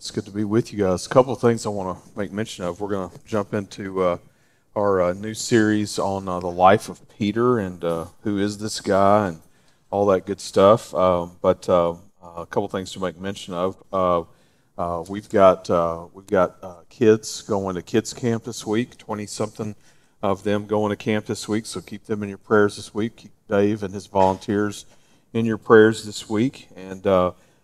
It's 0.00 0.10
good 0.10 0.24
to 0.24 0.30
be 0.30 0.44
with 0.44 0.72
you 0.72 0.78
guys. 0.78 1.04
A 1.04 1.10
couple 1.10 1.34
of 1.34 1.42
things 1.42 1.66
I 1.66 1.68
want 1.68 2.02
to 2.02 2.18
make 2.18 2.32
mention 2.32 2.64
of. 2.64 2.80
We're 2.80 2.88
going 2.88 3.10
to 3.10 3.18
jump 3.26 3.52
into 3.52 4.02
uh, 4.02 4.16
our 4.74 5.02
uh, 5.02 5.12
new 5.12 5.34
series 5.34 5.98
on 5.98 6.26
uh, 6.26 6.40
the 6.40 6.46
life 6.46 6.88
of 6.88 7.06
Peter 7.18 7.58
and 7.58 7.84
uh, 7.84 8.06
who 8.22 8.38
is 8.38 8.56
this 8.56 8.80
guy 8.80 9.28
and 9.28 9.42
all 9.90 10.06
that 10.06 10.24
good 10.24 10.40
stuff. 10.40 10.94
Um, 10.94 11.36
but 11.42 11.68
uh, 11.68 11.96
a 12.22 12.46
couple 12.46 12.64
of 12.64 12.70
things 12.70 12.92
to 12.92 12.98
make 12.98 13.20
mention 13.20 13.52
of. 13.52 13.76
Uh, 14.78 15.04
we've 15.06 15.28
got 15.28 15.68
we've 16.14 16.26
got 16.26 16.88
kids 16.88 17.42
going 17.42 17.74
to 17.74 17.82
kids 17.82 18.14
camp 18.14 18.44
this 18.44 18.66
week. 18.66 18.96
Twenty 18.96 19.26
something 19.26 19.74
of 20.22 20.44
them 20.44 20.64
going 20.64 20.88
to 20.88 20.96
camp 20.96 21.26
this 21.26 21.46
week. 21.46 21.66
So 21.66 21.82
keep 21.82 22.06
them 22.06 22.22
in 22.22 22.30
your 22.30 22.38
prayers 22.38 22.76
this 22.76 22.94
week. 22.94 23.16
Keep 23.16 23.32
Dave 23.50 23.82
and 23.82 23.92
his 23.92 24.06
volunteers 24.06 24.86
in 25.34 25.44
your 25.44 25.58
prayers 25.58 26.04
this 26.04 26.26
week. 26.26 26.68
And 26.74 27.06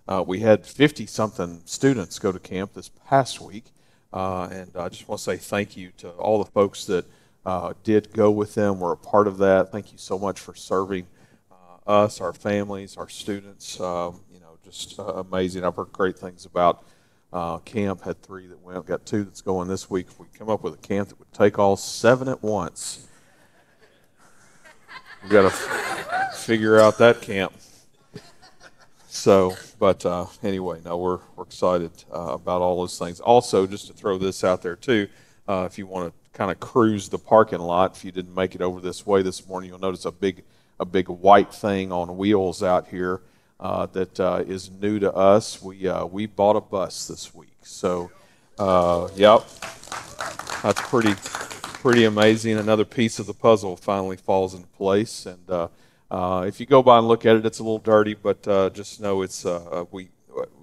uh, 0.08 0.24
we 0.26 0.40
had 0.40 0.64
50 0.66 1.06
something 1.06 1.62
students 1.64 2.18
go 2.18 2.32
to 2.32 2.38
camp 2.38 2.74
this 2.74 2.90
past 3.08 3.40
week. 3.40 3.64
Uh, 4.12 4.48
and 4.50 4.70
I 4.76 4.88
just 4.88 5.08
want 5.08 5.18
to 5.18 5.24
say 5.24 5.36
thank 5.36 5.76
you 5.76 5.90
to 5.98 6.10
all 6.10 6.42
the 6.42 6.50
folks 6.50 6.84
that 6.86 7.04
uh, 7.44 7.74
did 7.84 8.12
go 8.12 8.30
with 8.30 8.54
them, 8.54 8.80
were 8.80 8.92
a 8.92 8.96
part 8.96 9.26
of 9.26 9.38
that. 9.38 9.70
Thank 9.70 9.92
you 9.92 9.98
so 9.98 10.18
much 10.18 10.40
for 10.40 10.54
serving 10.54 11.06
uh, 11.50 11.90
us, 11.90 12.20
our 12.20 12.32
families, 12.32 12.96
our 12.96 13.08
students. 13.08 13.80
Um, 13.80 14.20
you 14.32 14.40
know, 14.40 14.58
just 14.64 14.98
uh, 14.98 15.04
amazing. 15.04 15.64
I've 15.64 15.76
heard 15.76 15.92
great 15.92 16.18
things 16.18 16.44
about 16.44 16.84
uh, 17.32 17.58
camp. 17.58 18.02
Had 18.02 18.22
three 18.22 18.46
that 18.46 18.60
went, 18.62 18.84
got 18.86 19.06
two 19.06 19.24
that's 19.24 19.42
going 19.42 19.68
this 19.68 19.90
week. 19.90 20.06
If 20.08 20.18
we 20.18 20.26
come 20.36 20.48
up 20.48 20.62
with 20.62 20.74
a 20.74 20.78
camp 20.78 21.08
that 21.08 21.18
would 21.18 21.32
take 21.32 21.58
all 21.58 21.76
seven 21.76 22.28
at 22.28 22.42
once, 22.42 23.06
we've 25.22 25.30
got 25.30 25.42
to 25.42 25.48
f- 25.48 26.36
figure 26.38 26.80
out 26.80 26.98
that 26.98 27.20
camp. 27.20 27.52
So, 29.16 29.56
but 29.78 30.04
uh, 30.04 30.26
anyway, 30.42 30.80
no, 30.84 30.98
we're, 30.98 31.18
we're 31.34 31.44
excited 31.44 31.90
uh, 32.14 32.34
about 32.34 32.60
all 32.60 32.78
those 32.78 32.98
things. 32.98 33.18
Also, 33.18 33.66
just 33.66 33.86
to 33.86 33.94
throw 33.94 34.18
this 34.18 34.44
out 34.44 34.62
there 34.62 34.76
too, 34.76 35.08
uh, 35.48 35.66
if 35.68 35.78
you 35.78 35.86
want 35.86 36.12
to 36.12 36.38
kind 36.38 36.50
of 36.50 36.60
cruise 36.60 37.08
the 37.08 37.18
parking 37.18 37.58
lot, 37.58 37.96
if 37.96 38.04
you 38.04 38.12
didn't 38.12 38.34
make 38.34 38.54
it 38.54 38.60
over 38.60 38.78
this 38.78 39.06
way 39.06 39.22
this 39.22 39.48
morning, 39.48 39.70
you'll 39.70 39.80
notice 39.80 40.04
a 40.04 40.12
big 40.12 40.44
a 40.78 40.84
big 40.84 41.08
white 41.08 41.52
thing 41.52 41.90
on 41.90 42.18
wheels 42.18 42.62
out 42.62 42.88
here 42.88 43.22
uh, 43.58 43.86
that 43.86 44.20
uh, 44.20 44.44
is 44.46 44.70
new 44.70 44.98
to 44.98 45.12
us. 45.14 45.62
We 45.62 45.88
uh, 45.88 46.04
we 46.04 46.26
bought 46.26 46.56
a 46.56 46.60
bus 46.60 47.08
this 47.08 47.34
week, 47.34 47.56
so 47.62 48.10
yep, 49.16 49.48
that's 50.62 50.82
pretty 50.82 51.14
pretty 51.80 52.04
amazing. 52.04 52.58
Another 52.58 52.84
piece 52.84 53.18
of 53.18 53.26
the 53.26 53.34
puzzle 53.34 53.76
finally 53.76 54.18
falls 54.18 54.52
into 54.54 54.68
place, 54.68 55.24
and 55.24 55.70
uh, 56.10 56.44
if 56.46 56.60
you 56.60 56.66
go 56.66 56.82
by 56.82 56.98
and 56.98 57.08
look 57.08 57.26
at 57.26 57.36
it, 57.36 57.44
it's 57.44 57.58
a 57.58 57.62
little 57.62 57.78
dirty, 57.78 58.14
but 58.14 58.46
uh, 58.46 58.70
just 58.70 59.00
know 59.00 59.22
it's 59.22 59.44
uh, 59.44 59.84
we 59.90 60.08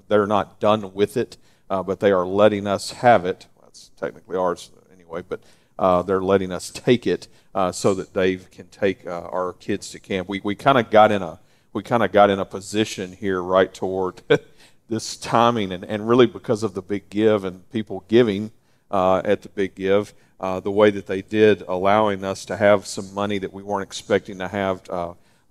they're 0.08 0.28
not 0.28 0.60
done 0.60 0.94
with 0.94 1.18
it, 1.18 1.38
uh, 1.70 1.84
but 1.84 2.00
they 2.00 2.12
are 2.12 2.26
letting 2.26 2.68
us 2.68 2.92
have 2.92 3.26
it. 3.26 3.48
That's 3.62 3.92
technically 3.98 4.38
ours 4.38 4.72
anyway, 4.94 5.24
but 5.28 5.42
uh, 5.78 6.02
they're 6.04 6.22
letting 6.22 6.52
us 6.52 6.70
take 6.70 7.06
it 7.06 7.28
uh, 7.54 7.72
so 7.72 7.94
that 7.96 8.14
Dave 8.14 8.52
can 8.52 8.68
take 8.68 9.06
our 9.06 9.54
kids 9.54 9.90
to 9.92 10.00
camp. 10.00 10.30
We 10.30 10.40
we 10.44 10.56
kind 10.56 10.78
of 10.78 10.90
got 10.90 11.12
in 11.12 11.22
a 11.22 11.40
we 11.74 11.84
kind 11.84 12.04
of 12.04 12.12
got 12.12 12.30
in 12.30 12.40
a 12.40 12.46
position 12.46 13.12
here 13.12 13.42
right 13.42 13.74
toward 13.74 14.22
this 14.88 15.18
timing, 15.18 15.74
and, 15.74 15.84
and 15.84 16.08
really 16.08 16.28
because 16.28 16.64
of 16.64 16.74
the 16.74 16.82
big 16.82 17.10
give 17.10 17.44
and 17.44 17.70
people 17.70 18.06
giving 18.08 18.52
at 18.92 19.42
the 19.42 19.50
big 19.50 19.76
give. 19.76 20.14
the 20.40 20.72
way 20.72 20.90
that 20.90 21.08
they 21.08 21.22
did, 21.22 21.64
allowing 21.68 22.24
us 22.24 22.46
to 22.46 22.56
have 22.56 22.86
some 22.86 23.14
money 23.14 23.40
that 23.40 23.52
we 23.52 23.62
weren't 23.62 23.84
expecting 23.84 24.38
to 24.38 24.48
have 24.48 24.84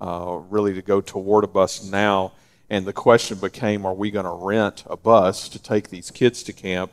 uh, 0.03 0.41
really 0.51 0.75
to 0.75 0.83
go 0.83 1.01
toward 1.01 1.45
a 1.45 1.47
bus 1.47 1.85
now. 1.85 2.33
And 2.69 2.85
the 2.85 2.93
question 2.93 3.39
became 3.39 3.87
are 3.87 3.95
we 3.95 4.11
going 4.11 4.25
to 4.25 4.45
rent 4.45 4.83
a 4.87 4.97
bus 4.97 5.49
to 5.51 5.63
take 5.63 5.91
these 5.91 6.11
kids 6.11 6.43
to 6.45 6.53
camp? 6.53 6.91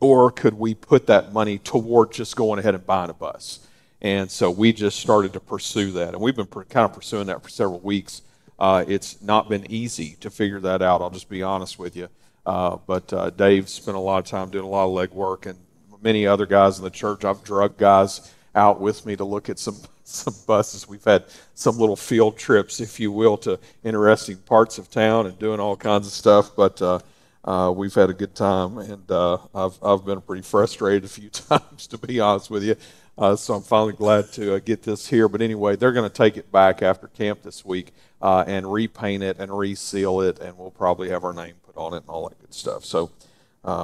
Or 0.00 0.30
could 0.30 0.54
we 0.54 0.74
put 0.74 1.06
that 1.08 1.34
money 1.34 1.58
toward 1.58 2.12
just 2.12 2.36
going 2.36 2.58
ahead 2.58 2.74
and 2.74 2.86
buying 2.86 3.10
a 3.10 3.14
bus? 3.14 3.68
And 4.00 4.30
so 4.30 4.50
we 4.50 4.72
just 4.72 4.98
started 4.98 5.34
to 5.34 5.40
pursue 5.40 5.90
that. 5.92 6.14
And 6.14 6.22
we've 6.22 6.34
been 6.34 6.46
kind 6.46 6.86
of 6.86 6.94
pursuing 6.94 7.26
that 7.26 7.42
for 7.42 7.50
several 7.50 7.80
weeks. 7.80 8.22
Uh, 8.58 8.82
it's 8.88 9.20
not 9.20 9.50
been 9.50 9.70
easy 9.70 10.16
to 10.20 10.30
figure 10.30 10.60
that 10.60 10.80
out, 10.80 11.02
I'll 11.02 11.10
just 11.10 11.28
be 11.28 11.42
honest 11.42 11.78
with 11.78 11.96
you. 11.96 12.08
Uh, 12.46 12.78
but 12.86 13.12
uh, 13.12 13.28
Dave 13.28 13.68
spent 13.68 13.96
a 13.96 14.00
lot 14.00 14.18
of 14.18 14.24
time 14.24 14.50
doing 14.50 14.64
a 14.64 14.68
lot 14.68 14.86
of 14.86 15.10
legwork, 15.10 15.44
and 15.44 15.58
many 16.02 16.26
other 16.26 16.46
guys 16.46 16.78
in 16.78 16.84
the 16.84 16.90
church. 16.90 17.24
I've 17.26 17.44
drugged 17.44 17.76
guys 17.76 18.32
out 18.54 18.80
with 18.80 19.06
me 19.06 19.16
to 19.16 19.24
look 19.24 19.48
at 19.48 19.58
some 19.58 19.76
some 20.04 20.34
buses. 20.46 20.88
We've 20.88 21.04
had 21.04 21.24
some 21.54 21.78
little 21.78 21.96
field 21.96 22.36
trips, 22.36 22.80
if 22.80 22.98
you 22.98 23.12
will, 23.12 23.36
to 23.38 23.58
interesting 23.84 24.38
parts 24.38 24.78
of 24.78 24.90
town 24.90 25.26
and 25.26 25.38
doing 25.38 25.60
all 25.60 25.76
kinds 25.76 26.06
of 26.06 26.12
stuff. 26.12 26.56
But 26.56 26.82
uh, 26.82 26.98
uh, 27.44 27.72
we've 27.74 27.94
had 27.94 28.10
a 28.10 28.14
good 28.14 28.34
time, 28.34 28.78
and 28.78 29.08
uh, 29.10 29.38
I've 29.54 29.78
I've 29.82 30.04
been 30.04 30.20
pretty 30.20 30.42
frustrated 30.42 31.04
a 31.04 31.08
few 31.08 31.28
times, 31.30 31.86
to 31.88 31.98
be 31.98 32.20
honest 32.20 32.50
with 32.50 32.64
you. 32.64 32.76
Uh, 33.16 33.36
so 33.36 33.54
I'm 33.54 33.62
finally 33.62 33.92
glad 33.92 34.32
to 34.32 34.54
uh, 34.54 34.58
get 34.60 34.82
this 34.82 35.06
here. 35.06 35.28
But 35.28 35.42
anyway, 35.42 35.76
they're 35.76 35.92
going 35.92 36.08
to 36.08 36.14
take 36.14 36.36
it 36.36 36.50
back 36.50 36.82
after 36.82 37.06
camp 37.08 37.42
this 37.42 37.64
week 37.64 37.92
uh, 38.22 38.44
and 38.46 38.70
repaint 38.72 39.22
it 39.22 39.38
and 39.38 39.56
reseal 39.56 40.22
it, 40.22 40.38
and 40.40 40.56
we'll 40.56 40.70
probably 40.70 41.10
have 41.10 41.22
our 41.24 41.34
name 41.34 41.54
put 41.66 41.76
on 41.76 41.92
it 41.92 41.98
and 41.98 42.08
all 42.08 42.28
that 42.28 42.40
good 42.40 42.54
stuff. 42.54 42.84
So 42.84 43.10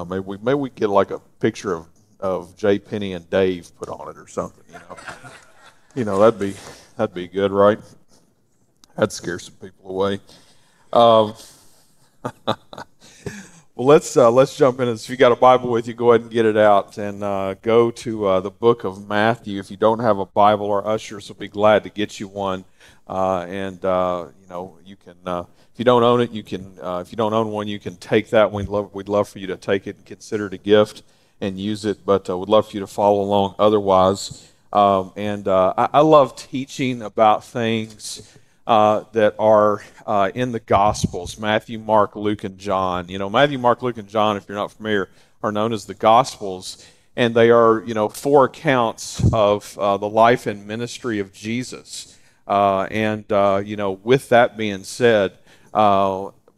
maybe 0.08 0.20
we 0.20 0.38
maybe 0.38 0.54
we 0.54 0.70
get 0.70 0.88
like 0.88 1.10
a 1.10 1.20
picture 1.38 1.74
of 1.74 1.86
of 2.20 2.56
Jay 2.56 2.78
Penny 2.78 3.12
and 3.12 3.28
Dave 3.30 3.70
put 3.76 3.88
on 3.88 4.08
it 4.08 4.18
or 4.18 4.26
something, 4.26 4.64
you 4.68 4.78
know. 4.78 4.96
You 5.94 6.04
know, 6.04 6.18
that'd 6.18 6.38
be 6.38 6.54
that'd 6.96 7.14
be 7.14 7.26
good, 7.26 7.52
right? 7.52 7.78
That'd 8.96 9.12
scare 9.12 9.38
some 9.38 9.54
people 9.54 9.90
away. 9.90 10.20
Um, 10.92 11.34
well, 12.46 13.86
let's 13.86 14.16
uh, 14.16 14.30
let's 14.30 14.56
jump 14.56 14.80
in. 14.80 14.88
If 14.88 15.08
you 15.08 15.16
got 15.16 15.32
a 15.32 15.36
Bible 15.36 15.70
with 15.70 15.88
you, 15.88 15.94
go 15.94 16.12
ahead 16.12 16.22
and 16.22 16.30
get 16.30 16.44
it 16.44 16.56
out 16.56 16.98
and 16.98 17.22
uh, 17.24 17.54
go 17.62 17.90
to 17.90 18.26
uh, 18.26 18.40
the 18.40 18.50
book 18.50 18.84
of 18.84 19.08
Matthew. 19.08 19.58
If 19.58 19.70
you 19.70 19.76
don't 19.76 20.00
have 20.00 20.18
a 20.18 20.26
Bible, 20.26 20.70
our 20.70 20.86
ushers 20.86 21.28
will 21.28 21.36
be 21.36 21.48
glad 21.48 21.82
to 21.84 21.90
get 21.90 22.20
you 22.20 22.28
one. 22.28 22.64
Uh, 23.08 23.46
and 23.48 23.84
uh, 23.84 24.26
you 24.40 24.48
know, 24.48 24.78
you 24.84 24.96
can 24.96 25.16
uh, 25.24 25.44
if 25.72 25.78
you 25.78 25.84
don't 25.84 26.02
own 26.02 26.20
it, 26.20 26.30
you 26.30 26.42
can. 26.42 26.78
if 26.82 27.10
you 27.10 27.16
don't 27.16 27.32
own 27.32 27.50
one, 27.50 27.68
you 27.68 27.78
can 27.78 27.96
take 27.96 28.30
that. 28.30 28.52
We'd 28.52 28.68
love 28.68 28.94
we'd 28.94 29.08
love 29.08 29.28
for 29.28 29.38
you 29.38 29.46
to 29.46 29.56
take 29.56 29.86
it 29.86 29.96
and 29.96 30.04
consider 30.04 30.46
it 30.46 30.54
a 30.54 30.58
gift 30.58 31.04
and 31.40 31.58
use 31.58 31.84
it. 31.84 32.04
But 32.04 32.28
uh, 32.28 32.36
would 32.38 32.48
love 32.48 32.68
for 32.68 32.76
you 32.76 32.80
to 32.80 32.86
follow 32.86 33.20
along. 33.22 33.54
Otherwise. 33.58 34.52
Um, 34.72 35.12
and 35.16 35.48
uh, 35.48 35.72
I, 35.78 35.88
I, 35.94 36.00
love 36.00 36.36
teaching 36.36 37.00
about 37.00 37.44
things 37.44 38.36
uh, 38.66 39.04
that 39.12 39.34
are 39.38 39.82
uh, 40.06 40.30
in 40.34 40.52
the 40.52 40.60
Gospels 40.60 41.38
Matthew, 41.38 41.78
Mark, 41.78 42.16
Luke, 42.16 42.44
and 42.44 42.58
John. 42.58 43.08
You 43.08 43.18
know, 43.18 43.30
Matthew, 43.30 43.58
Mark, 43.58 43.82
Luke, 43.82 43.96
and 43.96 44.08
John, 44.08 44.36
if 44.36 44.46
you're 44.48 44.58
not 44.58 44.72
familiar, 44.72 45.08
are 45.42 45.52
known 45.52 45.72
as 45.72 45.86
the 45.86 45.94
Gospels. 45.94 46.84
And 47.16 47.34
they 47.34 47.50
are, 47.50 47.82
you 47.86 47.94
know, 47.94 48.10
four 48.10 48.44
accounts 48.44 49.32
of 49.32 49.78
uh, 49.78 49.96
the 49.96 50.08
life 50.08 50.46
and 50.46 50.66
ministry 50.66 51.20
of 51.20 51.32
Jesus. 51.32 52.18
Uh, 52.46 52.82
and, 52.90 53.30
uh, 53.32 53.62
you 53.64 53.76
know, 53.76 53.92
with 53.92 54.28
that 54.28 54.58
being 54.58 54.84
said, 54.84 55.38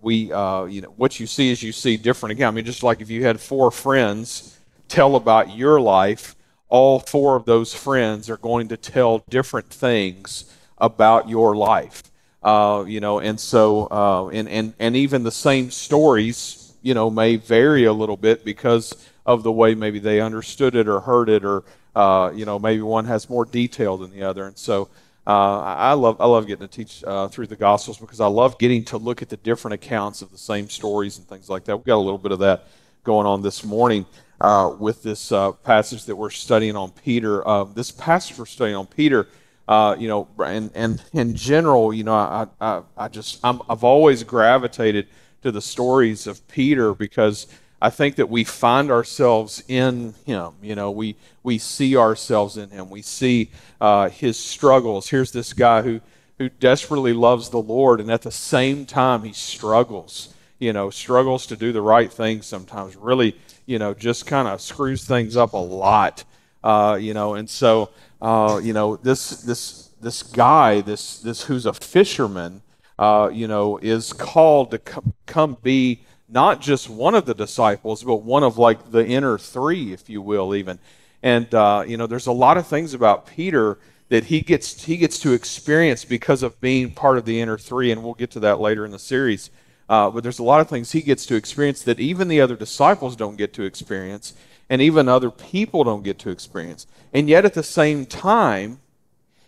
we, 0.00 0.14
you 0.16 0.30
know, 0.30 0.92
what 0.96 1.20
you 1.20 1.26
see 1.28 1.52
is 1.52 1.62
you 1.62 1.70
see 1.70 1.96
different 1.96 2.32
again. 2.32 2.48
I 2.48 2.50
mean, 2.50 2.64
just 2.64 2.82
like 2.82 3.00
if 3.00 3.10
you 3.10 3.24
had 3.24 3.38
four 3.38 3.70
friends 3.70 4.57
tell 4.88 5.16
about 5.16 5.54
your 5.54 5.80
life, 5.80 6.34
all 6.68 7.00
four 7.00 7.36
of 7.36 7.44
those 7.44 7.72
friends 7.74 8.28
are 8.28 8.36
going 8.36 8.68
to 8.68 8.76
tell 8.76 9.24
different 9.30 9.70
things 9.70 10.52
about 10.78 11.28
your 11.28 11.56
life. 11.56 12.02
Uh, 12.42 12.84
you 12.86 13.00
know, 13.00 13.18
and 13.18 13.38
so, 13.38 13.88
uh, 13.90 14.28
and, 14.28 14.48
and, 14.48 14.74
and 14.78 14.96
even 14.96 15.22
the 15.22 15.30
same 15.30 15.70
stories, 15.70 16.72
you 16.82 16.94
know, 16.94 17.10
may 17.10 17.36
vary 17.36 17.84
a 17.84 17.92
little 17.92 18.16
bit 18.16 18.44
because 18.44 19.08
of 19.26 19.42
the 19.42 19.52
way 19.52 19.74
maybe 19.74 19.98
they 19.98 20.20
understood 20.20 20.74
it 20.74 20.88
or 20.88 21.00
heard 21.00 21.28
it, 21.28 21.44
or, 21.44 21.64
uh, 21.96 22.30
you 22.34 22.44
know, 22.44 22.58
maybe 22.58 22.80
one 22.80 23.04
has 23.04 23.28
more 23.28 23.44
detail 23.44 23.96
than 23.96 24.10
the 24.12 24.22
other. 24.22 24.46
And 24.46 24.56
so, 24.56 24.88
uh, 25.26 25.60
I 25.60 25.92
love 25.92 26.18
I 26.22 26.26
love 26.26 26.46
getting 26.46 26.66
to 26.66 26.74
teach 26.74 27.04
uh, 27.04 27.28
through 27.28 27.48
the 27.48 27.56
Gospels 27.56 27.98
because 27.98 28.18
I 28.18 28.28
love 28.28 28.58
getting 28.58 28.82
to 28.86 28.96
look 28.96 29.20
at 29.20 29.28
the 29.28 29.36
different 29.36 29.74
accounts 29.74 30.22
of 30.22 30.30
the 30.30 30.38
same 30.38 30.70
stories 30.70 31.18
and 31.18 31.28
things 31.28 31.50
like 31.50 31.64
that. 31.64 31.76
We've 31.76 31.84
got 31.84 31.96
a 31.96 31.98
little 31.98 32.16
bit 32.16 32.32
of 32.32 32.38
that 32.38 32.68
going 33.04 33.26
on 33.26 33.42
this 33.42 33.62
morning 33.62 34.06
uh, 34.40 34.74
with 34.78 35.02
this 35.02 35.32
uh, 35.32 35.52
passage 35.52 36.04
that 36.04 36.16
we're 36.16 36.30
studying 36.30 36.76
on 36.76 36.90
Peter. 36.90 37.46
Uh, 37.46 37.64
this 37.64 37.90
passage 37.90 38.38
we're 38.38 38.46
studying 38.46 38.76
on 38.76 38.86
Peter, 38.86 39.28
uh, 39.66 39.96
you 39.98 40.08
know, 40.08 40.28
and, 40.38 40.70
and 40.74 41.02
in 41.12 41.34
general, 41.34 41.92
you 41.92 42.04
know, 42.04 42.14
I, 42.14 42.46
I, 42.60 42.82
I 42.96 43.08
just, 43.08 43.40
i 43.44 43.58
have 43.68 43.84
always 43.84 44.22
gravitated 44.22 45.08
to 45.42 45.52
the 45.52 45.60
stories 45.60 46.26
of 46.26 46.46
Peter 46.48 46.94
because 46.94 47.46
I 47.80 47.90
think 47.90 48.16
that 48.16 48.28
we 48.28 48.42
find 48.44 48.90
ourselves 48.90 49.62
in 49.68 50.14
him. 50.26 50.54
You 50.62 50.74
know, 50.74 50.90
we, 50.90 51.16
we 51.42 51.58
see 51.58 51.96
ourselves 51.96 52.56
in 52.56 52.70
him. 52.70 52.90
We 52.90 53.02
see 53.02 53.50
uh, 53.80 54.08
his 54.08 54.38
struggles. 54.38 55.08
Here's 55.08 55.30
this 55.30 55.52
guy 55.52 55.82
who, 55.82 56.00
who 56.38 56.48
desperately 56.48 57.12
loves 57.12 57.50
the 57.50 57.62
Lord, 57.62 58.00
and 58.00 58.10
at 58.10 58.22
the 58.22 58.32
same 58.32 58.84
time, 58.84 59.22
he 59.22 59.32
struggles. 59.32 60.34
You 60.58 60.72
know, 60.72 60.90
struggles 60.90 61.46
to 61.46 61.56
do 61.56 61.72
the 61.72 61.82
right 61.82 62.12
thing 62.12 62.42
sometimes, 62.42 62.96
really 62.96 63.36
you 63.68 63.78
know, 63.78 63.92
just 63.92 64.26
kind 64.26 64.48
of 64.48 64.62
screws 64.62 65.04
things 65.04 65.36
up 65.36 65.52
a 65.52 65.58
lot, 65.58 66.24
uh, 66.64 66.96
you 66.98 67.12
know, 67.12 67.34
and 67.34 67.48
so, 67.48 67.90
uh, 68.22 68.58
you 68.64 68.72
know, 68.72 68.96
this, 68.96 69.42
this, 69.42 69.90
this 70.00 70.22
guy, 70.22 70.80
this, 70.80 71.18
this 71.18 71.44
who's 71.44 71.66
a 71.66 71.74
fisherman, 71.74 72.62
uh, 72.98 73.28
you 73.30 73.46
know, 73.46 73.76
is 73.76 74.14
called 74.14 74.70
to 74.70 74.78
come, 74.78 75.12
come 75.26 75.58
be 75.62 76.00
not 76.30 76.62
just 76.62 76.88
one 76.88 77.14
of 77.14 77.26
the 77.26 77.34
disciples, 77.34 78.02
but 78.02 78.16
one 78.16 78.42
of 78.42 78.56
like 78.56 78.90
the 78.90 79.06
inner 79.06 79.36
three, 79.36 79.92
if 79.92 80.08
you 80.08 80.22
will, 80.22 80.54
even. 80.54 80.78
And 81.22 81.54
uh, 81.54 81.84
you 81.86 81.98
know, 81.98 82.06
there's 82.06 82.26
a 82.26 82.32
lot 82.32 82.56
of 82.56 82.66
things 82.66 82.94
about 82.94 83.26
Peter 83.26 83.78
that 84.08 84.24
he 84.24 84.40
gets 84.40 84.84
he 84.84 84.96
gets 84.96 85.18
to 85.18 85.32
experience 85.32 86.06
because 86.06 86.42
of 86.42 86.58
being 86.60 86.90
part 86.90 87.18
of 87.18 87.26
the 87.26 87.38
inner 87.38 87.58
three, 87.58 87.90
and 87.90 88.02
we'll 88.02 88.14
get 88.14 88.30
to 88.30 88.40
that 88.40 88.60
later 88.60 88.86
in 88.86 88.92
the 88.92 88.98
series. 88.98 89.50
Uh, 89.88 90.10
but 90.10 90.22
there's 90.22 90.38
a 90.38 90.44
lot 90.44 90.60
of 90.60 90.68
things 90.68 90.92
he 90.92 91.00
gets 91.00 91.24
to 91.26 91.34
experience 91.34 91.82
that 91.82 91.98
even 91.98 92.28
the 92.28 92.40
other 92.40 92.56
disciples 92.56 93.16
don't 93.16 93.36
get 93.36 93.52
to 93.54 93.62
experience, 93.62 94.34
and 94.68 94.82
even 94.82 95.08
other 95.08 95.30
people 95.30 95.82
don't 95.84 96.02
get 96.02 96.18
to 96.18 96.30
experience. 96.30 96.86
And 97.12 97.28
yet, 97.28 97.44
at 97.44 97.54
the 97.54 97.62
same 97.62 98.04
time, 98.04 98.80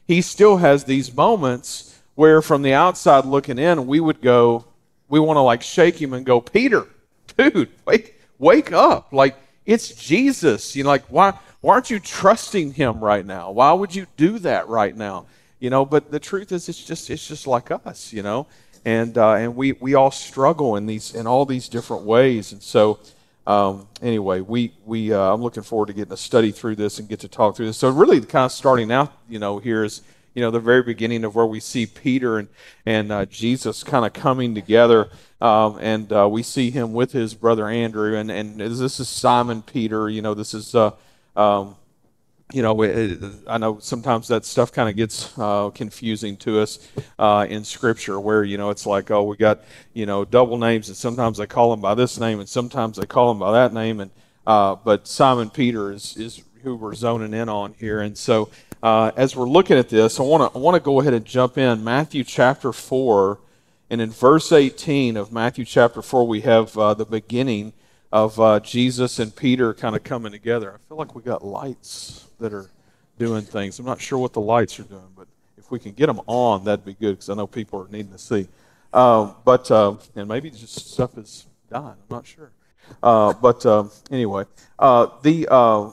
he 0.07 0.23
still 0.23 0.57
has 0.57 0.85
these 0.85 1.15
moments 1.15 2.01
where, 2.15 2.41
from 2.41 2.63
the 2.63 2.73
outside 2.73 3.27
looking 3.27 3.59
in, 3.59 3.87
we 3.87 4.01
would 4.01 4.23
go, 4.23 4.65
we 5.09 5.21
want 5.21 5.37
to 5.37 5.43
like 5.43 5.63
shake 5.63 6.01
him 6.01 6.15
and 6.15 6.25
go, 6.25 6.41
Peter, 6.41 6.87
dude, 7.37 7.69
wake, 7.85 8.19
wake 8.39 8.73
up! 8.73 9.13
Like 9.13 9.37
it's 9.67 9.95
Jesus. 9.95 10.75
You 10.75 10.85
know, 10.85 10.91
like 10.91 11.05
why? 11.07 11.39
Why 11.61 11.75
aren't 11.75 11.91
you 11.91 12.01
trusting 12.01 12.73
him 12.73 13.01
right 13.01 13.27
now? 13.27 13.51
Why 13.51 13.73
would 13.73 13.95
you 13.95 14.07
do 14.17 14.39
that 14.39 14.69
right 14.69 14.97
now? 14.97 15.27
You 15.59 15.69
know, 15.69 15.85
but 15.85 16.11
the 16.11 16.19
truth 16.19 16.53
is, 16.53 16.69
it's 16.71 16.83
just 16.83 17.11
it's 17.11 17.29
just 17.29 17.47
like 17.47 17.71
us, 17.71 18.13
you 18.13 18.23
know, 18.23 18.47
and 18.85 19.17
uh, 19.19 19.35
and 19.35 19.57
we 19.57 19.73
we 19.73 19.95
all 19.95 20.11
struggle 20.11 20.77
in 20.77 20.87
these 20.87 21.15
in 21.15 21.27
all 21.27 21.45
these 21.45 21.69
different 21.69 22.05
ways, 22.05 22.53
and 22.53 22.63
so. 22.63 22.99
Um, 23.47 23.89
anyway, 24.03 24.43
we 24.43 24.75
we 24.85 25.13
uh, 25.13 25.33
I'm 25.33 25.43
looking 25.43 25.65
forward 25.65 25.87
to 25.87 25.93
getting 25.95 26.13
a 26.13 26.17
study 26.17 26.53
through 26.53 26.77
this 26.77 26.99
and 27.01 27.09
get 27.09 27.21
to 27.21 27.29
talk 27.29 27.57
through 27.57 27.67
this. 27.67 27.79
So 27.79 27.89
really, 27.89 28.21
kind 28.21 28.45
of 28.45 28.53
starting 28.53 28.93
out, 28.93 29.13
you 29.29 29.39
know, 29.41 29.59
here 29.59 29.83
is 29.83 30.03
you 30.35 30.43
know 30.43 30.51
the 30.51 30.61
very 30.61 30.83
beginning 30.83 31.25
of 31.25 31.35
where 31.35 31.47
we 31.47 31.59
see 31.59 31.87
Peter 31.87 32.39
and 32.39 32.49
and 32.87 33.11
uh, 33.11 33.25
Jesus 33.27 33.83
kind 33.83 34.05
of 34.05 34.13
coming 34.13 34.55
together, 34.55 35.11
um, 35.41 35.79
and 35.81 36.13
uh, 36.13 36.29
we 36.29 36.43
see 36.43 36.71
him 36.71 36.93
with 36.93 37.13
his 37.13 37.35
brother 37.35 37.69
Andrew, 37.69 38.15
and 38.17 38.31
and 38.31 38.61
this 38.61 39.01
is 39.01 39.09
Simon 39.09 39.63
Peter. 39.63 40.09
You 40.09 40.23
know, 40.23 40.35
this 40.35 40.55
is 40.55 40.75
uh, 40.75 40.93
um, 41.35 41.77
you 42.53 42.63
know, 42.63 43.43
I 43.47 43.59
know 43.59 43.79
sometimes 43.79 44.29
that 44.29 44.45
stuff 44.45 44.73
kind 44.73 44.89
of 44.89 44.97
gets 44.97 45.37
uh, 45.39 45.71
confusing 45.71 46.37
to 46.39 46.61
us 46.61 46.89
uh, 47.19 47.47
in 47.49 47.65
Scripture, 47.65 48.19
where 48.19 48.45
you 48.45 48.59
know 48.59 48.71
it's 48.71 48.87
like, 48.87 49.11
oh, 49.11 49.23
we 49.23 49.37
got 49.37 49.61
you 49.93 50.07
know 50.07 50.25
double 50.25 50.59
names, 50.59 50.89
and 50.89 50.97
sometimes 50.97 51.39
they 51.39 51.47
call 51.47 51.71
them 51.71 51.81
by 51.81 51.95
this 51.95 52.19
name, 52.19 52.41
and 52.41 52.49
sometimes 52.49 52.97
they 52.97 53.07
call 53.07 53.29
them 53.29 53.39
by 53.39 53.53
that 53.53 53.73
name, 53.73 54.01
and 54.01 54.11
uh, 54.47 54.75
but 54.75 55.07
Simon 55.07 55.51
Peter 55.51 55.93
is 55.93 56.17
is 56.17 56.43
who 56.63 56.77
we're 56.77 56.95
zoning 56.95 57.35
in 57.35 57.49
on 57.49 57.75
here, 57.79 58.01
and 58.01 58.17
so 58.17 58.51
uh, 58.83 59.11
as 59.17 59.37
we're 59.37 59.49
looking 59.49 59.79
at 59.79 59.89
this, 59.89 60.19
I 60.19 60.23
want 60.23 60.53
to 60.53 60.59
I 60.59 60.61
want 60.61 60.75
to 60.75 60.81
go 60.81 61.01
ahead 61.01 61.15
and 61.15 61.25
jump 61.25 61.59
in. 61.59 61.85
Matthew 61.85 62.25
chapter 62.25 62.73
four, 62.73 63.39
and 63.91 64.01
in 64.01 64.11
verse 64.11 64.53
eighteen 64.53 65.17
of 65.17 65.33
Matthew 65.33 65.65
chapter 65.65 66.03
four, 66.03 66.27
we 66.27 66.41
have 66.43 66.77
uh, 66.77 66.95
the 66.95 67.05
beginning 67.05 67.73
of 68.13 68.39
uh, 68.41 68.61
Jesus 68.61 69.19
and 69.19 69.35
Peter 69.35 69.73
kind 69.75 69.95
of 69.95 70.03
coming 70.03 70.33
together. 70.33 70.73
I 70.75 70.79
feel 70.89 70.97
like 70.97 71.15
we 71.15 71.23
got 71.23 71.45
lights 71.45 72.27
that 72.41 72.53
are 72.53 72.71
doing 73.19 73.43
things. 73.43 73.79
I'm 73.79 73.87
not 73.87 74.01
sure 74.01 74.19
what 74.19 74.33
the 74.33 74.41
lights 74.41 74.81
are 74.81 74.85
doing, 74.85 75.13
but 75.17 75.29
if 75.57 75.71
we 75.71 75.79
can 75.79 75.93
get 75.93 76.07
them 76.07 76.21
on, 76.27 76.65
that'd 76.65 76.85
be 76.85 76.95
good 76.95 77.13
because 77.13 77.31
I 77.31 77.35
know 77.35 77.47
people 77.47 77.81
are 77.83 77.89
needing 77.89 78.13
to 78.13 78.19
see. 78.19 78.49
Um, 78.93 79.37
but 79.45 79.71
uh, 79.71 79.95
and 80.17 80.29
maybe 80.29 80.51
just 80.51 80.93
stuff 80.93 81.17
is 81.17 81.47
dying. 81.71 81.85
I'm 81.87 81.97
not 82.11 82.27
sure. 82.27 82.51
Uh, 83.03 83.33
but 83.35 83.65
um, 83.67 83.93
anyway, 84.11 84.45
uh, 84.79 85.07
the 85.23 85.47
uh, 85.49 85.91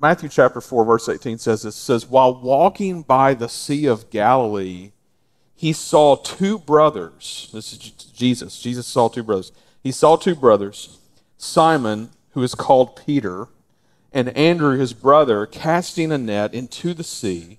Matthew 0.00 0.28
chapter 0.28 0.60
four 0.60 0.84
verse 0.84 1.08
18 1.08 1.38
says 1.38 1.62
this 1.62 1.76
says 1.76 2.06
while 2.06 2.40
walking 2.40 3.02
by 3.02 3.34
the 3.34 3.48
sea 3.48 3.86
of 3.86 4.10
Galilee, 4.10 4.90
he 5.54 5.72
saw 5.72 6.16
two 6.16 6.58
brothers. 6.58 7.50
This 7.52 7.72
is 7.72 7.78
Jesus. 7.78 8.60
Jesus 8.60 8.86
saw 8.86 9.08
two 9.08 9.22
brothers. 9.22 9.52
He 9.80 9.92
saw 9.92 10.16
two 10.16 10.34
brothers 10.34 10.98
Simon, 11.38 12.10
who 12.30 12.42
is 12.42 12.54
called 12.54 12.96
Peter, 13.06 13.48
and 14.12 14.28
Andrew, 14.36 14.76
his 14.76 14.92
brother, 14.92 15.46
casting 15.46 16.10
a 16.10 16.18
net 16.18 16.52
into 16.52 16.92
the 16.92 17.04
sea, 17.04 17.58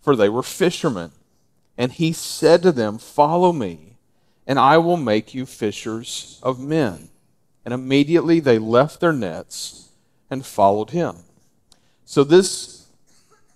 for 0.00 0.14
they 0.14 0.28
were 0.28 0.42
fishermen. 0.42 1.12
And 1.76 1.90
he 1.92 2.12
said 2.12 2.62
to 2.62 2.70
them, 2.70 2.98
Follow 2.98 3.52
me, 3.52 3.96
and 4.46 4.58
I 4.58 4.78
will 4.78 4.98
make 4.98 5.34
you 5.34 5.46
fishers 5.46 6.38
of 6.42 6.60
men. 6.60 7.08
And 7.64 7.72
immediately 7.72 8.40
they 8.40 8.58
left 8.58 9.00
their 9.00 9.12
nets 9.12 9.88
and 10.30 10.44
followed 10.44 10.90
him. 10.90 11.16
So 12.04 12.22
this, 12.22 12.86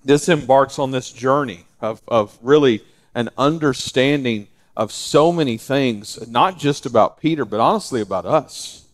this 0.03 0.29
embarks 0.29 0.79
on 0.79 0.91
this 0.91 1.12
journey 1.12 1.67
of, 1.81 2.00
of 2.09 2.38
really 2.41 2.82
an 3.15 3.29
understanding 3.37 4.49
of 4.76 4.93
so 4.93 5.31
many 5.32 5.59
things, 5.59 6.26
not 6.29 6.59
just 6.59 6.87
about 6.87 7.20
Peter, 7.20 7.44
but 7.44 7.61
honestly 7.61 8.00
about 8.00 8.25
us. 8.25 8.88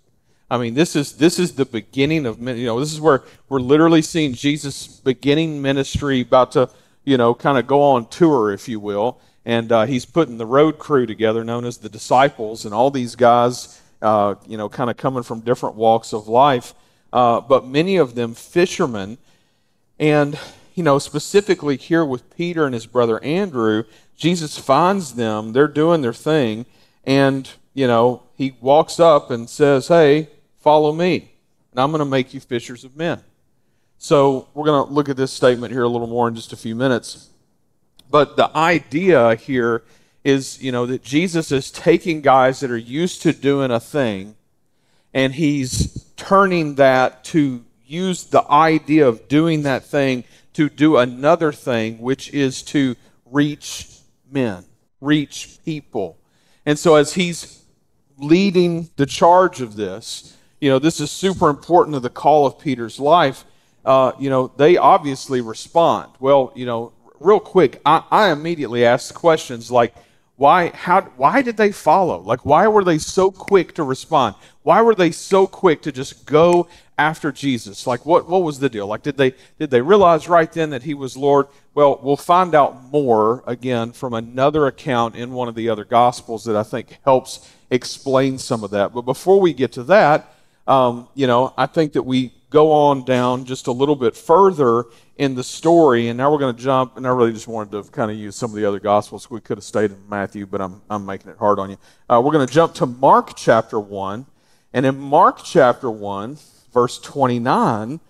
I 0.55 0.57
mean, 0.57 0.75
this 0.75 0.95
is 0.95 1.15
this 1.15 1.41
is 1.41 1.55
the 1.55 1.65
beginning 1.65 2.27
of 2.27 2.39
you 2.39 2.67
know 2.67 2.79
this 2.79 2.93
is 2.93 3.01
where 3.01 3.25
we're 3.49 3.59
literally 3.59 4.03
seeing 4.03 4.35
Jesus' 4.35 4.87
beginning 4.87 5.61
ministry 5.61 6.21
about 6.21 6.53
to 6.53 6.71
you 7.03 7.17
know 7.17 7.35
kind 7.35 7.59
of 7.59 7.67
go 7.67 7.83
on 7.83 8.07
tour, 8.07 8.53
if 8.53 8.69
you 8.69 8.79
will, 8.79 9.21
and 9.45 9.73
uh, 9.73 9.85
he's 9.85 10.05
putting 10.05 10.39
the 10.39 10.47
road 10.47 10.79
crew 10.79 11.07
together, 11.07 11.43
known 11.43 11.65
as 11.65 11.79
the 11.79 11.89
disciples, 11.89 12.65
and 12.65 12.73
all 12.73 12.93
these 12.93 13.17
guys, 13.17 13.83
uh, 14.01 14.37
you 14.47 14.57
know, 14.57 14.69
kind 14.69 14.91
of 14.91 14.97
coming 14.97 15.25
from 15.25 15.41
different 15.41 15.75
walks 15.75 16.13
of 16.13 16.29
life, 16.29 16.73
uh, 17.13 17.41
but 17.41 17.67
many 17.67 17.97
of 17.97 18.15
them 18.15 18.33
fishermen, 18.33 19.19
and 19.99 20.39
you 20.77 20.85
know 20.85 21.01
specifically 21.01 21.77
here 21.77 22.05
with 22.05 22.33
Peter 22.37 22.65
and 22.65 22.75
his 22.75 22.87
brother 22.87 23.21
Andrew, 23.25 23.83
Jesus 24.17 24.57
finds 24.57 25.15
them, 25.15 25.53
they're 25.53 25.67
doing 25.67 26.01
their 26.01 26.15
thing, 26.15 26.65
and 27.03 27.51
you 27.75 27.89
know 27.89 28.23
he 28.37 28.55
walks 28.61 29.01
up 29.01 29.33
and 29.33 29.51
says, 29.51 29.89
"Hey." 29.89 30.29
Follow 30.65 30.95
me, 30.95 31.31
and 31.73 31.79
I'm 31.79 31.91
going 31.91 31.99
to 31.99 32.07
make 32.07 32.33
you 32.33 32.41
fishers 32.41 32.85
of 32.85 32.97
men. 32.97 33.23
So 33.99 34.49
we're 34.55 34.65
going 34.65 34.87
to 34.87 34.91
look 34.95 35.11
at 35.11 35.17
this 35.19 35.31
statement 35.31 35.75
here 35.75 35.83
a 35.83 35.89
little 35.89 36.07
more 36.07 36.27
in 36.27 36.35
just 36.35 36.55
a 36.55 36.57
few 36.57 36.75
minutes. 36.75 37.29
But 38.11 38.39
the 38.39 38.51
idea 38.57 39.35
here 39.35 39.83
is, 40.25 40.63
you 40.63 40.73
know, 40.73 40.87
that 40.87 41.03
Jesus 41.03 41.53
is 41.53 41.71
taking 41.71 42.23
guys 42.23 42.61
that 42.61 42.71
are 42.71 42.79
used 42.79 43.21
to 43.25 43.35
doing 43.35 43.71
a 43.71 43.79
thing 43.79 44.37
and 45.13 45.35
he's 45.35 46.11
turning 46.17 46.77
that 46.77 47.25
to 47.25 47.63
use 47.85 48.25
the 48.25 48.51
idea 48.51 49.07
of 49.07 49.29
doing 49.29 49.65
that 49.65 49.85
thing 49.85 50.25
to 50.55 50.71
do 50.71 50.97
another 50.97 51.53
thing, 51.53 51.99
which 51.99 52.33
is 52.33 52.63
to 52.63 52.97
reach 53.27 53.99
men, 54.31 54.65
reach 55.03 55.59
people. 55.63 56.17
And 56.65 56.79
so 56.79 56.95
as 56.95 57.13
he's 57.13 57.63
leading 58.17 58.89
the 58.97 59.05
charge 59.05 59.61
of 59.61 59.77
this, 59.77 60.39
you 60.65 60.71
know, 60.71 60.79
this 60.79 60.99
is 60.99 61.11
super 61.11 61.51
important 61.51 61.93
to 61.93 62.01
the 62.01 62.09
call 62.09 62.47
of 62.47 62.59
Peter's 62.59 62.99
life. 62.99 63.45
Uh, 63.85 64.13
you 64.19 64.31
know, 64.31 64.51
they 64.57 64.79
obviously 64.79 65.43
respond. 65.43 66.11
Well, 66.21 66.53
you 66.57 66.65
know, 66.65 66.95
real 67.21 67.39
quick, 67.39 67.83
I, 67.85 68.03
I 68.11 68.33
immediately 68.33 68.87
asked 68.87 69.13
questions 69.13 69.71
like, 69.71 69.95
why, 70.37 70.71
how, 70.71 71.03
why 71.19 71.43
did 71.43 71.59
they 71.59 71.71
follow? 71.71 72.19
Like, 72.19 72.47
why 72.47 72.67
were 72.67 72.83
they 72.83 72.97
so 72.97 73.31
quick 73.31 73.75
to 73.75 73.83
respond? 73.83 74.37
Why 74.63 74.81
were 74.81 74.95
they 74.95 75.11
so 75.11 75.47
quick 75.47 75.83
to 75.83 75.93
just 75.93 76.25
go 76.25 76.67
after 76.97 77.31
Jesus? 77.31 77.87
Like, 77.87 78.07
what, 78.07 78.27
what 78.27 78.43
was 78.43 78.59
the 78.59 78.71
deal? 78.71 78.87
Like, 78.87 79.03
did 79.03 79.19
they, 79.19 79.35
did 79.59 79.69
they 79.69 79.83
realize 79.83 80.31
right 80.31 80.51
then 80.51 80.71
that 80.71 80.85
he 80.85 80.95
was 80.95 81.15
Lord? 81.15 81.47
Well, 81.75 82.01
we'll 82.03 82.17
find 82.17 82.55
out 82.55 82.85
more 82.85 83.45
again 83.47 83.93
from 83.93 84.15
another 84.15 84.67
account 84.67 85.15
in 85.15 85.35
one 85.35 85.49
of 85.49 85.57
the 85.57 85.69
other 85.69 85.85
Gospels 85.85 86.43
that 86.45 86.57
I 86.57 86.63
think 86.63 87.01
helps 87.05 87.51
explain 87.69 88.39
some 88.39 88.65
of 88.65 88.71
that. 88.71 88.95
But 88.95 89.03
before 89.03 89.39
we 89.39 89.53
get 89.53 89.71
to 89.73 89.83
that, 89.85 90.31
um, 90.67 91.09
you 91.15 91.27
know, 91.27 91.53
I 91.57 91.67
think 91.67 91.93
that 91.95 92.03
we 92.03 92.33
go 92.51 92.73
on 92.73 93.05
down 93.05 93.45
just 93.45 93.67
a 93.67 93.73
little 93.73 93.97
bit 93.97 94.17
further 94.17 94.85
in 95.17 95.35
the 95.35 95.45
story, 95.45 96.09
and 96.09 96.17
now 96.17 96.33
we're 96.33 96.39
going 96.39 96.55
to 96.55 96.63
jump. 96.63 96.97
And 96.97 97.07
I 97.07 97.11
really 97.11 97.33
just 97.33 97.49
wanted 97.49 97.71
to 97.73 97.91
kind 97.91 98.11
of 98.11 98.17
use 98.17 98.37
some 98.37 98.51
of 98.51 98.57
the 98.57 98.65
other 98.65 98.81
gospels. 98.81 99.31
We 99.31 99.41
could 99.41 99.59
have 99.59 99.65
stayed 99.65 99.91
in 99.91 100.09
Matthew, 100.09 100.47
but 100.47 100.61
I'm 100.61 100.83
I'm 100.89 101.05
making 101.05 101.31
it 101.31 101.39
hard 101.39 101.59
on 101.59 101.71
you. 101.71 101.79
Uh, 102.09 102.21
we're 102.25 102.33
going 102.33 102.47
to 102.47 102.53
jump 102.53 102.75
to 102.75 102.87
Mark 102.87 103.37
chapter 103.37 103.79
one, 103.79 104.27
and 104.73 104.87
in 104.87 104.99
Mark 104.99 105.41
chapter 105.45 105.91
one, 105.91 106.39
verse 106.73 106.99
29 106.99 108.01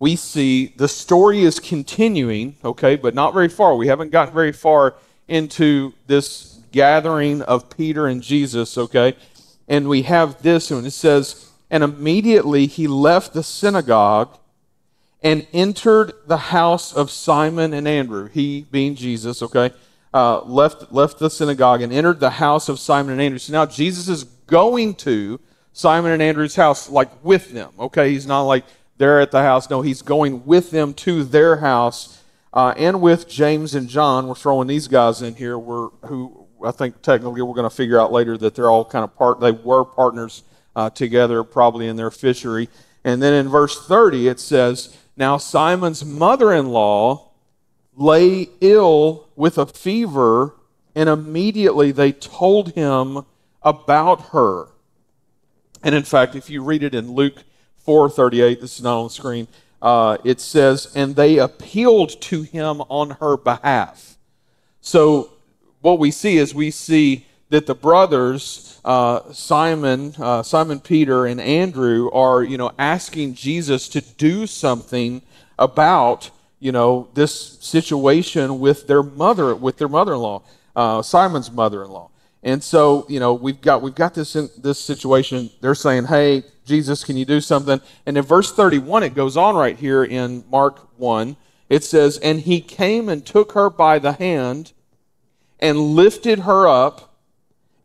we 0.00 0.16
see 0.16 0.72
the 0.76 0.88
story 0.88 1.42
is 1.42 1.60
continuing, 1.60 2.56
okay, 2.64 2.96
but 2.96 3.14
not 3.14 3.34
very 3.34 3.50
far. 3.50 3.76
We 3.76 3.86
haven't 3.86 4.10
gotten 4.10 4.34
very 4.34 4.50
far 4.50 4.94
into 5.28 5.92
this 6.06 6.58
gathering 6.72 7.42
of 7.42 7.68
Peter 7.76 8.06
and 8.06 8.22
Jesus, 8.22 8.78
okay? 8.78 9.14
And 9.68 9.88
we 9.88 10.02
have 10.02 10.42
this, 10.42 10.70
and 10.70 10.86
it 10.86 10.92
says, 10.92 11.49
and 11.70 11.84
immediately 11.84 12.66
he 12.66 12.86
left 12.86 13.32
the 13.32 13.42
synagogue 13.42 14.36
and 15.22 15.46
entered 15.52 16.12
the 16.26 16.36
house 16.36 16.94
of 16.94 17.10
Simon 17.10 17.72
and 17.72 17.86
Andrew. 17.86 18.28
He 18.28 18.66
being 18.70 18.94
Jesus, 18.94 19.42
okay, 19.42 19.72
uh, 20.12 20.40
left, 20.42 20.92
left 20.92 21.18
the 21.18 21.30
synagogue 21.30 21.82
and 21.82 21.92
entered 21.92 22.20
the 22.20 22.30
house 22.30 22.68
of 22.68 22.78
Simon 22.78 23.12
and 23.12 23.20
Andrew. 23.20 23.38
So 23.38 23.52
now 23.52 23.66
Jesus 23.66 24.08
is 24.08 24.24
going 24.24 24.94
to 24.96 25.38
Simon 25.72 26.12
and 26.12 26.22
Andrew's 26.22 26.56
house, 26.56 26.90
like 26.90 27.08
with 27.24 27.52
them, 27.52 27.72
okay? 27.78 28.10
He's 28.10 28.26
not 28.26 28.42
like 28.42 28.64
they're 28.96 29.20
at 29.20 29.30
the 29.30 29.42
house. 29.42 29.70
No, 29.70 29.82
he's 29.82 30.02
going 30.02 30.44
with 30.46 30.70
them 30.70 30.94
to 30.94 31.22
their 31.22 31.56
house 31.56 32.22
uh, 32.52 32.74
and 32.76 33.00
with 33.00 33.28
James 33.28 33.74
and 33.74 33.88
John. 33.88 34.26
We're 34.26 34.34
throwing 34.34 34.66
these 34.66 34.88
guys 34.88 35.22
in 35.22 35.36
here, 35.36 35.58
we're, 35.58 35.88
who 36.06 36.46
I 36.64 36.72
think 36.72 37.02
technically 37.02 37.42
we're 37.42 37.54
going 37.54 37.68
to 37.68 37.74
figure 37.74 38.00
out 38.00 38.10
later 38.10 38.36
that 38.38 38.54
they're 38.54 38.70
all 38.70 38.84
kind 38.84 39.04
of 39.04 39.14
part, 39.16 39.40
they 39.40 39.52
were 39.52 39.84
partners 39.84 40.42
uh, 40.80 40.88
together, 40.88 41.44
probably 41.44 41.86
in 41.86 41.96
their 41.96 42.10
fishery. 42.10 42.68
And 43.04 43.22
then 43.22 43.34
in 43.34 43.48
verse 43.50 43.86
30, 43.86 44.28
it 44.28 44.40
says, 44.40 44.96
Now 45.14 45.36
Simon's 45.36 46.04
mother 46.04 46.52
in 46.54 46.70
law 46.70 47.32
lay 47.94 48.48
ill 48.62 49.28
with 49.36 49.58
a 49.58 49.66
fever, 49.66 50.54
and 50.94 51.08
immediately 51.10 51.92
they 51.92 52.12
told 52.12 52.72
him 52.72 53.26
about 53.62 54.28
her. 54.28 54.68
And 55.82 55.94
in 55.94 56.02
fact, 56.02 56.34
if 56.34 56.48
you 56.48 56.62
read 56.64 56.82
it 56.82 56.94
in 56.94 57.12
Luke 57.12 57.44
4:38, 57.86 58.60
this 58.60 58.76
is 58.76 58.82
not 58.82 58.98
on 58.98 59.04
the 59.04 59.10
screen, 59.10 59.48
uh, 59.82 60.16
it 60.24 60.40
says, 60.40 60.88
"And 60.94 61.16
they 61.16 61.38
appealed 61.38 62.20
to 62.22 62.42
him 62.42 62.82
on 62.88 63.10
her 63.20 63.36
behalf." 63.36 64.18
So 64.80 65.30
what 65.80 65.98
we 65.98 66.10
see 66.10 66.36
is 66.38 66.54
we 66.54 66.70
see 66.70 67.26
that 67.50 67.66
the 67.66 67.74
brothers 67.74 68.80
uh, 68.84 69.32
Simon, 69.32 70.14
uh, 70.18 70.42
Simon 70.42 70.80
Peter, 70.80 71.26
and 71.26 71.40
Andrew 71.40 72.10
are 72.12 72.42
you 72.42 72.56
know 72.56 72.72
asking 72.78 73.34
Jesus 73.34 73.88
to 73.90 74.00
do 74.00 74.46
something 74.46 75.22
about 75.58 76.30
you 76.58 76.72
know 76.72 77.08
this 77.14 77.58
situation 77.60 78.58
with 78.58 78.86
their 78.86 79.02
mother 79.02 79.54
with 79.54 79.76
their 79.76 79.88
mother-in-law, 79.88 80.42
uh, 80.74 81.02
Simon's 81.02 81.50
mother-in-law. 81.50 82.08
And 82.42 82.64
so, 82.64 83.04
you 83.08 83.20
know, 83.20 83.34
we've 83.34 83.60
got 83.60 83.82
we've 83.82 83.94
got 83.94 84.14
this 84.14 84.34
in, 84.34 84.48
this 84.56 84.78
situation. 84.78 85.50
They're 85.60 85.74
saying, 85.74 86.06
"Hey, 86.06 86.44
Jesus, 86.64 87.04
can 87.04 87.16
you 87.16 87.26
do 87.26 87.40
something?" 87.40 87.80
And 88.06 88.16
in 88.16 88.24
verse 88.24 88.52
31, 88.52 89.02
it 89.02 89.14
goes 89.14 89.36
on 89.36 89.54
right 89.56 89.76
here 89.76 90.04
in 90.04 90.44
Mark 90.50 90.78
1. 90.96 91.36
It 91.68 91.84
says, 91.84 92.16
"And 92.18 92.40
he 92.40 92.62
came 92.62 93.10
and 93.10 93.26
took 93.26 93.52
her 93.52 93.68
by 93.68 93.98
the 93.98 94.12
hand 94.12 94.72
and 95.58 95.78
lifted 95.78 96.40
her 96.40 96.66
up, 96.66 97.09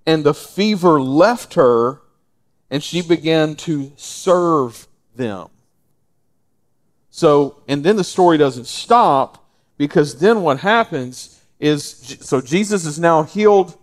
and 0.06 0.24
the 0.24 0.34
fever 0.34 1.02
left 1.02 1.56
her, 1.56 2.02
and 2.70 2.84
she 2.84 3.02
began 3.02 3.56
to 3.56 3.92
serve 3.96 4.88
them." 5.16 5.50
So, 7.10 7.62
and 7.68 7.84
then 7.84 7.96
the 7.96 8.04
story 8.04 8.38
doesn't 8.38 8.68
stop 8.68 9.46
because 9.78 10.20
then 10.20 10.42
what 10.42 10.60
happens 10.60 11.42
is 11.60 12.18
so 12.22 12.42
Jesus 12.42 12.86
is 12.86 13.00
now 13.00 13.24
healed 13.24 13.78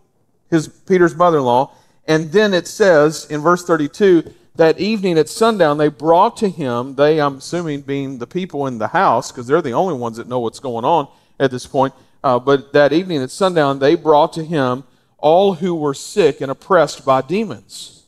his 0.50 0.68
Peter's 0.68 1.16
mother-in-law. 1.16 1.74
And 2.06 2.30
then 2.30 2.52
it 2.52 2.66
says 2.66 3.26
in 3.30 3.40
verse 3.40 3.64
32 3.64 4.34
that 4.56 4.78
evening 4.78 5.16
at 5.16 5.28
sundown 5.28 5.78
they 5.78 5.88
brought 5.88 6.36
to 6.38 6.48
him, 6.48 6.94
they 6.94 7.20
I'm 7.20 7.36
assuming 7.36 7.80
being 7.80 8.18
the 8.18 8.26
people 8.26 8.66
in 8.66 8.78
the 8.78 8.88
house 8.88 9.32
because 9.32 9.46
they're 9.46 9.62
the 9.62 9.72
only 9.72 9.94
ones 9.94 10.18
that 10.18 10.28
know 10.28 10.40
what's 10.40 10.60
going 10.60 10.84
on 10.84 11.08
at 11.40 11.50
this 11.50 11.66
point. 11.66 11.94
Uh, 12.22 12.38
but 12.38 12.72
that 12.72 12.92
evening 12.92 13.22
at 13.22 13.30
sundown 13.30 13.78
they 13.78 13.94
brought 13.94 14.32
to 14.34 14.44
him 14.44 14.84
all 15.22 15.54
who 15.54 15.74
were 15.74 15.94
sick 15.94 16.42
and 16.42 16.50
oppressed 16.50 17.06
by 17.06 17.22
demons. 17.22 18.04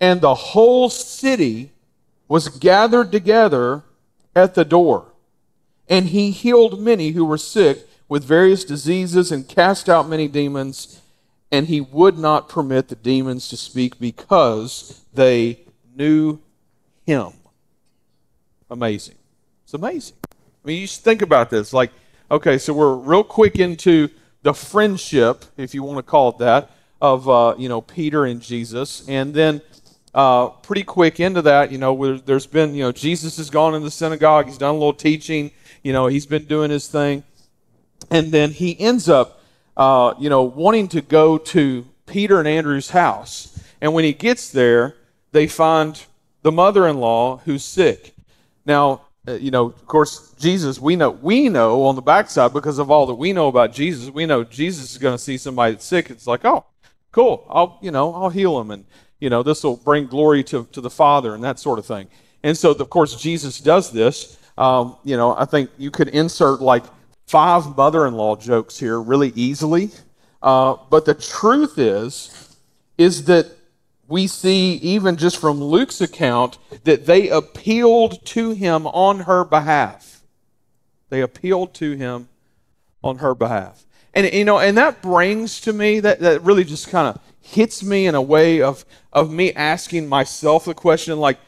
And 0.00 0.20
the 0.20 0.34
whole 0.34 0.88
city 0.88 1.72
was 2.28 2.48
gathered 2.48 3.10
together 3.10 3.82
at 4.34 4.54
the 4.54 4.64
door. 4.64 5.06
And 5.88 6.08
he 6.08 6.30
healed 6.30 6.80
many 6.80 7.10
who 7.10 7.24
were 7.24 7.38
sick 7.38 7.86
with 8.08 8.22
various 8.22 8.64
diseases 8.64 9.32
and 9.32 9.48
cast 9.48 9.88
out 9.88 10.08
many 10.08 10.28
demons 10.28 11.00
and 11.50 11.66
he 11.66 11.80
would 11.80 12.18
not 12.18 12.48
permit 12.48 12.88
the 12.88 12.96
demons 12.96 13.48
to 13.48 13.56
speak 13.56 13.98
because 13.98 15.02
they 15.14 15.60
knew 15.94 16.38
him. 17.06 17.32
Amazing. 18.70 19.14
It's 19.64 19.74
amazing. 19.74 20.16
I 20.24 20.34
mean, 20.64 20.80
you 20.80 20.86
just 20.86 21.04
think 21.04 21.22
about 21.22 21.50
this. 21.50 21.72
Like, 21.72 21.92
okay, 22.30 22.58
so 22.58 22.72
we're 22.72 22.94
real 22.94 23.22
quick 23.22 23.58
into 23.58 24.10
the 24.46 24.54
friendship, 24.54 25.44
if 25.56 25.74
you 25.74 25.82
want 25.82 25.98
to 25.98 26.04
call 26.04 26.28
it 26.28 26.38
that, 26.38 26.70
of 27.00 27.28
uh, 27.28 27.56
you 27.58 27.68
know 27.68 27.80
Peter 27.80 28.24
and 28.24 28.40
Jesus, 28.40 29.04
and 29.08 29.34
then 29.34 29.60
uh, 30.14 30.46
pretty 30.46 30.84
quick 30.84 31.18
into 31.18 31.42
that, 31.42 31.72
you 31.72 31.78
know, 31.78 32.16
there's 32.18 32.46
been 32.46 32.72
you 32.72 32.84
know 32.84 32.92
Jesus 32.92 33.38
has 33.38 33.50
gone 33.50 33.74
in 33.74 33.82
the 33.82 33.90
synagogue, 33.90 34.46
he's 34.46 34.56
done 34.56 34.76
a 34.76 34.78
little 34.78 34.94
teaching, 34.94 35.50
you 35.82 35.92
know, 35.92 36.06
he's 36.06 36.26
been 36.26 36.44
doing 36.44 36.70
his 36.70 36.86
thing, 36.86 37.24
and 38.12 38.30
then 38.30 38.52
he 38.52 38.78
ends 38.78 39.08
up 39.08 39.40
uh, 39.76 40.14
you 40.16 40.30
know, 40.30 40.44
wanting 40.44 40.86
to 40.88 41.00
go 41.00 41.38
to 41.38 41.84
Peter 42.06 42.38
and 42.38 42.46
Andrew's 42.46 42.90
house. 42.90 43.60
And 43.80 43.92
when 43.92 44.04
he 44.04 44.12
gets 44.12 44.50
there, 44.50 44.94
they 45.32 45.48
find 45.48 46.00
the 46.42 46.52
mother-in-law 46.52 47.38
who's 47.38 47.64
sick. 47.64 48.14
Now, 48.64 49.02
uh, 49.28 49.32
you 49.32 49.50
know, 49.50 49.66
of 49.66 49.86
course, 49.86 50.32
Jesus, 50.38 50.80
we 50.80 50.96
know, 50.96 51.10
we 51.10 51.48
know 51.48 51.84
on 51.84 51.96
the 51.96 52.02
backside 52.02 52.52
because 52.52 52.78
of 52.78 52.90
all 52.90 53.06
that 53.06 53.14
we 53.14 53.32
know 53.32 53.48
about 53.48 53.72
Jesus, 53.72 54.10
we 54.10 54.26
know 54.26 54.44
Jesus 54.44 54.92
is 54.92 54.98
going 54.98 55.14
to 55.14 55.22
see 55.22 55.36
somebody 55.36 55.72
that's 55.72 55.84
sick. 55.84 56.10
It's 56.10 56.26
like, 56.26 56.44
oh, 56.44 56.64
cool. 57.12 57.44
I'll, 57.48 57.78
you 57.82 57.90
know, 57.90 58.14
I'll 58.14 58.30
heal 58.30 58.60
him. 58.60 58.70
And, 58.70 58.84
you 59.18 59.30
know, 59.30 59.42
this 59.42 59.64
will 59.64 59.76
bring 59.76 60.06
glory 60.06 60.44
to, 60.44 60.64
to 60.72 60.80
the 60.80 60.90
Father 60.90 61.34
and 61.34 61.42
that 61.42 61.58
sort 61.58 61.78
of 61.78 61.86
thing. 61.86 62.08
And 62.42 62.56
so, 62.56 62.70
of 62.70 62.90
course, 62.90 63.20
Jesus 63.20 63.58
does 63.58 63.90
this. 63.90 64.38
Um, 64.56 64.96
you 65.04 65.16
know, 65.16 65.34
I 65.36 65.44
think 65.44 65.70
you 65.76 65.90
could 65.90 66.08
insert 66.08 66.60
like 66.60 66.84
five 67.26 67.76
mother 67.76 68.06
in 68.06 68.14
law 68.14 68.36
jokes 68.36 68.78
here 68.78 69.00
really 69.00 69.32
easily. 69.34 69.90
Uh, 70.42 70.76
but 70.90 71.04
the 71.04 71.14
truth 71.14 71.78
is, 71.78 72.56
is 72.98 73.24
that 73.24 73.55
we 74.08 74.26
see, 74.26 74.74
even 74.74 75.16
just 75.16 75.36
from 75.36 75.62
Luke's 75.62 76.00
account, 76.00 76.58
that 76.84 77.06
they 77.06 77.28
appealed 77.28 78.24
to 78.26 78.50
him 78.50 78.86
on 78.86 79.20
her 79.20 79.44
behalf. 79.44 80.22
They 81.08 81.20
appealed 81.20 81.74
to 81.74 81.92
him 81.92 82.28
on 83.02 83.18
her 83.18 83.34
behalf. 83.34 83.84
And, 84.14 84.32
you 84.32 84.44
know, 84.44 84.58
and 84.58 84.76
that 84.78 85.02
brings 85.02 85.60
to 85.62 85.72
me, 85.72 86.00
that, 86.00 86.20
that 86.20 86.42
really 86.42 86.64
just 86.64 86.88
kind 86.88 87.08
of 87.08 87.20
hits 87.40 87.82
me 87.82 88.06
in 88.06 88.14
a 88.14 88.22
way 88.22 88.62
of, 88.62 88.84
of 89.12 89.30
me 89.30 89.52
asking 89.52 90.08
myself 90.08 90.64
the 90.64 90.74
question, 90.74 91.18
like, 91.18 91.38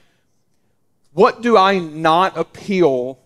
what 1.12 1.42
do 1.42 1.56
I 1.56 1.78
not 1.78 2.36
appeal 2.36 3.18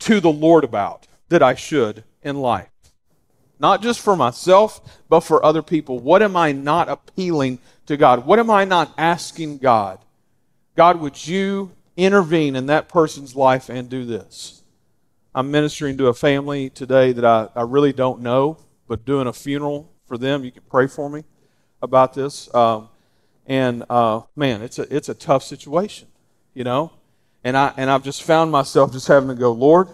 to 0.00 0.20
the 0.20 0.30
Lord 0.30 0.64
about? 0.64 1.06
that 1.30 1.42
I 1.42 1.54
should 1.54 2.04
in 2.22 2.36
life. 2.36 2.68
Not 3.60 3.82
just 3.82 4.00
for 4.00 4.16
myself, 4.16 4.80
but 5.08 5.20
for 5.20 5.44
other 5.44 5.62
people. 5.62 5.98
What 5.98 6.22
am 6.22 6.34
I 6.34 6.52
not 6.52 6.88
appealing 6.88 7.58
to 7.86 7.96
God? 7.96 8.26
What 8.26 8.38
am 8.38 8.50
I 8.50 8.64
not 8.64 8.92
asking 8.96 9.58
God? 9.58 9.98
God, 10.76 10.98
would 11.00 11.26
you 11.26 11.70
intervene 11.96 12.56
in 12.56 12.66
that 12.66 12.88
person's 12.88 13.36
life 13.36 13.68
and 13.68 13.88
do 13.90 14.06
this? 14.06 14.62
I'm 15.34 15.50
ministering 15.50 15.98
to 15.98 16.08
a 16.08 16.14
family 16.14 16.70
today 16.70 17.12
that 17.12 17.24
I, 17.24 17.48
I 17.54 17.62
really 17.62 17.92
don't 17.92 18.20
know, 18.20 18.56
but 18.88 19.04
doing 19.04 19.26
a 19.26 19.32
funeral 19.32 19.92
for 20.06 20.18
them. 20.18 20.42
You 20.42 20.50
can 20.50 20.62
pray 20.68 20.86
for 20.86 21.08
me 21.08 21.24
about 21.82 22.14
this. 22.14 22.52
Um, 22.54 22.88
and 23.46 23.84
uh, 23.90 24.22
man, 24.34 24.62
it's 24.62 24.78
a 24.78 24.94
it's 24.94 25.08
a 25.08 25.14
tough 25.14 25.42
situation, 25.42 26.08
you 26.54 26.64
know. 26.64 26.92
And 27.44 27.56
I 27.56 27.72
and 27.76 27.90
I've 27.90 28.02
just 28.02 28.22
found 28.22 28.50
myself 28.50 28.92
just 28.92 29.06
having 29.06 29.28
to 29.28 29.34
go, 29.34 29.52
Lord, 29.52 29.88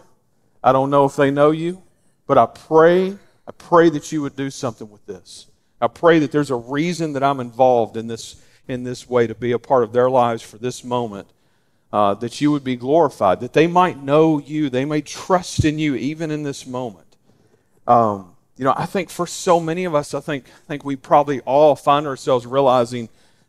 I 0.62 0.72
don't 0.72 0.90
know 0.90 1.04
if 1.04 1.16
they 1.16 1.30
know 1.30 1.50
you, 1.50 1.82
but 2.26 2.38
I 2.38 2.46
pray, 2.46 3.16
I 3.46 3.52
pray 3.52 3.88
that 3.90 4.10
you 4.12 4.22
would 4.22 4.36
do 4.36 4.50
something 4.50 4.90
with 4.90 5.06
this. 5.06 5.46
I 5.80 5.88
pray 5.88 6.18
that 6.20 6.32
there's 6.32 6.50
a 6.50 6.56
reason 6.56 7.12
that 7.12 7.22
I'm 7.22 7.40
involved 7.40 7.96
in 7.96 8.06
this 8.06 8.42
in 8.68 8.82
this 8.82 9.08
way 9.08 9.28
to 9.28 9.34
be 9.34 9.52
a 9.52 9.58
part 9.58 9.84
of 9.84 9.92
their 9.92 10.10
lives 10.10 10.42
for 10.42 10.58
this 10.58 10.82
moment. 10.82 11.28
Uh, 11.92 12.14
that 12.14 12.40
you 12.40 12.50
would 12.50 12.64
be 12.64 12.74
glorified, 12.74 13.38
that 13.40 13.52
they 13.52 13.66
might 13.66 14.02
know 14.02 14.38
you, 14.38 14.68
they 14.68 14.84
may 14.84 15.00
trust 15.00 15.64
in 15.64 15.78
you 15.78 15.94
even 15.94 16.32
in 16.32 16.42
this 16.42 16.66
moment. 16.66 17.16
Um, 17.86 18.34
you 18.56 18.64
know, 18.64 18.74
I 18.76 18.86
think 18.86 19.08
for 19.08 19.26
so 19.26 19.60
many 19.60 19.84
of 19.84 19.94
us, 19.94 20.12
I 20.12 20.20
think 20.20 20.46
I 20.48 20.66
think 20.66 20.84
we 20.84 20.96
probably 20.96 21.40
all 21.42 21.76
find 21.76 22.06
ourselves 22.06 22.44
realizing 22.44 23.08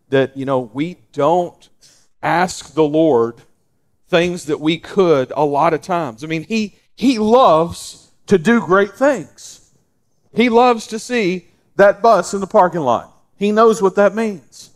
that 0.09 0.37
you 0.37 0.45
know 0.45 0.59
we 0.73 0.97
don't 1.13 1.67
ask 2.21 2.73
the 2.73 2.83
Lord 2.83 3.41
things 4.07 4.45
that 4.45 4.59
we 4.59 4.77
could 4.77 5.31
a 5.35 5.45
lot 5.45 5.73
of 5.73 5.81
times. 5.81 6.23
I 6.23 6.27
mean, 6.27 6.43
he 6.43 6.75
he 6.95 7.19
loves 7.19 8.11
to 8.27 8.37
do 8.37 8.59
great 8.59 8.93
things. 8.93 9.56
He 10.37 10.49
loves 10.49 10.85
to 10.87 10.99
see 10.99 11.47
that 11.77 12.01
bus 12.01 12.33
in 12.35 12.41
the 12.41 12.47
parking 12.47 12.81
lot. 12.81 13.11
He 13.37 13.51
knows 13.51 13.81
what 13.81 13.95
that 13.95 14.13
means. 14.13 14.69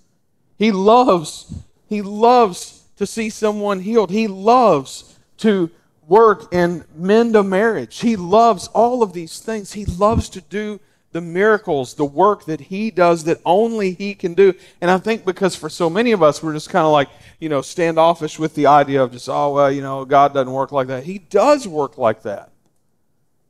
He 0.58 0.72
loves, 0.72 1.54
he 1.88 2.02
loves 2.02 2.84
to 2.98 3.06
see 3.06 3.30
someone 3.30 3.80
healed. 3.80 4.10
He 4.10 4.28
loves 4.28 5.18
to 5.38 5.70
work 6.08 6.48
and 6.52 6.84
mend 6.96 7.36
a 7.36 7.44
marriage. 7.44 8.00
He 8.00 8.16
loves 8.16 8.70
all 8.70 9.04
of 9.04 9.14
these 9.14 9.40
things. 9.40 9.74
He 9.74 9.86
loves 9.86 10.30
to 10.30 10.42
do 10.42 10.80
the 11.12 11.22
miracles, 11.22 11.94
the 11.94 12.06
work 12.06 12.46
that 12.46 12.60
he 12.60 12.90
does 12.90 13.26
that 13.26 13.40
only 13.46 13.94
he 13.94 14.16
can 14.16 14.34
do. 14.34 14.56
And 14.82 14.90
I 14.90 14.98
think 14.98 15.26
because 15.26 15.56
for 15.56 15.70
so 15.70 15.92
many 15.92 16.12
of 16.12 16.24
us, 16.24 16.42
we're 16.42 16.54
just 16.54 16.72
kind 16.72 16.86
of 16.88 16.92
like, 16.92 17.10
you 17.40 17.50
know, 17.50 17.62
standoffish 17.62 18.40
with 18.40 18.56
the 18.56 18.66
idea 18.66 19.04
of 19.04 19.12
just, 19.12 19.30
oh, 19.30 19.54
well, 19.54 19.72
you 19.72 19.82
know, 19.82 20.06
God 20.06 20.34
doesn't 20.34 20.52
work 20.52 20.72
like 20.72 20.88
that. 20.88 21.04
He 21.04 21.20
does 21.20 21.68
work 21.68 22.00
like 22.00 22.24
that. 22.24 22.52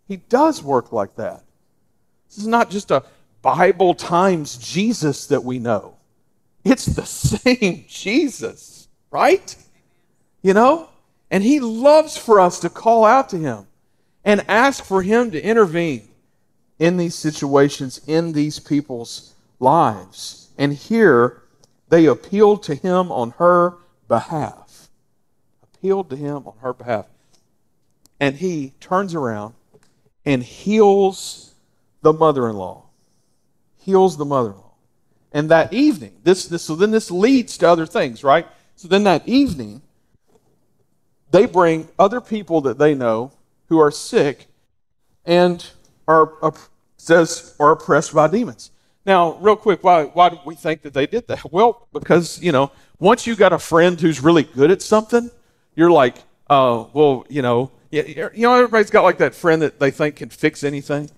He 0.10 0.18
does 0.18 0.62
work 0.62 0.92
like 0.92 1.16
that. 1.16 1.44
This 2.32 2.40
is 2.40 2.48
not 2.48 2.70
just 2.70 2.92
a 2.92 3.04
Bible 3.42 3.94
times 3.94 4.58
Jesus 4.58 5.28
that 5.28 5.44
we 5.44 5.60
know, 5.60 5.98
it's 6.64 6.86
the 6.86 7.06
same 7.06 7.84
Jesus, 7.90 8.88
right? 9.12 9.56
You 10.42 10.54
know? 10.54 10.90
And 11.30 11.44
he 11.44 11.60
loves 11.60 12.16
for 12.18 12.40
us 12.40 12.60
to 12.62 12.70
call 12.70 13.04
out 13.04 13.30
to 13.30 13.38
him 13.38 13.68
and 14.24 14.46
ask 14.48 14.84
for 14.84 15.02
him 15.02 15.32
to 15.32 15.42
intervene 15.42 16.08
in 16.80 16.96
these 16.98 17.16
situations, 17.16 18.02
in 18.08 18.32
these 18.32 18.60
people's 18.60 19.34
lives. 19.60 20.50
And 20.58 20.74
here 20.74 21.42
They 21.92 22.06
appealed 22.06 22.64
to 22.64 22.76
him 22.76 23.12
on 23.12 23.32
her 23.32 23.76
behalf. 24.08 24.88
Appealed 25.62 26.10
to 26.12 26.16
him 26.16 26.48
on 26.48 26.54
her 26.62 26.74
behalf. 26.74 27.06
And 28.18 28.38
he 28.38 28.74
turns 28.80 29.14
around 29.14 29.56
and 30.26 30.42
heals 30.42 31.51
the 32.02 32.14
mother 32.14 32.50
in 32.50 32.56
law. 32.56 32.86
Heals 33.78 34.18
the 34.18 34.26
mother 34.26 34.52
in 34.52 34.58
law. 34.58 34.74
And 35.32 35.50
that 35.50 35.72
evening, 35.72 36.14
this, 36.24 36.46
this, 36.48 36.64
so 36.64 36.76
then 36.76 36.92
this 36.92 37.10
leads 37.10 37.58
to 37.60 37.70
other 37.70 37.86
things, 37.86 38.24
right? 38.24 38.46
So 38.76 38.88
then 38.88 39.04
that 39.06 39.28
evening, 39.28 39.82
they 41.30 41.46
bring 41.46 41.88
other 41.98 42.20
people 42.20 42.62
that 42.62 42.78
they 42.78 42.94
know 42.94 43.32
who 43.68 43.80
are 43.80 43.92
sick 43.92 44.48
and 45.26 45.66
are, 46.08 46.54
says, 46.98 47.56
are 47.60 47.72
oppressed 47.72 48.14
by 48.14 48.28
demons. 48.28 48.72
Now, 49.06 49.34
real 49.38 49.56
quick, 49.56 49.84
why, 49.84 50.04
why 50.06 50.30
do 50.30 50.38
we 50.46 50.56
think 50.56 50.82
that 50.82 50.94
they 50.94 51.08
did 51.08 51.28
that? 51.28 51.46
Well, 51.52 51.88
because, 51.94 52.42
you 52.42 52.52
know, 52.52 52.72
once 53.00 53.26
you 53.26 53.36
got 53.36 53.54
a 53.54 53.60
friend 53.60 54.00
who's 54.00 54.22
really 54.22 54.44
good 54.44 54.72
at 54.72 54.82
something, 54.82 55.32
you're 55.76 55.92
like, 55.92 56.16
uh, 56.50 56.86
well, 56.94 57.26
you 57.30 57.42
know, 57.42 57.72
you 57.92 58.30
know, 58.36 58.54
everybody's 58.56 58.90
got 58.90 59.04
like 59.04 59.18
that 59.18 59.36
friend 59.36 59.62
that 59.62 59.80
they 59.80 59.92
think 59.92 60.18
can 60.18 60.30
fix 60.30 60.64
anything. 60.64 61.10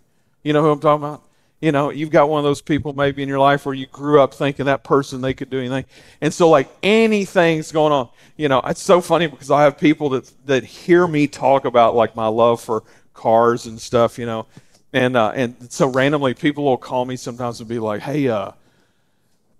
You 0.44 0.54
know 0.54 0.62
who 0.62 0.72
I'm 0.72 0.80
talking 0.80 1.04
about? 1.04 1.24
You 1.62 1.72
know, 1.72 1.92
you've 1.92 2.10
got 2.10 2.28
one 2.28 2.40
of 2.40 2.44
those 2.44 2.62
people 2.62 2.92
maybe 2.92 3.24
in 3.24 3.30
your 3.30 3.40
life 3.40 3.66
where 3.66 3.74
you 3.74 3.88
grew 3.88 4.22
up 4.22 4.34
thinking 4.34 4.66
that 4.66 4.84
person 4.84 5.22
they 5.22 5.34
could 5.34 5.50
do 5.50 5.60
anything, 5.60 5.86
and 6.20 6.34
so 6.34 6.50
like 6.50 6.68
anything's 6.84 7.72
going 7.72 7.94
on. 7.94 8.10
You 8.36 8.50
know, 8.50 8.60
it's 8.66 8.82
so 8.82 9.00
funny 9.00 9.28
because 9.28 9.50
I 9.50 9.64
have 9.64 9.78
people 9.78 10.10
that 10.10 10.30
that 10.46 10.66
hear 10.66 11.08
me 11.08 11.26
talk 11.26 11.64
about 11.64 11.96
like 11.96 12.18
my 12.18 12.28
love 12.28 12.60
for 12.60 12.84
cars 13.14 13.66
and 13.66 13.80
stuff. 13.80 14.20
You 14.20 14.26
know, 14.26 14.46
and 14.92 15.16
uh, 15.16 15.32
and 15.34 15.72
so 15.72 15.88
randomly 15.88 16.34
people 16.34 16.66
will 16.66 16.76
call 16.76 17.06
me 17.06 17.16
sometimes 17.16 17.62
and 17.62 17.70
be 17.70 17.80
like, 17.80 18.02
"Hey, 18.02 18.28
uh, 18.28 18.52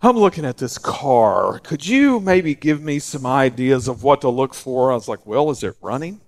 I'm 0.02 0.18
looking 0.18 0.44
at 0.44 0.58
this 0.58 0.78
car. 0.78 1.60
Could 1.60 1.88
you 1.88 2.20
maybe 2.20 2.54
give 2.54 2.82
me 2.82 3.00
some 3.00 3.26
ideas 3.26 3.88
of 3.88 4.04
what 4.04 4.20
to 4.22 4.30
look 4.30 4.54
for?" 4.54 4.92
I 4.92 4.96
was 4.96 5.08
like, 5.08 5.26
"Well, 5.26 5.50
is 5.52 5.64
it 5.64 5.78
running?" 5.82 6.20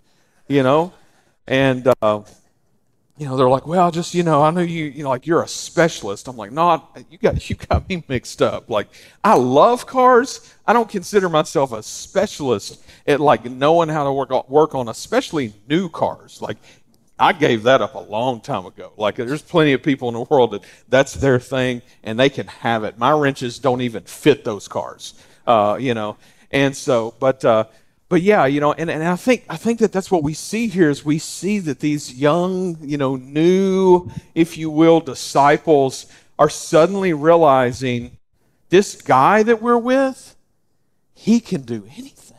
You 0.47 0.63
know, 0.63 0.93
and 1.47 1.91
uh, 2.01 2.21
you 3.17 3.25
know 3.25 3.37
they're 3.37 3.49
like, 3.49 3.65
"Well, 3.65 3.91
just 3.91 4.13
you 4.13 4.23
know, 4.23 4.41
I 4.41 4.51
know 4.51 4.61
you, 4.61 4.85
you 4.85 5.03
know, 5.03 5.09
like 5.09 5.25
you're 5.25 5.43
a 5.43 5.47
specialist." 5.47 6.27
I'm 6.27 6.35
like, 6.35 6.51
"No, 6.51 6.87
you 7.09 7.17
got 7.17 7.49
you 7.49 7.55
got 7.55 7.87
me 7.87 8.03
mixed 8.07 8.41
up. 8.41 8.69
Like, 8.69 8.87
I 9.23 9.35
love 9.35 9.85
cars. 9.85 10.53
I 10.67 10.73
don't 10.73 10.89
consider 10.89 11.29
myself 11.29 11.71
a 11.71 11.81
specialist 11.81 12.83
at 13.07 13.19
like 13.21 13.45
knowing 13.45 13.89
how 13.89 14.03
to 14.03 14.11
work 14.11 14.49
work 14.49 14.75
on 14.75 14.89
especially 14.89 15.53
new 15.69 15.87
cars. 15.89 16.41
Like, 16.41 16.57
I 17.17 17.31
gave 17.31 17.63
that 17.63 17.81
up 17.81 17.95
a 17.95 17.99
long 17.99 18.41
time 18.41 18.65
ago. 18.65 18.91
Like, 18.97 19.15
there's 19.15 19.41
plenty 19.41 19.71
of 19.73 19.81
people 19.81 20.09
in 20.09 20.15
the 20.15 20.21
world 20.21 20.51
that 20.51 20.63
that's 20.89 21.13
their 21.13 21.39
thing 21.39 21.81
and 22.03 22.19
they 22.19 22.29
can 22.29 22.47
have 22.47 22.83
it. 22.83 22.97
My 22.97 23.11
wrenches 23.11 23.59
don't 23.59 23.81
even 23.81 24.03
fit 24.03 24.43
those 24.43 24.67
cars, 24.67 25.13
uh, 25.47 25.77
you 25.79 25.93
know. 25.93 26.17
And 26.51 26.75
so, 26.75 27.15
but, 27.19 27.43
uh, 27.45 27.65
but 28.07 28.21
yeah, 28.21 28.45
you 28.45 28.59
know, 28.59 28.73
and, 28.73 28.89
and 28.89 29.03
I 29.03 29.15
think 29.15 29.45
I 29.49 29.57
think 29.57 29.79
that 29.79 29.91
that's 29.91 30.11
what 30.11 30.23
we 30.23 30.33
see 30.33 30.67
here 30.67 30.89
is 30.89 31.03
we 31.03 31.17
see 31.17 31.59
that 31.59 31.79
these 31.79 32.13
young, 32.13 32.77
you 32.81 32.97
know, 32.97 33.15
new, 33.15 34.09
if 34.35 34.57
you 34.57 34.69
will, 34.69 34.99
disciples 34.99 36.05
are 36.37 36.49
suddenly 36.49 37.13
realizing 37.13 38.17
this 38.69 39.01
guy 39.01 39.41
that 39.43 39.61
we're 39.61 39.77
with, 39.77 40.35
he 41.13 41.39
can 41.39 41.61
do 41.61 41.87
anything. 41.97 42.37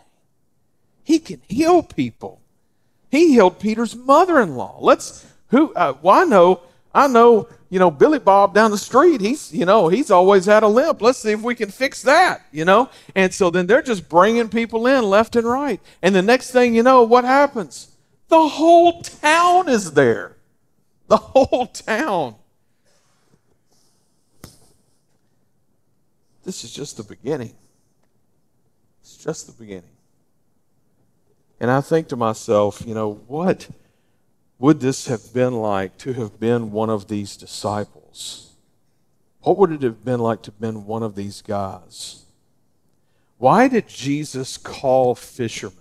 He 1.02 1.18
can 1.18 1.40
heal 1.48 1.82
people. 1.82 2.40
He 3.10 3.32
healed 3.32 3.58
Peter's 3.58 3.96
mother-in-law. 3.96 4.78
Let's 4.80 5.26
who? 5.48 5.72
Uh, 5.74 5.94
well, 6.02 6.22
I 6.22 6.24
know, 6.24 6.60
I 6.94 7.08
know. 7.08 7.48
You 7.68 7.78
know, 7.78 7.90
Billy 7.90 8.18
Bob 8.18 8.54
down 8.54 8.70
the 8.70 8.78
street. 8.78 9.20
He's, 9.20 9.52
you 9.52 9.64
know, 9.64 9.88
he's 9.88 10.10
always 10.10 10.46
had 10.46 10.62
a 10.62 10.68
limp. 10.68 11.02
Let's 11.02 11.18
see 11.18 11.32
if 11.32 11.42
we 11.42 11.54
can 11.54 11.70
fix 11.70 12.02
that. 12.02 12.46
You 12.52 12.64
know, 12.64 12.90
and 13.14 13.32
so 13.32 13.50
then 13.50 13.66
they're 13.66 13.82
just 13.82 14.08
bringing 14.08 14.48
people 14.48 14.86
in 14.86 15.04
left 15.04 15.36
and 15.36 15.46
right. 15.46 15.80
And 16.02 16.14
the 16.14 16.22
next 16.22 16.50
thing 16.50 16.74
you 16.74 16.82
know, 16.82 17.02
what 17.02 17.24
happens? 17.24 17.96
The 18.28 18.48
whole 18.48 19.02
town 19.02 19.68
is 19.68 19.92
there. 19.92 20.36
The 21.08 21.16
whole 21.16 21.66
town. 21.66 22.36
This 26.44 26.62
is 26.62 26.72
just 26.72 26.96
the 26.96 27.02
beginning. 27.02 27.54
It's 29.00 29.16
just 29.16 29.46
the 29.46 29.52
beginning. 29.52 29.90
And 31.58 31.70
I 31.70 31.80
think 31.80 32.08
to 32.08 32.16
myself, 32.16 32.82
you 32.86 32.94
know, 32.94 33.14
what 33.26 33.68
would 34.58 34.80
this 34.80 35.06
have 35.06 35.32
been 35.34 35.54
like 35.54 35.98
to 35.98 36.12
have 36.14 36.40
been 36.40 36.72
one 36.72 36.90
of 36.90 37.08
these 37.08 37.36
disciples? 37.36 38.54
What 39.40 39.58
would 39.58 39.72
it 39.72 39.82
have 39.82 40.04
been 40.04 40.20
like 40.20 40.42
to 40.42 40.50
have 40.50 40.60
been 40.60 40.86
one 40.86 41.02
of 41.02 41.14
these 41.14 41.42
guys? 41.42 42.24
Why 43.38 43.68
did 43.68 43.88
Jesus 43.88 44.56
call 44.56 45.14
fishermen? 45.14 45.76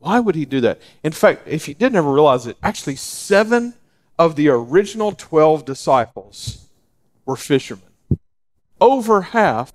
Why 0.00 0.18
would 0.18 0.34
he 0.34 0.44
do 0.44 0.60
that? 0.62 0.80
In 1.04 1.12
fact, 1.12 1.46
if 1.46 1.68
you 1.68 1.74
didn't 1.74 1.96
ever 1.96 2.12
realize 2.12 2.46
it, 2.48 2.56
actually 2.62 2.96
seven 2.96 3.74
of 4.18 4.34
the 4.34 4.48
original 4.48 5.12
12 5.12 5.64
disciples 5.64 6.68
were 7.24 7.36
fishermen. 7.36 7.84
Over 8.80 9.22
half 9.22 9.72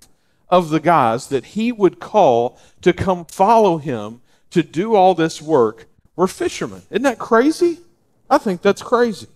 of 0.50 0.69
the 0.69 0.82
guys 0.82 1.28
that 1.28 1.45
he 1.45 1.71
would 1.71 2.00
call 2.00 2.60
to 2.82 2.91
come 2.91 3.26
follow 3.26 3.78
him 3.78 4.21
to 4.52 4.62
do 4.63 4.95
all 4.95 5.15
this 5.15 5.41
work 5.41 5.88
were 6.17 6.27
fishermen. 6.27 6.82
Isn't 6.89 7.03
that 7.03 7.19
crazy? 7.19 7.80
I 8.30 8.38
think 8.38 8.62
that's 8.62 8.82
crazy. 8.82 9.27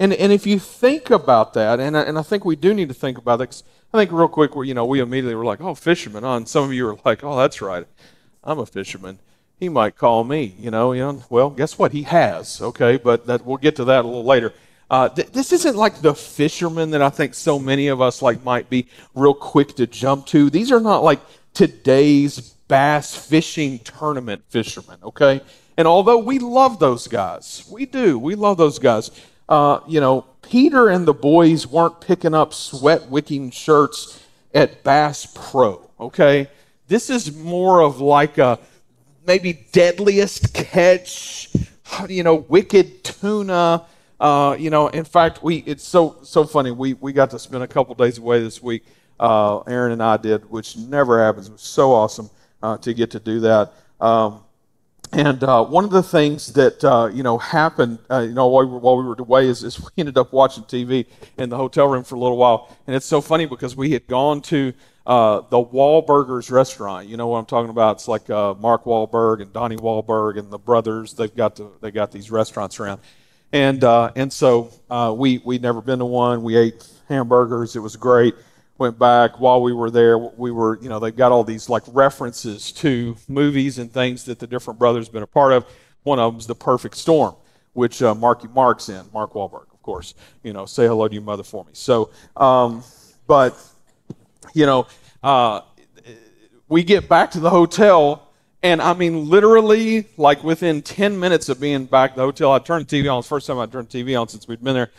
And, 0.00 0.12
and 0.12 0.32
if 0.32 0.44
you 0.44 0.58
think 0.58 1.10
about 1.10 1.54
that, 1.54 1.78
and 1.78 1.96
I, 1.96 2.02
and 2.02 2.18
I 2.18 2.22
think 2.22 2.44
we 2.44 2.56
do 2.56 2.74
need 2.74 2.88
to 2.88 2.94
think 2.94 3.16
about 3.16 3.40
it, 3.40 3.62
I 3.92 3.98
think 3.98 4.10
real 4.10 4.26
quick, 4.26 4.50
you 4.56 4.74
know, 4.74 4.84
we 4.84 4.98
immediately 4.98 5.36
were 5.36 5.44
like, 5.44 5.60
oh, 5.60 5.76
fisherman. 5.76 6.24
Oh, 6.24 6.34
and 6.34 6.48
some 6.48 6.64
of 6.64 6.72
you 6.72 6.88
are 6.88 6.98
like, 7.04 7.22
oh, 7.22 7.36
that's 7.36 7.62
right. 7.62 7.86
I'm 8.42 8.58
a 8.58 8.66
fisherman. 8.66 9.20
He 9.60 9.68
might 9.68 9.96
call 9.96 10.24
me, 10.24 10.56
you 10.58 10.72
know. 10.72 10.92
You 10.92 11.02
know 11.02 11.22
well, 11.30 11.48
guess 11.48 11.78
what? 11.78 11.92
He 11.92 12.02
has, 12.02 12.60
okay? 12.60 12.96
But 12.96 13.26
that, 13.26 13.46
we'll 13.46 13.58
get 13.58 13.76
to 13.76 13.84
that 13.84 14.04
a 14.04 14.08
little 14.08 14.24
later. 14.24 14.52
Uh, 14.90 15.08
th- 15.08 15.30
this 15.30 15.52
isn't 15.52 15.76
like 15.76 16.00
the 16.00 16.14
fisherman 16.14 16.90
that 16.90 17.02
I 17.02 17.08
think 17.08 17.34
so 17.34 17.58
many 17.58 17.86
of 17.86 18.00
us 18.00 18.20
like 18.20 18.42
might 18.42 18.68
be 18.68 18.88
real 19.14 19.32
quick 19.32 19.76
to 19.76 19.86
jump 19.86 20.26
to. 20.26 20.50
These 20.50 20.72
are 20.72 20.80
not 20.80 21.04
like 21.04 21.20
today's 21.54 22.54
bass 22.66 23.14
fishing 23.14 23.78
tournament 23.78 24.42
fishermen, 24.48 24.98
okay? 25.04 25.40
And 25.76 25.88
although 25.88 26.18
we 26.18 26.38
love 26.38 26.78
those 26.78 27.08
guys, 27.08 27.68
we 27.70 27.86
do, 27.86 28.18
we 28.18 28.34
love 28.34 28.56
those 28.56 28.78
guys. 28.78 29.10
Uh, 29.48 29.80
you 29.86 30.00
know, 30.00 30.24
Peter 30.42 30.88
and 30.88 31.06
the 31.06 31.14
boys 31.14 31.66
weren't 31.66 32.00
picking 32.00 32.34
up 32.34 32.54
sweat 32.54 33.08
wicking 33.08 33.50
shirts 33.50 34.20
at 34.54 34.82
Bass 34.84 35.26
Pro, 35.34 35.90
okay? 35.98 36.48
This 36.86 37.10
is 37.10 37.34
more 37.34 37.82
of 37.82 38.00
like 38.00 38.38
a 38.38 38.58
maybe 39.26 39.66
deadliest 39.72 40.54
catch, 40.54 41.50
you 42.08 42.22
know, 42.22 42.36
wicked 42.36 43.02
tuna. 43.02 43.84
Uh, 44.20 44.56
you 44.58 44.70
know, 44.70 44.88
in 44.88 45.04
fact, 45.04 45.42
we 45.42 45.56
it's 45.66 45.86
so 45.86 46.18
so 46.22 46.44
funny. 46.44 46.70
We 46.70 46.94
we 46.94 47.12
got 47.12 47.30
to 47.30 47.38
spend 47.38 47.62
a 47.62 47.68
couple 47.68 47.94
days 47.94 48.18
away 48.18 48.40
this 48.42 48.62
week. 48.62 48.84
Uh, 49.18 49.60
Aaron 49.60 49.92
and 49.92 50.02
I 50.02 50.16
did, 50.16 50.48
which 50.50 50.76
never 50.76 51.24
happens. 51.24 51.48
It 51.48 51.52
was 51.52 51.62
so 51.62 51.92
awesome 51.92 52.30
uh, 52.62 52.78
to 52.78 52.94
get 52.94 53.10
to 53.12 53.20
do 53.20 53.40
that. 53.40 53.72
Um, 54.00 54.43
and 55.12 55.42
uh, 55.44 55.64
one 55.64 55.84
of 55.84 55.90
the 55.90 56.02
things 56.02 56.52
that 56.54 56.82
uh, 56.84 57.10
you 57.12 57.22
know 57.22 57.38
happened, 57.38 57.98
uh, 58.10 58.20
you 58.20 58.32
know, 58.32 58.48
while 58.48 58.66
we, 58.66 58.72
were, 58.72 58.78
while 58.78 58.96
we 58.96 59.04
were 59.04 59.16
away, 59.18 59.46
is, 59.46 59.62
is, 59.62 59.80
we 59.80 59.88
ended 59.98 60.18
up 60.18 60.32
watching 60.32 60.64
TV 60.64 61.06
in 61.38 61.48
the 61.48 61.56
hotel 61.56 61.88
room 61.88 62.04
for 62.04 62.14
a 62.14 62.18
little 62.18 62.36
while, 62.36 62.76
and 62.86 62.96
it's 62.96 63.06
so 63.06 63.20
funny 63.20 63.46
because 63.46 63.76
we 63.76 63.92
had 63.92 64.06
gone 64.06 64.40
to 64.42 64.72
uh, 65.06 65.42
the 65.50 65.58
Wahlburgers 65.58 66.50
restaurant. 66.50 67.08
You 67.08 67.16
know 67.16 67.28
what 67.28 67.38
I'm 67.38 67.46
talking 67.46 67.70
about? 67.70 67.96
It's 67.96 68.08
like 68.08 68.28
uh, 68.30 68.54
Mark 68.54 68.84
Wahlberg 68.84 69.42
and 69.42 69.52
Donnie 69.52 69.76
Wahlberg 69.76 70.38
and 70.38 70.50
the 70.50 70.58
brothers. 70.58 71.14
They've 71.14 71.34
got 71.34 71.56
the, 71.56 71.70
they 71.80 71.90
got 71.90 72.10
these 72.10 72.30
restaurants 72.30 72.80
around, 72.80 73.00
and 73.52 73.84
uh, 73.84 74.12
and 74.16 74.32
so 74.32 74.70
we 75.16 75.38
we'd 75.38 75.62
never 75.62 75.80
been 75.80 75.98
to 76.00 76.04
one. 76.04 76.42
We 76.42 76.56
ate 76.56 76.88
hamburgers. 77.08 77.76
It 77.76 77.80
was 77.80 77.96
great 77.96 78.34
went 78.78 78.98
back 78.98 79.38
while 79.38 79.62
we 79.62 79.72
were 79.72 79.90
there. 79.90 80.18
We 80.18 80.50
were 80.50 80.78
you 80.80 80.88
know 80.88 80.98
they've 80.98 81.16
got 81.16 81.32
all 81.32 81.44
these 81.44 81.68
like 81.68 81.82
references 81.88 82.72
to 82.72 83.16
movies 83.28 83.78
and 83.78 83.92
things 83.92 84.24
that 84.24 84.38
the 84.38 84.46
different 84.46 84.78
brothers 84.78 85.08
been 85.08 85.22
a 85.22 85.26
part 85.26 85.52
of. 85.52 85.66
One 86.02 86.18
of 86.18 86.32
them's 86.32 86.46
the 86.46 86.54
perfect 86.54 86.96
storm 86.96 87.36
which 87.74 88.02
uh, 88.02 88.14
marky 88.14 88.48
mark's 88.48 88.88
in 88.88 89.04
mark 89.12 89.34
Wahlberg, 89.34 89.66
of 89.72 89.82
course. 89.82 90.14
You 90.42 90.52
know 90.52 90.64
say 90.64 90.86
hello 90.86 91.06
to 91.06 91.14
your 91.14 91.22
mother 91.22 91.42
for 91.42 91.64
me. 91.64 91.70
So 91.74 92.10
um, 92.36 92.82
but 93.26 93.54
you 94.54 94.64
know 94.64 94.86
uh, 95.22 95.60
we 96.68 96.82
get 96.82 97.08
back 97.08 97.30
to 97.32 97.40
the 97.40 97.50
hotel 97.50 98.30
and 98.62 98.80
i 98.80 98.94
mean 98.94 99.28
literally 99.28 100.06
like 100.16 100.42
within 100.42 100.80
10 100.80 101.20
minutes 101.20 101.50
of 101.50 101.60
being 101.60 101.84
back 101.84 102.12
at 102.12 102.16
the 102.16 102.22
hotel 102.22 102.50
i 102.52 102.58
turned 102.58 102.86
the 102.86 103.02
tv 103.02 103.12
on. 103.12 103.18
It's 103.18 103.28
the 103.28 103.34
first 103.34 103.46
time 103.46 103.58
i 103.58 103.66
turned 103.66 103.90
tv 103.90 104.18
on 104.18 104.28
since 104.28 104.48
we'd 104.48 104.62
been 104.62 104.74
there. 104.74 104.90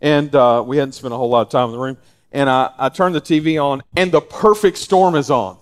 And 0.00 0.34
uh, 0.34 0.62
we 0.66 0.76
hadn't 0.76 0.92
spent 0.92 1.14
a 1.14 1.16
whole 1.16 1.30
lot 1.30 1.42
of 1.42 1.48
time 1.48 1.66
in 1.66 1.72
the 1.72 1.78
room 1.78 1.96
and 2.34 2.50
I, 2.50 2.70
I 2.76 2.88
turned 2.90 3.14
the 3.14 3.20
TV 3.20 3.62
on, 3.62 3.82
and 3.96 4.10
The 4.10 4.20
Perfect 4.20 4.76
Storm 4.76 5.14
is 5.14 5.30
on. 5.30 5.56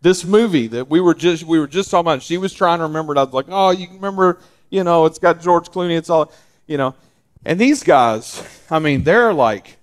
This 0.00 0.24
movie 0.24 0.66
that 0.68 0.88
we 0.88 1.00
were 1.00 1.14
just 1.14 1.44
we 1.44 1.58
were 1.58 1.68
just 1.68 1.90
talking 1.90 2.06
about. 2.06 2.22
She 2.22 2.38
was 2.38 2.52
trying 2.52 2.78
to 2.78 2.84
remember 2.84 3.14
it. 3.14 3.18
I 3.18 3.22
was 3.24 3.32
like, 3.32 3.46
oh, 3.48 3.70
you 3.70 3.86
remember? 3.92 4.38
You 4.70 4.84
know, 4.84 5.06
it's 5.06 5.18
got 5.18 5.40
George 5.40 5.68
Clooney. 5.68 5.96
It's 5.96 6.10
all, 6.10 6.32
you 6.66 6.76
know. 6.76 6.94
And 7.44 7.58
these 7.58 7.82
guys, 7.82 8.42
I 8.70 8.78
mean, 8.80 9.02
they're 9.04 9.32
like, 9.32 9.76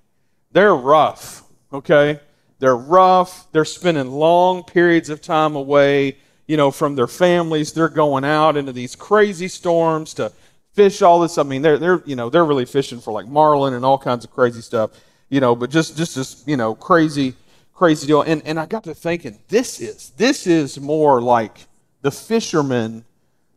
they're 0.51 0.75
rough. 0.75 1.43
Okay, 1.73 2.19
they're 2.59 2.75
rough, 2.75 3.51
they're 3.51 3.65
spending 3.65 4.11
long 4.11 4.63
periods 4.63 5.09
of 5.09 5.21
time 5.21 5.55
away, 5.55 6.17
you 6.47 6.57
know, 6.57 6.69
from 6.69 6.95
their 6.95 7.07
families. 7.07 7.71
They're 7.71 7.89
going 7.89 8.25
out 8.25 8.57
into 8.57 8.73
these 8.73 8.95
crazy 8.95 9.47
storms 9.47 10.13
to 10.15 10.31
fish 10.73 11.01
all 11.01 11.19
this. 11.19 11.37
I 11.37 11.43
mean, 11.43 11.61
they're 11.61 11.77
they're 11.77 12.03
you 12.05 12.15
know 12.15 12.29
they're 12.29 12.45
really 12.45 12.65
fishing 12.65 12.99
for 12.99 13.11
like 13.11 13.27
marlin 13.27 13.73
and 13.73 13.85
all 13.85 13.97
kinds 13.97 14.25
of 14.25 14.31
crazy 14.31 14.61
stuff, 14.61 14.91
you 15.31 15.39
know. 15.39 15.55
But 15.55 15.71
just 15.71 15.97
just 15.97 16.15
this 16.15 16.43
you 16.45 16.57
know 16.57 16.75
crazy 16.75 17.33
crazy 17.73 18.05
deal. 18.05 18.21
And 18.21 18.43
and 18.45 18.59
I 18.59 18.67
got 18.67 18.83
to 18.83 18.93
thinking, 18.93 19.39
this 19.47 19.81
is 19.81 20.11
this 20.11 20.45
is 20.45 20.79
more 20.79 21.19
like 21.19 21.57
the 22.03 22.11
fishermen 22.11 23.03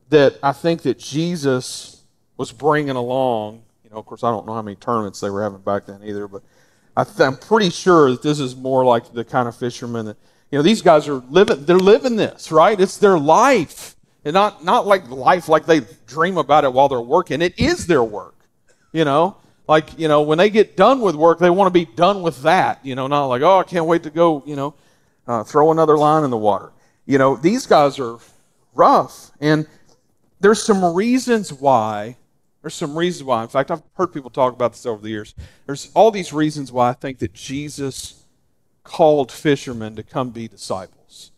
that 0.09 0.39
I 0.43 0.53
think 0.53 0.81
that 0.83 0.99
Jesus 0.99 2.03
was 2.39 2.51
bringing 2.51 2.97
along. 2.97 3.65
You 3.85 3.91
know, 3.91 3.97
of 3.97 4.07
course, 4.07 4.25
I 4.25 4.31
don't 4.31 4.47
know 4.47 4.55
how 4.55 4.63
many 4.63 4.77
tournaments 4.77 5.21
they 5.21 5.29
were 5.29 5.43
having 5.43 5.61
back 5.61 5.85
then 5.85 6.01
either, 6.03 6.27
but 6.27 6.43
I 6.97 7.05
i'm 7.21 7.37
pretty 7.37 7.69
sure 7.69 8.13
that 8.13 8.23
this 8.23 8.41
is 8.41 8.57
more 8.57 8.85
like 8.85 9.13
the 9.13 9.25
kind 9.25 9.49
of 9.49 9.55
fishermen 9.57 10.07
that 10.07 10.17
you 10.51 10.59
know 10.59 10.63
these 10.63 10.81
guys 10.81 11.07
are 11.09 11.23
living. 11.29 11.67
They're 11.67 11.77
living 11.77 12.17
this 12.17 12.51
right. 12.51 12.81
It's 12.81 12.97
their 12.97 13.19
life. 13.19 13.95
And 14.25 14.33
not, 14.33 14.65
not 14.65 14.87
like 14.87 15.09
life 15.11 15.49
like 15.49 15.67
they 15.67 15.83
dream 16.07 16.39
about 16.39 16.65
it 16.65 16.73
while 16.73 16.89
they're 16.89 17.01
working. 17.01 17.43
It 17.43 17.59
is 17.59 17.87
their 17.87 18.03
work. 18.03 18.37
You 18.93 19.05
know? 19.05 19.37
Like, 19.67 19.99
you 19.99 20.09
know, 20.09 20.23
when 20.23 20.39
they 20.39 20.51
get 20.51 20.77
done 20.77 21.01
with 21.01 21.15
work, 21.15 21.39
they 21.39 21.51
want 21.51 21.73
to 21.73 21.87
be 21.87 21.91
done 21.91 22.23
with 22.23 22.43
that. 22.43 22.85
You 22.85 22.95
know, 22.95 23.07
not 23.07 23.27
like, 23.27 23.43
oh, 23.43 23.59
I 23.59 23.65
can't 23.65 23.87
wait 23.87 24.03
to 24.03 24.11
go, 24.11 24.43
you 24.47 24.57
know, 24.57 24.75
uh, 25.27 25.45
throw 25.45 25.71
another 25.73 25.97
line 25.97 26.25
in 26.25 26.31
the 26.31 26.37
water. 26.37 26.73
You 27.07 27.19
know, 27.19 27.37
these 27.37 27.67
guys 27.67 27.99
are 27.99 28.19
rough. 28.75 29.31
And 29.41 29.67
there's 30.41 30.63
some 30.63 30.95
reasons 30.95 31.53
why. 31.53 32.17
There's 32.61 32.75
some 32.75 32.97
reasons 32.97 33.25
why. 33.25 33.43
In 33.43 33.49
fact, 33.49 33.71
I've 33.71 33.83
heard 33.95 34.13
people 34.13 34.31
talk 34.31 34.53
about 34.53 34.73
this 34.73 34.87
over 34.87 35.03
the 35.03 35.11
years. 35.11 35.35
There's 35.67 35.91
all 35.95 36.11
these 36.11 36.33
reasons 36.33 36.73
why 36.73 36.91
I 36.91 36.93
think 36.93 37.19
that 37.19 37.33
Jesus 37.33 38.25
called 38.83 39.33
fishermen 39.33 39.97
to 39.97 40.03
come 40.03 40.31
be 40.31 40.47
disciples. 40.47 41.31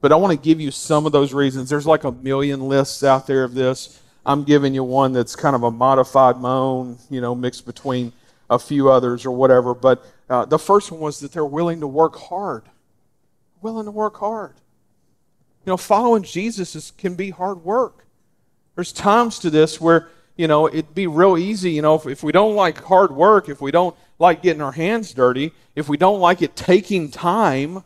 But 0.00 0.12
I 0.12 0.16
want 0.16 0.32
to 0.32 0.42
give 0.42 0.60
you 0.60 0.70
some 0.70 1.06
of 1.06 1.12
those 1.12 1.32
reasons. 1.32 1.70
There's 1.70 1.86
like 1.86 2.04
a 2.04 2.12
million 2.12 2.68
lists 2.68 3.04
out 3.04 3.26
there 3.26 3.44
of 3.44 3.54
this. 3.54 3.99
I'm 4.24 4.44
giving 4.44 4.74
you 4.74 4.84
one 4.84 5.12
that's 5.12 5.34
kind 5.34 5.56
of 5.56 5.62
a 5.62 5.70
modified 5.70 6.38
my 6.38 6.52
own, 6.52 6.98
you 7.08 7.20
know, 7.20 7.34
mixed 7.34 7.66
between 7.66 8.12
a 8.48 8.58
few 8.58 8.90
others 8.90 9.24
or 9.24 9.30
whatever. 9.30 9.74
But 9.74 10.04
uh, 10.28 10.44
the 10.44 10.58
first 10.58 10.90
one 10.90 11.00
was 11.00 11.20
that 11.20 11.32
they're 11.32 11.44
willing 11.44 11.80
to 11.80 11.86
work 11.86 12.16
hard. 12.16 12.64
Willing 13.62 13.86
to 13.86 13.90
work 13.90 14.16
hard. 14.16 14.54
You 15.64 15.70
know, 15.70 15.76
following 15.76 16.22
Jesus 16.22 16.74
is, 16.74 16.92
can 16.96 17.14
be 17.14 17.30
hard 17.30 17.64
work. 17.64 18.06
There's 18.74 18.92
times 18.92 19.38
to 19.40 19.50
this 19.50 19.80
where, 19.80 20.08
you 20.36 20.48
know, 20.48 20.68
it'd 20.68 20.94
be 20.94 21.06
real 21.06 21.36
easy, 21.36 21.72
you 21.72 21.82
know, 21.82 21.96
if, 21.96 22.06
if 22.06 22.22
we 22.22 22.32
don't 22.32 22.56
like 22.56 22.82
hard 22.82 23.12
work, 23.12 23.48
if 23.48 23.60
we 23.60 23.70
don't 23.70 23.94
like 24.18 24.42
getting 24.42 24.62
our 24.62 24.72
hands 24.72 25.12
dirty, 25.12 25.52
if 25.74 25.88
we 25.88 25.96
don't 25.96 26.20
like 26.20 26.40
it 26.40 26.56
taking 26.56 27.10
time, 27.10 27.84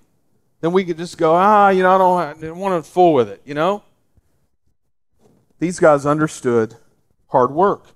then 0.61 0.73
we 0.73 0.85
could 0.85 0.97
just 0.97 1.19
go, 1.19 1.35
ah, 1.35 1.71
you 1.71 1.83
know, 1.83 1.95
I 1.95 1.99
don't, 1.99 2.45
I 2.45 2.49
don't 2.49 2.59
want 2.59 2.85
to 2.85 2.89
fool 2.89 3.15
with 3.15 3.29
it, 3.29 3.43
you 3.45 3.55
know? 3.55 3.83
These 5.65 5.81
guys 5.81 6.05
understood 6.05 6.77
hard 7.29 7.51
work, 7.51 7.87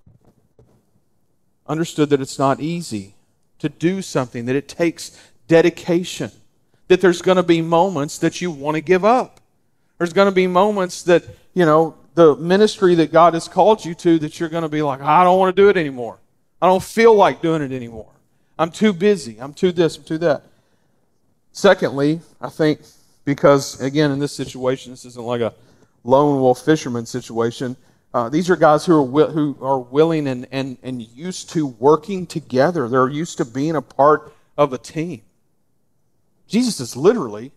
understood 1.67 2.09
that 2.09 2.19
it's 2.19 2.39
not 2.39 2.61
easy 2.61 3.13
to 3.59 3.69
do 3.69 4.01
something, 4.01 4.47
that 4.47 4.57
it 4.57 4.69
takes 4.69 5.15
dedication, 5.49 6.31
that 6.87 7.03
there's 7.03 7.21
going 7.21 7.37
to 7.37 7.43
be 7.43 7.61
moments 7.61 8.17
that 8.21 8.41
you 8.41 8.51
want 8.51 8.77
to 8.77 8.81
give 8.81 9.05
up. 9.05 9.43
There's 9.99 10.15
going 10.15 10.31
to 10.31 10.35
be 10.35 10.47
moments 10.47 11.03
that, 11.03 11.25
you 11.53 11.67
know, 11.67 11.95
the 12.15 12.37
ministry 12.37 12.95
that 12.95 13.13
God 13.13 13.35
has 13.35 13.49
called 13.49 13.85
you 13.85 13.95
to, 13.97 14.19
that 14.21 14.41
you're 14.41 14.49
going 14.49 14.63
to 14.63 14.71
be 14.71 14.81
like, 14.81 15.03
I 15.03 15.23
don't 15.23 15.39
want 15.39 15.55
to 15.55 15.63
do 15.63 15.69
it 15.69 15.77
anymore. 15.77 16.17
I 16.63 16.69
don't 16.69 16.83
feel 16.83 17.15
like 17.15 17.43
doing 17.43 17.61
it 17.61 17.71
anymore. 17.71 18.13
I'm 18.59 18.71
too 18.71 18.95
busy. 18.95 19.39
I'm 19.39 19.53
too 19.53 19.73
this, 19.73 19.99
I'm 19.99 20.05
too 20.05 20.17
that. 20.17 20.43
Secondly, 21.53 22.23
I 22.41 22.49
think 22.49 22.81
because, 23.27 23.79
again, 23.83 24.11
in 24.11 24.21
this 24.21 24.33
situation, 24.33 24.91
this 24.91 25.05
isn't 25.05 25.23
like 25.23 25.43
a 25.43 25.53
lone 26.05 26.41
wolf 26.41 26.65
fisherman 26.65 27.07
situation. 27.07 27.77
Uh, 28.15 28.29
these 28.29 28.49
are 28.49 28.57
guys 28.57 28.87
who 28.87 28.95
are, 28.95 29.05
wi- 29.05 29.31
who 29.31 29.57
are 29.61 29.79
willing 29.79 30.27
and, 30.27 30.47
and, 30.51 30.79
and 30.83 31.03
used 31.03 31.51
to 31.51 31.67
working 31.67 32.27
together. 32.27 32.89
They're 32.89 33.09
used 33.09 33.37
to 33.39 33.45
being 33.45 33.77
a 33.77 33.83
part 33.83 34.33
of 34.57 34.73
a 34.73 34.79
team. 34.79 35.23
Jesus 36.47 36.81
is 36.81 36.97
literally 36.97 37.53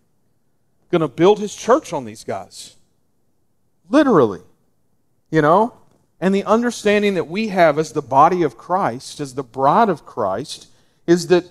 going 0.91 1.01
to 1.01 1.07
build 1.07 1.39
his 1.39 1.55
church 1.55 1.93
on 1.93 2.03
these 2.03 2.23
guys. 2.23 2.75
Literally. 3.89 4.41
You 5.29 5.41
know? 5.41 5.73
And 6.19 6.35
the 6.35 6.43
understanding 6.43 7.15
that 7.15 7.27
we 7.27 7.47
have 7.47 7.79
as 7.79 7.93
the 7.93 8.01
body 8.01 8.43
of 8.43 8.57
Christ, 8.57 9.19
as 9.19 9.33
the 9.33 9.43
bride 9.43 9.89
of 9.89 10.05
Christ, 10.05 10.67
is 11.07 11.27
that 11.27 11.45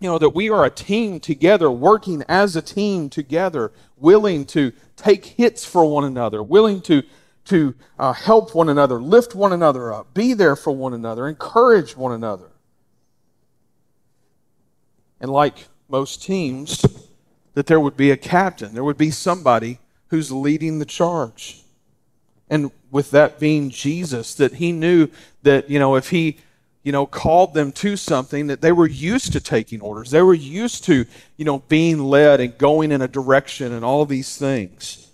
you 0.00 0.08
know, 0.08 0.18
that 0.18 0.30
we 0.30 0.50
are 0.50 0.64
a 0.64 0.70
team 0.70 1.20
together, 1.20 1.70
working 1.70 2.22
as 2.28 2.56
a 2.56 2.62
team 2.62 3.08
together, 3.08 3.72
willing 3.96 4.44
to 4.46 4.72
take 4.96 5.24
hits 5.24 5.64
for 5.64 5.84
one 5.84 6.04
another, 6.04 6.42
willing 6.42 6.80
to, 6.82 7.02
to 7.46 7.74
uh, 7.98 8.12
help 8.12 8.54
one 8.54 8.68
another, 8.68 9.00
lift 9.00 9.34
one 9.34 9.52
another 9.52 9.92
up, 9.92 10.12
be 10.14 10.34
there 10.34 10.56
for 10.56 10.72
one 10.72 10.94
another, 10.94 11.28
encourage 11.28 11.96
one 11.96 12.12
another. 12.12 12.50
And 15.20 15.30
like 15.30 15.68
most 15.88 16.22
teams, 16.22 16.84
that 17.54 17.66
there 17.66 17.80
would 17.80 17.96
be 17.96 18.10
a 18.10 18.16
captain, 18.16 18.74
there 18.74 18.84
would 18.84 18.98
be 18.98 19.10
somebody 19.10 19.78
who's 20.08 20.30
leading 20.30 20.80
the 20.80 20.84
charge. 20.84 21.62
And 22.50 22.70
with 22.90 23.10
that 23.12 23.40
being 23.40 23.70
Jesus, 23.70 24.34
that 24.34 24.54
he 24.54 24.70
knew 24.70 25.08
that, 25.42 25.70
you 25.70 25.78
know, 25.78 25.96
if 25.96 26.10
he 26.10 26.38
you 26.84 26.92
know, 26.92 27.06
called 27.06 27.54
them 27.54 27.72
to 27.72 27.96
something 27.96 28.46
that 28.46 28.60
they 28.60 28.70
were 28.70 28.86
used 28.86 29.32
to 29.32 29.40
taking 29.40 29.80
orders. 29.80 30.10
They 30.10 30.20
were 30.20 30.34
used 30.34 30.84
to, 30.84 31.06
you 31.38 31.44
know, 31.44 31.60
being 31.60 31.98
led 31.98 32.40
and 32.40 32.56
going 32.58 32.92
in 32.92 33.00
a 33.00 33.08
direction 33.08 33.72
and 33.72 33.82
all 33.84 34.04
these 34.04 34.36
things. 34.36 35.10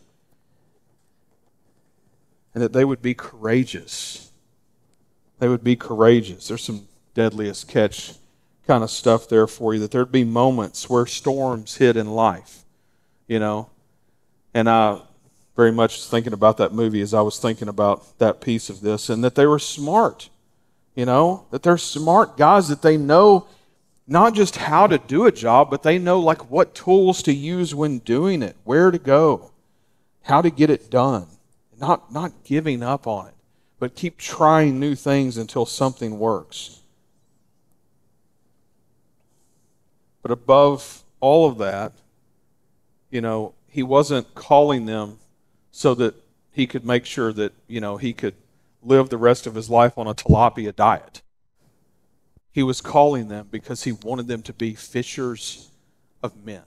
And 2.52 2.62
that 2.62 2.72
they 2.72 2.84
would 2.84 3.00
be 3.00 3.14
courageous. 3.14 4.32
They 5.38 5.46
would 5.46 5.62
be 5.62 5.76
courageous. 5.76 6.48
There's 6.48 6.64
some 6.64 6.88
deadliest 7.14 7.68
catch 7.68 8.14
kind 8.66 8.82
of 8.82 8.90
stuff 8.90 9.28
there 9.28 9.46
for 9.46 9.72
you. 9.72 9.78
That 9.78 9.92
there'd 9.92 10.10
be 10.10 10.24
moments 10.24 10.90
where 10.90 11.06
storms 11.06 11.76
hit 11.76 11.96
in 11.96 12.10
life, 12.10 12.64
you 13.28 13.38
know. 13.38 13.70
And 14.52 14.68
I 14.68 15.02
very 15.54 15.70
much 15.70 16.04
thinking 16.04 16.32
about 16.32 16.56
that 16.56 16.72
movie 16.72 17.00
as 17.00 17.14
I 17.14 17.20
was 17.20 17.38
thinking 17.38 17.68
about 17.68 18.18
that 18.18 18.40
piece 18.40 18.68
of 18.68 18.80
this, 18.80 19.08
and 19.08 19.22
that 19.22 19.36
they 19.36 19.46
were 19.46 19.60
smart 19.60 20.30
you 20.94 21.06
know, 21.06 21.46
that 21.50 21.62
they're 21.62 21.78
smart 21.78 22.36
guys, 22.36 22.68
that 22.68 22.82
they 22.82 22.96
know 22.96 23.46
not 24.06 24.34
just 24.34 24.56
how 24.56 24.86
to 24.86 24.98
do 24.98 25.26
a 25.26 25.32
job, 25.32 25.70
but 25.70 25.82
they 25.82 25.98
know 25.98 26.18
like 26.18 26.50
what 26.50 26.74
tools 26.74 27.22
to 27.22 27.32
use 27.32 27.74
when 27.74 27.98
doing 28.00 28.42
it, 28.42 28.56
where 28.64 28.90
to 28.90 28.98
go, 28.98 29.52
how 30.22 30.42
to 30.42 30.50
get 30.50 30.68
it 30.68 30.90
done. 30.90 31.26
Not, 31.80 32.12
not 32.12 32.44
giving 32.44 32.82
up 32.82 33.06
on 33.06 33.28
it, 33.28 33.34
but 33.78 33.94
keep 33.94 34.18
trying 34.18 34.78
new 34.78 34.94
things 34.94 35.36
until 35.36 35.64
something 35.64 36.18
works. 36.18 36.80
But 40.22 40.30
above 40.30 41.04
all 41.20 41.48
of 41.48 41.58
that, 41.58 41.92
you 43.10 43.20
know, 43.20 43.54
he 43.68 43.82
wasn't 43.82 44.34
calling 44.34 44.86
them 44.86 45.18
so 45.70 45.94
that 45.94 46.14
he 46.52 46.66
could 46.66 46.84
make 46.84 47.06
sure 47.06 47.32
that, 47.32 47.52
you 47.68 47.80
know, 47.80 47.96
he 47.96 48.12
could 48.12 48.34
live 48.82 49.08
the 49.08 49.16
rest 49.16 49.46
of 49.46 49.54
his 49.54 49.68
life 49.68 49.98
on 49.98 50.06
a 50.06 50.14
tilapia 50.14 50.74
diet. 50.74 51.22
He 52.52 52.62
was 52.62 52.80
calling 52.80 53.28
them 53.28 53.48
because 53.50 53.84
he 53.84 53.92
wanted 53.92 54.26
them 54.26 54.42
to 54.42 54.52
be 54.52 54.74
fishers 54.74 55.70
of 56.22 56.44
men. 56.44 56.62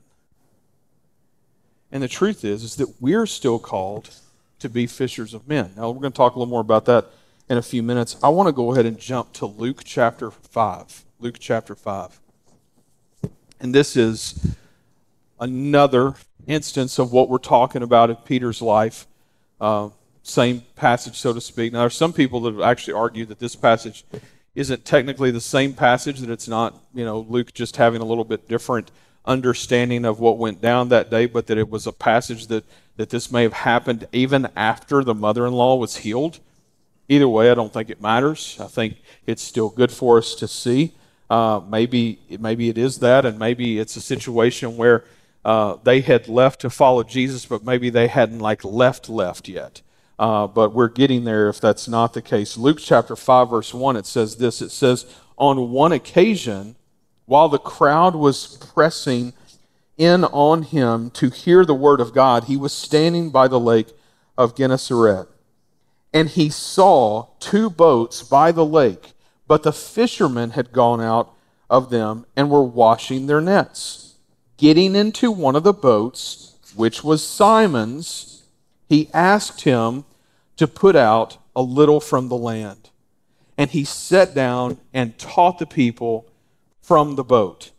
And 1.92 2.02
the 2.02 2.08
truth 2.08 2.44
is, 2.44 2.64
is 2.64 2.76
that 2.78 3.02
we're 3.02 3.26
still 3.26 3.60
called 3.60 4.10
to 4.60 4.70
be 4.70 4.88
fishers 4.88 5.34
of 5.34 5.48
men. 5.48 5.72
Now, 5.76 5.90
we're 5.90 6.00
going 6.00 6.12
to 6.12 6.18
talk 6.18 6.36
a 6.36 6.40
little 6.40 6.50
more 6.50 6.62
about 6.62 6.86
that 6.86 7.08
in 7.50 7.58
a 7.58 7.62
few 7.62 7.84
minutes. 7.84 8.16
I 8.24 8.30
want 8.30 8.48
to 8.48 8.54
go 8.54 8.72
ahead 8.72 8.86
and 8.86 8.98
jump 8.98 9.34
to 9.34 9.46
Luke 9.46 9.82
chapter 9.84 10.32
5. 10.32 11.04
Luke 11.20 11.38
chapter 11.40 11.76
5. 11.76 12.20
And 13.60 13.76
this 13.76 13.96
is 13.96 14.56
another 15.40 16.16
instance 16.48 16.98
of 16.98 17.12
what 17.12 17.30
we're 17.30 17.38
talking 17.38 17.84
about 17.84 18.10
in 18.10 18.16
Peter's 18.18 18.62
life. 18.62 19.06
Uh, 19.60 19.90
same 20.24 20.62
passage, 20.76 21.18
so 21.18 21.34
to 21.34 21.42
speak. 21.42 21.74
Now, 21.74 21.80
there 21.80 21.88
are 21.88 21.92
some 21.92 22.14
people 22.14 22.40
that 22.42 22.54
have 22.54 22.64
actually 22.64 22.94
argued 22.94 23.28
that 23.28 23.40
this 23.40 23.56
passage 23.56 24.06
isn't 24.56 24.86
technically 24.86 25.32
the 25.32 25.42
same 25.42 25.74
passage, 25.74 26.20
that 26.20 26.30
it's 26.30 26.48
not, 26.48 26.80
you 26.94 27.04
know, 27.04 27.20
Luke 27.30 27.54
just 27.54 27.76
having 27.76 28.02
a 28.02 28.06
little 28.06 28.24
bit 28.24 28.48
different 28.48 28.90
understanding 29.26 30.06
of 30.06 30.20
what 30.20 30.38
went 30.38 30.62
down 30.62 30.90
that 30.90 31.10
day, 31.10 31.26
but 31.26 31.48
that 31.48 31.58
it 31.58 31.70
was 31.70 31.88
a 31.88 31.92
passage 31.92 32.48
that, 32.48 32.64
that 32.98 33.10
this 33.10 33.32
may 33.32 33.44
have 33.44 33.54
happened 33.54 34.08
even 34.12 34.48
after 34.56 35.04
the 35.04 35.14
mother 35.14 35.46
in 35.46 35.54
law 35.54 35.76
was 35.76 35.98
healed. 35.98 36.40
Either 37.10 37.28
way, 37.28 37.52
I 37.52 37.54
don't 37.54 37.74
think 37.74 37.90
it 37.90 38.02
matters. 38.02 38.58
I 38.60 38.68
think 38.68 38.98
it's 39.26 39.42
still 39.42 39.70
good 39.70 39.92
for 39.92 40.18
us 40.18 40.36
to 40.36 40.48
see. 40.48 40.94
Uh, 41.30 41.62
maybe, 41.68 42.20
maybe 42.40 42.70
it 42.70 42.78
is 42.78 43.00
that, 43.00 43.26
and 43.26 43.40
maybe 43.40 43.80
it's 43.80 43.96
a 43.96 44.02
situation 44.02 44.78
where 44.78 45.04
uh, 45.44 45.78
they 45.84 46.02
had 46.02 46.28
left 46.28 46.62
to 46.62 46.70
follow 46.70 47.04
Jesus, 47.04 47.46
but 47.46 47.66
maybe 47.66 47.90
they 47.90 48.08
hadn't 48.08 48.40
like 48.40 48.64
left 48.64 49.10
left 49.10 49.50
yet. 49.50 49.82
Uh, 50.20 50.48
but 50.48 50.74
we're 50.74 50.90
getting 50.90 51.24
there 51.24 51.50
if 51.50 51.60
that's 51.60 51.88
not 51.88 52.14
the 52.14 52.22
case. 52.22 52.58
Luke 52.58 52.78
chapter 52.80 53.16
5, 53.16 53.50
verse 53.50 53.74
1, 53.74 53.96
it 53.96 54.06
says 54.06 54.38
this 54.38 54.62
it 54.62 54.70
says, 54.70 55.06
On 55.38 55.72
one 55.72 55.92
occasion, 55.92 56.76
while 57.26 57.50
the 57.50 57.58
crowd 57.58 58.16
was 58.16 58.58
pressing 58.74 59.34
in 59.98 60.24
on 60.26 60.64
him 60.64 61.10
to 61.12 61.30
hear 61.30 61.66
the 61.66 61.74
word 61.74 62.00
of 62.00 62.14
God, 62.14 62.46
he 62.46 62.58
was 62.58 62.74
standing 62.74 63.30
by 63.32 63.48
the 63.48 63.60
lake 63.60 63.94
of 64.38 64.56
Gennesaret. 64.56 65.28
And 66.14 66.30
he 66.30 66.50
saw 66.50 67.28
two 67.40 67.70
boats 67.70 68.22
by 68.22 68.52
the 68.52 68.66
lake, 68.66 69.14
but 69.48 69.64
the 69.64 69.74
fishermen 69.74 70.52
had 70.52 70.72
gone 70.72 71.02
out 71.02 71.34
of 71.70 71.90
them 71.90 72.26
and 72.36 72.50
were 72.50 72.64
washing 72.64 73.26
their 73.26 73.42
nets. 73.42 74.16
Getting 74.58 74.96
into 74.96 75.32
one 75.32 75.56
of 75.56 75.64
the 75.64 75.74
boats, 75.74 76.58
which 76.76 77.04
was 77.04 77.26
Simon's, 77.26 78.33
he 78.94 79.10
asked 79.14 79.62
him 79.62 80.06
to 80.56 80.68
put 80.68 80.96
out 80.96 81.38
a 81.56 81.62
little 81.62 82.00
from 82.00 82.30
the 82.30 82.38
land. 82.38 82.92
And 83.58 83.72
he 83.72 83.84
sat 83.84 84.34
down 84.34 84.78
and 84.94 85.18
taught 85.18 85.60
the 85.60 85.66
people 85.66 86.28
from 86.82 87.16
the 87.16 87.24
boat. 87.24 87.72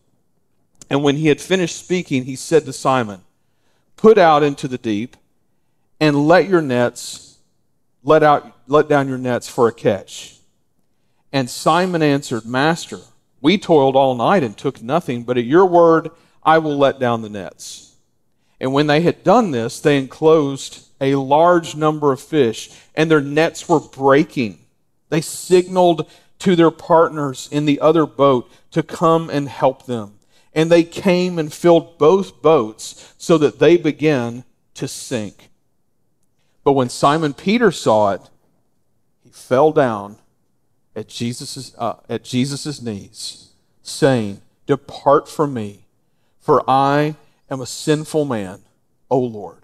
And 0.90 1.02
when 1.02 1.16
he 1.16 1.28
had 1.28 1.40
finished 1.40 1.78
speaking, 1.78 2.24
he 2.24 2.36
said 2.36 2.64
to 2.64 2.72
Simon, 2.72 3.22
Put 3.96 4.18
out 4.18 4.42
into 4.42 4.68
the 4.68 4.78
deep 4.78 5.16
and 6.00 6.26
let 6.26 6.48
your 6.48 6.60
nets, 6.60 7.38
let, 8.02 8.22
out, 8.22 8.52
let 8.66 8.88
down 8.88 9.08
your 9.08 9.18
nets 9.18 9.48
for 9.48 9.68
a 9.68 9.72
catch. 9.72 10.38
And 11.32 11.48
Simon 11.48 12.02
answered, 12.02 12.44
Master, 12.44 12.98
we 13.40 13.56
toiled 13.56 13.96
all 13.96 14.14
night 14.14 14.42
and 14.42 14.56
took 14.56 14.82
nothing, 14.82 15.22
but 15.22 15.38
at 15.38 15.44
your 15.44 15.66
word 15.66 16.10
I 16.42 16.58
will 16.58 16.76
let 16.76 16.98
down 16.98 17.22
the 17.22 17.28
nets. 17.28 17.94
And 18.60 18.72
when 18.72 18.86
they 18.86 19.00
had 19.00 19.24
done 19.24 19.50
this, 19.50 19.80
they 19.80 19.98
enclosed 19.98 20.88
a 21.04 21.16
large 21.16 21.74
number 21.76 22.12
of 22.12 22.20
fish, 22.20 22.70
and 22.94 23.10
their 23.10 23.20
nets 23.20 23.68
were 23.68 23.80
breaking. 23.80 24.58
They 25.08 25.20
signaled 25.20 26.10
to 26.40 26.56
their 26.56 26.70
partners 26.70 27.48
in 27.50 27.64
the 27.64 27.80
other 27.80 28.06
boat 28.06 28.50
to 28.72 28.82
come 28.82 29.30
and 29.30 29.48
help 29.48 29.86
them. 29.86 30.18
And 30.52 30.70
they 30.70 30.84
came 30.84 31.38
and 31.38 31.52
filled 31.52 31.98
both 31.98 32.42
boats 32.42 33.14
so 33.18 33.38
that 33.38 33.58
they 33.58 33.76
began 33.76 34.44
to 34.74 34.86
sink. 34.86 35.50
But 36.62 36.72
when 36.72 36.88
Simon 36.88 37.34
Peter 37.34 37.70
saw 37.70 38.12
it, 38.12 38.22
he 39.22 39.30
fell 39.30 39.72
down 39.72 40.18
at 40.96 41.08
Jesus' 41.08 41.74
uh, 41.76 41.96
at 42.08 42.24
Jesus's 42.24 42.80
knees, 42.80 43.50
saying, 43.82 44.40
"Depart 44.66 45.28
from 45.28 45.54
me, 45.54 45.86
for 46.38 46.62
I 46.68 47.16
am 47.50 47.60
a 47.60 47.66
sinful 47.66 48.24
man, 48.24 48.62
O 49.10 49.18
Lord." 49.18 49.63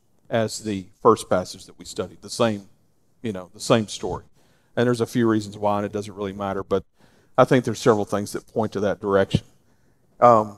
as 0.31 0.63
the 0.63 0.85
first 1.03 1.29
passage 1.29 1.65
that 1.65 1.77
we 1.77 1.85
studied, 1.85 2.21
the 2.21 2.29
same, 2.29 2.67
you 3.21 3.33
know, 3.33 3.51
the 3.53 3.59
same 3.59 3.87
story. 3.87 4.23
And 4.75 4.87
there's 4.87 5.01
a 5.01 5.05
few 5.05 5.27
reasons 5.27 5.57
why, 5.57 5.77
and 5.77 5.85
it 5.85 5.91
doesn't 5.91 6.15
really 6.15 6.33
matter, 6.33 6.63
but 6.63 6.85
I 7.37 7.43
think 7.43 7.65
there's 7.65 7.79
several 7.79 8.05
things 8.05 8.31
that 8.31 8.47
point 8.47 8.71
to 8.71 8.79
that 8.79 9.01
direction. 9.01 9.41
Um, 10.21 10.57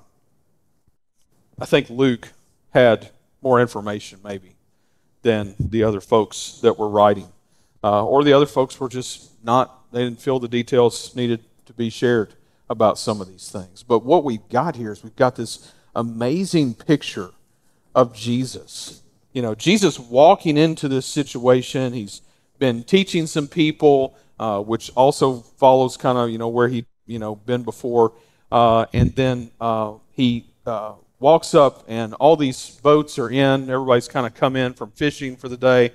I 1.59 1.65
think 1.65 1.89
Luke 1.89 2.29
had 2.71 3.09
more 3.41 3.59
information, 3.59 4.19
maybe, 4.23 4.55
than 5.23 5.55
the 5.59 5.83
other 5.83 6.01
folks 6.01 6.59
that 6.61 6.77
were 6.77 6.89
writing. 6.89 7.29
Uh, 7.83 8.05
or 8.05 8.23
the 8.23 8.33
other 8.33 8.45
folks 8.45 8.79
were 8.79 8.89
just 8.89 9.43
not, 9.43 9.91
they 9.91 10.03
didn't 10.03 10.21
feel 10.21 10.39
the 10.39 10.47
details 10.47 11.15
needed 11.15 11.43
to 11.65 11.73
be 11.73 11.89
shared 11.89 12.35
about 12.69 12.97
some 12.97 13.21
of 13.21 13.27
these 13.27 13.49
things. 13.49 13.83
But 13.83 14.05
what 14.05 14.23
we've 14.23 14.47
got 14.49 14.75
here 14.75 14.91
is 14.91 15.03
we've 15.03 15.15
got 15.15 15.35
this 15.35 15.73
amazing 15.95 16.75
picture 16.75 17.31
of 17.95 18.15
Jesus. 18.15 19.02
You 19.33 19.41
know, 19.41 19.55
Jesus 19.55 19.99
walking 19.99 20.57
into 20.57 20.87
this 20.87 21.05
situation, 21.07 21.93
he's 21.93 22.21
been 22.59 22.83
teaching 22.83 23.25
some 23.25 23.47
people, 23.47 24.15
uh, 24.39 24.61
which 24.61 24.91
also 24.95 25.39
follows 25.39 25.97
kind 25.97 26.17
of, 26.17 26.29
you 26.29 26.37
know, 26.37 26.47
where 26.47 26.67
he, 26.67 26.85
you 27.07 27.19
know, 27.19 27.35
been 27.35 27.63
before. 27.63 28.13
Uh, 28.51 28.85
and 28.93 29.15
then 29.15 29.49
uh, 29.59 29.93
he 30.11 30.45
uh, 30.67 30.93
walks 31.19 31.55
up, 31.55 31.83
and 31.87 32.13
all 32.15 32.35
these 32.35 32.79
boats 32.83 33.17
are 33.17 33.29
in. 33.29 33.69
Everybody's 33.69 34.07
kind 34.07 34.27
of 34.27 34.35
come 34.35 34.55
in 34.55 34.73
from 34.73 34.91
fishing 34.91 35.35
for 35.35 35.49
the 35.49 35.57
day. 35.57 35.91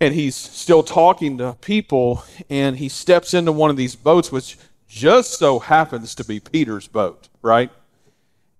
And 0.00 0.14
he's 0.14 0.34
still 0.34 0.82
talking 0.82 1.36
to 1.38 1.56
people, 1.60 2.24
and 2.48 2.78
he 2.78 2.88
steps 2.88 3.34
into 3.34 3.52
one 3.52 3.68
of 3.68 3.76
these 3.76 3.94
boats, 3.94 4.32
which 4.32 4.56
just 4.88 5.38
so 5.38 5.58
happens 5.58 6.14
to 6.14 6.24
be 6.24 6.40
Peter's 6.40 6.88
boat, 6.88 7.28
right? 7.42 7.70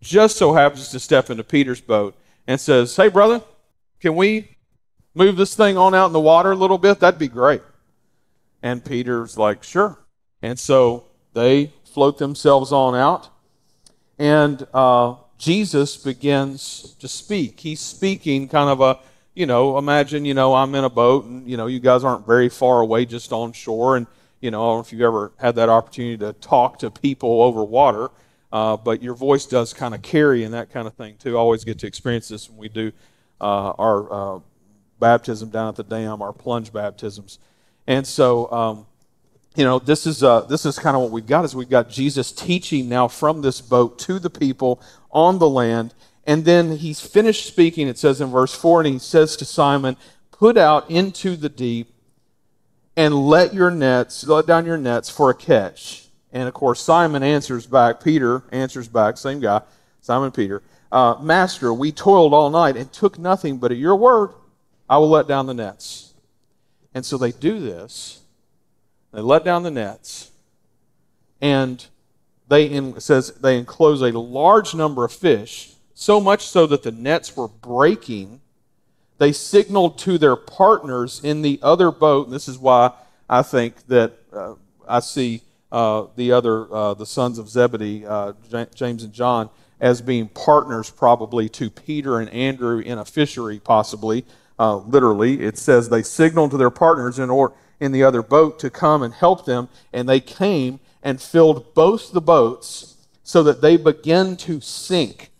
Just 0.00 0.37
so 0.37 0.52
happens 0.52 0.90
to 0.90 1.00
step 1.00 1.30
into 1.30 1.42
Peter's 1.42 1.80
boat 1.80 2.14
and 2.46 2.61
says, 2.61 2.94
Hey, 2.94 3.08
brother, 3.08 3.42
can 4.02 4.16
we 4.16 4.56
move 5.14 5.36
this 5.36 5.54
thing 5.54 5.78
on 5.78 5.94
out 5.94 6.06
in 6.06 6.12
the 6.12 6.20
water 6.20 6.50
a 6.50 6.56
little 6.56 6.76
bit? 6.76 6.98
That'd 6.98 7.20
be 7.20 7.28
great. 7.28 7.62
And 8.60 8.84
Peter's 8.84 9.38
like, 9.38 9.62
Sure. 9.62 9.98
And 10.42 10.58
so 10.58 11.04
they 11.34 11.72
float 11.84 12.18
themselves 12.18 12.72
on 12.72 12.96
out. 12.96 13.28
And 14.18 14.66
uh, 14.74 15.14
Jesus 15.38 15.96
begins 15.96 16.96
to 16.98 17.06
speak. 17.06 17.60
He's 17.60 17.80
speaking 17.80 18.48
kind 18.48 18.68
of 18.68 18.80
a, 18.80 18.98
you 19.34 19.46
know, 19.46 19.78
imagine, 19.78 20.24
you 20.24 20.34
know, 20.34 20.52
I'm 20.54 20.74
in 20.74 20.82
a 20.82 20.90
boat 20.90 21.24
and, 21.24 21.48
you 21.48 21.56
know, 21.56 21.68
you 21.68 21.78
guys 21.78 22.02
aren't 22.02 22.26
very 22.26 22.48
far 22.48 22.80
away 22.80 23.06
just 23.06 23.32
on 23.32 23.52
shore. 23.52 23.96
And, 23.96 24.08
you 24.40 24.50
know, 24.50 24.62
I 24.62 24.66
don't 24.66 24.76
know 24.78 24.80
if 24.80 24.92
you've 24.92 25.02
ever 25.02 25.32
had 25.38 25.54
that 25.54 25.68
opportunity 25.68 26.18
to 26.18 26.32
talk 26.34 26.80
to 26.80 26.90
people 26.90 27.42
over 27.42 27.62
water, 27.62 28.10
uh, 28.50 28.76
but 28.76 29.00
your 29.00 29.14
voice 29.14 29.46
does 29.46 29.72
kind 29.72 29.94
of 29.94 30.02
carry 30.02 30.42
and 30.42 30.54
that 30.54 30.70
kind 30.70 30.88
of 30.88 30.94
thing 30.94 31.16
too. 31.18 31.36
I 31.36 31.40
always 31.40 31.62
get 31.62 31.78
to 31.80 31.86
experience 31.86 32.26
this 32.26 32.50
when 32.50 32.58
we 32.58 32.68
do 32.68 32.90
our 33.46 34.12
uh, 34.12 34.40
baptism 35.00 35.50
down 35.50 35.68
at 35.68 35.76
the 35.76 35.83
dam, 35.83 36.22
our 36.22 36.33
plunge 36.33 36.72
baptisms. 36.72 37.38
And 37.87 38.07
so, 38.07 38.50
um, 38.52 38.87
you 39.57 39.64
know, 39.64 39.78
this 39.78 40.07
is 40.07 40.22
uh, 40.22 40.42
this 40.42 40.64
is 40.64 40.78
kind 40.78 40.96
of 40.96 41.02
what 41.02 41.11
we've 41.11 41.26
got 41.26 41.44
is 41.44 41.55
we've 41.55 41.68
got 41.68 41.90
Jesus 41.90 42.33
teaching 42.33 42.88
now 42.88 43.09
from 43.09 43.42
this 43.42 43.61
boat 43.61 43.98
to 44.00 44.18
the 44.18 44.31
people 44.31 44.81
on 45.11 45.38
the 45.38 45.48
land, 45.48 45.92
and 46.24 46.44
then 46.44 46.76
he's 46.76 47.00
finished 47.00 47.46
speaking. 47.46 47.88
It 47.88 47.98
says 47.98 48.20
in 48.20 48.31
verse 48.31 48.55
four, 48.55 48.81
and 48.81 48.88
he 48.88 48.98
says 48.98 49.37
to 49.37 49.44
Simon, 49.44 49.96
"Put 50.31 50.57
out 50.57 50.90
into 50.90 51.37
the 51.37 51.48
deep, 51.48 51.92
and 52.96 53.26
let 53.28 53.52
your 53.52 53.70
nets 53.70 54.26
let 54.26 54.46
down 54.46 54.64
your 54.64 54.78
nets 54.78 55.11
for 55.11 55.28
a 55.28 55.35
catch." 55.35 56.09
And 56.33 56.48
of 56.48 56.55
course, 56.55 56.81
Simon 56.81 57.22
answers 57.22 57.66
back. 57.66 58.02
Peter 58.02 58.44
answers 58.52 58.88
back. 58.88 59.18
Same 59.18 59.40
guy, 59.40 59.61
Simon 60.00 60.31
Peter. 60.31 60.62
Uh, 60.92 61.16
Master, 61.20 61.72
we 61.72 61.90
toiled 61.90 62.35
all 62.35 62.50
night 62.50 62.76
and 62.76 62.92
took 62.92 63.18
nothing, 63.18 63.57
but 63.57 63.72
at 63.72 63.78
your 63.78 63.96
word, 63.96 64.31
I 64.88 64.98
will 64.98 65.09
let 65.09 65.26
down 65.26 65.46
the 65.46 65.55
nets. 65.55 66.12
And 66.94 67.05
so 67.05 67.16
they 67.16 67.33
do 67.33 67.59
this 67.59 68.22
they 69.12 69.20
let 69.20 69.44
down 69.44 69.62
the 69.62 69.70
nets, 69.70 70.31
and 71.40 71.85
they 72.48 72.64
in, 72.64 72.98
says 72.98 73.33
they 73.35 73.59
enclose 73.59 74.00
a 74.00 74.11
large 74.18 74.74
number 74.74 75.05
of 75.05 75.12
fish, 75.12 75.74
so 75.92 76.18
much 76.18 76.46
so 76.46 76.66
that 76.66 76.83
the 76.83 76.90
nets 76.90 77.37
were 77.37 77.48
breaking. 77.48 78.40
They 79.18 79.33
signaled 79.33 79.98
to 80.00 80.16
their 80.16 80.35
partners 80.35 81.20
in 81.22 81.42
the 81.42 81.61
other 81.62 81.90
boat, 81.90 82.26
and 82.26 82.35
this 82.35 82.48
is 82.48 82.59
why 82.59 82.92
I 83.28 83.42
think 83.42 83.87
that 83.88 84.14
uh, 84.33 84.55
I 84.88 85.00
see 85.00 85.42
uh, 85.70 86.07
the 86.16 86.33
other, 86.33 86.72
uh, 86.74 86.94
the 86.94 87.07
sons 87.07 87.38
of 87.38 87.50
Zebedee, 87.50 88.07
uh, 88.07 88.33
James 88.74 89.05
and 89.05 89.12
John, 89.12 89.50
as 89.83 90.01
being 90.01 90.29
partners 90.29 90.88
probably 90.88 91.49
to 91.49 91.68
Peter 91.68 92.21
and 92.21 92.31
Andrew 92.31 92.79
in 92.79 92.99
a 92.99 93.05
fishery, 93.05 93.61
possibly. 93.62 94.25
Uh, 94.59 94.77
literally, 94.77 95.42
it 95.42 95.59
says 95.59 95.88
they 95.88 96.05
signaled 96.05 96.53
to 96.53 96.57
their 96.57 96.71
partners 96.71 97.18
in 97.18 97.29
order 97.29 97.53
in 97.81 97.90
the 97.90 98.05
other 98.05 98.23
boat 98.23 98.61
to 98.61 98.71
come 98.71 99.03
and 99.03 99.12
help 99.12 99.45
them, 99.45 99.68
and 99.92 100.09
they 100.09 100.21
came 100.21 100.79
and 101.03 101.21
filled 101.21 101.75
both 101.75 102.12
the 102.12 102.21
boats 102.21 102.95
so 103.25 103.42
that 103.42 103.61
they 103.61 103.77
began 103.77 104.37
to 104.37 104.61
sink. 104.61 105.33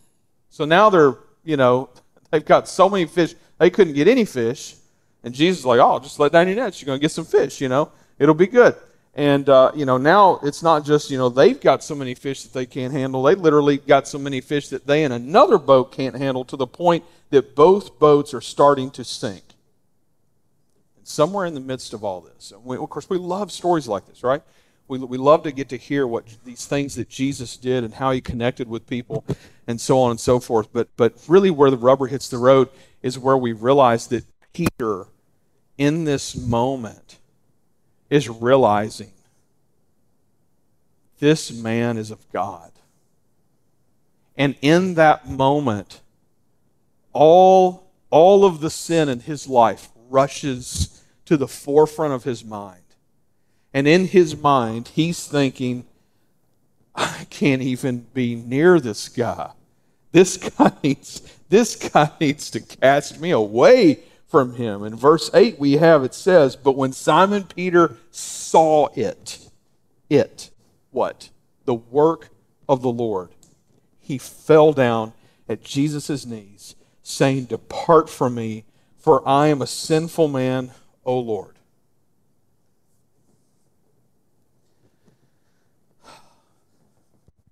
So 0.49 0.65
now 0.65 0.89
they're, 0.89 1.15
you 1.45 1.55
know, 1.55 1.89
they've 2.31 2.43
got 2.43 2.67
so 2.67 2.89
many 2.89 3.05
fish, 3.05 3.33
they 3.59 3.69
couldn't 3.69 3.93
get 3.93 4.09
any 4.09 4.25
fish. 4.25 4.75
And 5.23 5.33
Jesus 5.33 5.59
is 5.59 5.65
like, 5.65 5.79
oh, 5.79 5.99
just 5.99 6.19
let 6.19 6.33
down 6.33 6.47
your 6.47 6.57
nets. 6.57 6.81
You're 6.81 6.87
going 6.87 6.99
to 6.99 7.01
get 7.01 7.11
some 7.11 7.23
fish, 7.23 7.61
you 7.61 7.69
know, 7.69 7.93
it'll 8.19 8.35
be 8.35 8.47
good. 8.47 8.75
And, 9.15 9.47
uh, 9.47 9.71
you 9.75 9.85
know, 9.85 9.97
now 9.97 10.39
it's 10.41 10.63
not 10.63 10.85
just, 10.85 11.11
you 11.11 11.17
know, 11.17 11.29
they've 11.29 11.59
got 11.59 11.83
so 11.83 11.93
many 11.93 12.15
fish 12.15 12.43
that 12.43 12.53
they 12.53 12.65
can't 12.65 12.91
handle. 12.91 13.21
They 13.21 13.35
literally 13.35 13.77
got 13.77 14.07
so 14.07 14.17
many 14.17 14.41
fish 14.41 14.69
that 14.69 14.87
they 14.87 15.03
and 15.03 15.13
another 15.13 15.59
boat 15.59 15.91
can't 15.91 16.15
handle 16.15 16.43
to 16.45 16.57
the 16.57 16.65
point 16.65 17.03
that 17.29 17.55
both 17.55 17.99
boats 17.99 18.33
are 18.33 18.41
starting 18.41 18.89
to 18.91 19.03
sink 19.03 19.43
somewhere 21.03 21.45
in 21.45 21.53
the 21.53 21.59
midst 21.59 21.93
of 21.93 22.03
all 22.03 22.21
this, 22.21 22.53
we, 22.63 22.77
of 22.77 22.89
course, 22.89 23.09
we 23.09 23.17
love 23.17 23.51
stories 23.51 23.89
like 23.89 24.07
this, 24.07 24.23
right? 24.23 24.41
we, 24.87 24.99
we 24.99 25.17
love 25.17 25.43
to 25.43 25.51
get 25.51 25.69
to 25.69 25.77
hear 25.77 26.05
what 26.05 26.25
these 26.45 26.65
things 26.65 26.95
that 26.95 27.09
Jesus 27.09 27.57
did 27.57 27.83
and 27.83 27.93
how 27.93 28.11
he 28.11 28.21
connected 28.21 28.67
with 28.67 28.87
people 28.87 29.23
and 29.67 29.79
so 29.79 29.99
on 29.99 30.11
and 30.11 30.19
so 30.19 30.39
forth. 30.39 30.71
But, 30.73 30.89
but 30.97 31.13
really, 31.27 31.51
where 31.51 31.71
the 31.71 31.77
rubber 31.77 32.07
hits 32.07 32.29
the 32.29 32.37
road 32.37 32.69
is 33.01 33.17
where 33.17 33.37
we 33.37 33.53
realize 33.53 34.07
that 34.07 34.25
Peter, 34.53 35.07
in 35.77 36.03
this 36.03 36.35
moment, 36.35 37.17
is 38.09 38.29
realizing 38.29 39.11
this 41.19 41.51
man 41.51 41.97
is 41.97 42.11
of 42.11 42.29
God. 42.31 42.71
And 44.35 44.55
in 44.61 44.95
that 44.95 45.29
moment, 45.29 46.01
all, 47.13 47.91
all 48.09 48.45
of 48.45 48.59
the 48.59 48.69
sin 48.69 49.09
in 49.09 49.21
his 49.21 49.47
life 49.47 49.89
rushes 50.09 51.03
to 51.25 51.37
the 51.37 51.47
forefront 51.47 52.13
of 52.13 52.23
his 52.23 52.43
mind. 52.43 52.81
And 53.73 53.87
in 53.87 54.07
his 54.07 54.35
mind, 54.35 54.89
he's 54.89 55.25
thinking, 55.25 55.85
I 56.95 57.25
can't 57.29 57.61
even 57.61 58.05
be 58.13 58.35
near 58.35 58.79
this 58.79 59.09
guy. 59.09 59.51
This 60.11 60.37
guy 60.37 60.71
needs, 60.83 61.21
this 61.49 61.75
guy 61.75 62.11
needs 62.19 62.51
to 62.51 62.59
cast 62.59 63.19
me 63.19 63.31
away 63.31 63.99
from 64.33 64.55
him. 64.55 64.83
In 64.83 64.95
verse 64.95 65.29
8, 65.31 65.59
we 65.59 65.73
have 65.73 66.03
it 66.03 66.15
says, 66.15 66.55
But 66.55 66.75
when 66.75 66.91
Simon 66.91 67.43
Peter 67.43 67.97
saw 68.09 68.87
it, 68.95 69.47
it, 70.09 70.49
what? 70.89 71.29
The 71.65 71.75
work 71.75 72.29
of 72.67 72.81
the 72.81 72.89
Lord, 72.89 73.29
he 73.99 74.17
fell 74.17 74.73
down 74.73 75.13
at 75.47 75.63
Jesus' 75.63 76.25
knees, 76.25 76.73
saying, 77.03 77.45
Depart 77.45 78.09
from 78.09 78.33
me, 78.33 78.65
for 78.97 79.21
I 79.23 79.49
am 79.49 79.61
a 79.61 79.67
sinful 79.67 80.29
man, 80.29 80.71
O 81.05 81.19
Lord. 81.19 81.59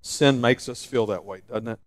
Sin 0.02 0.41
makes 0.41 0.67
us 0.67 0.84
feel 0.84 1.06
that 1.06 1.26
way, 1.26 1.41
doesn't 1.48 1.67
it? 1.67 1.80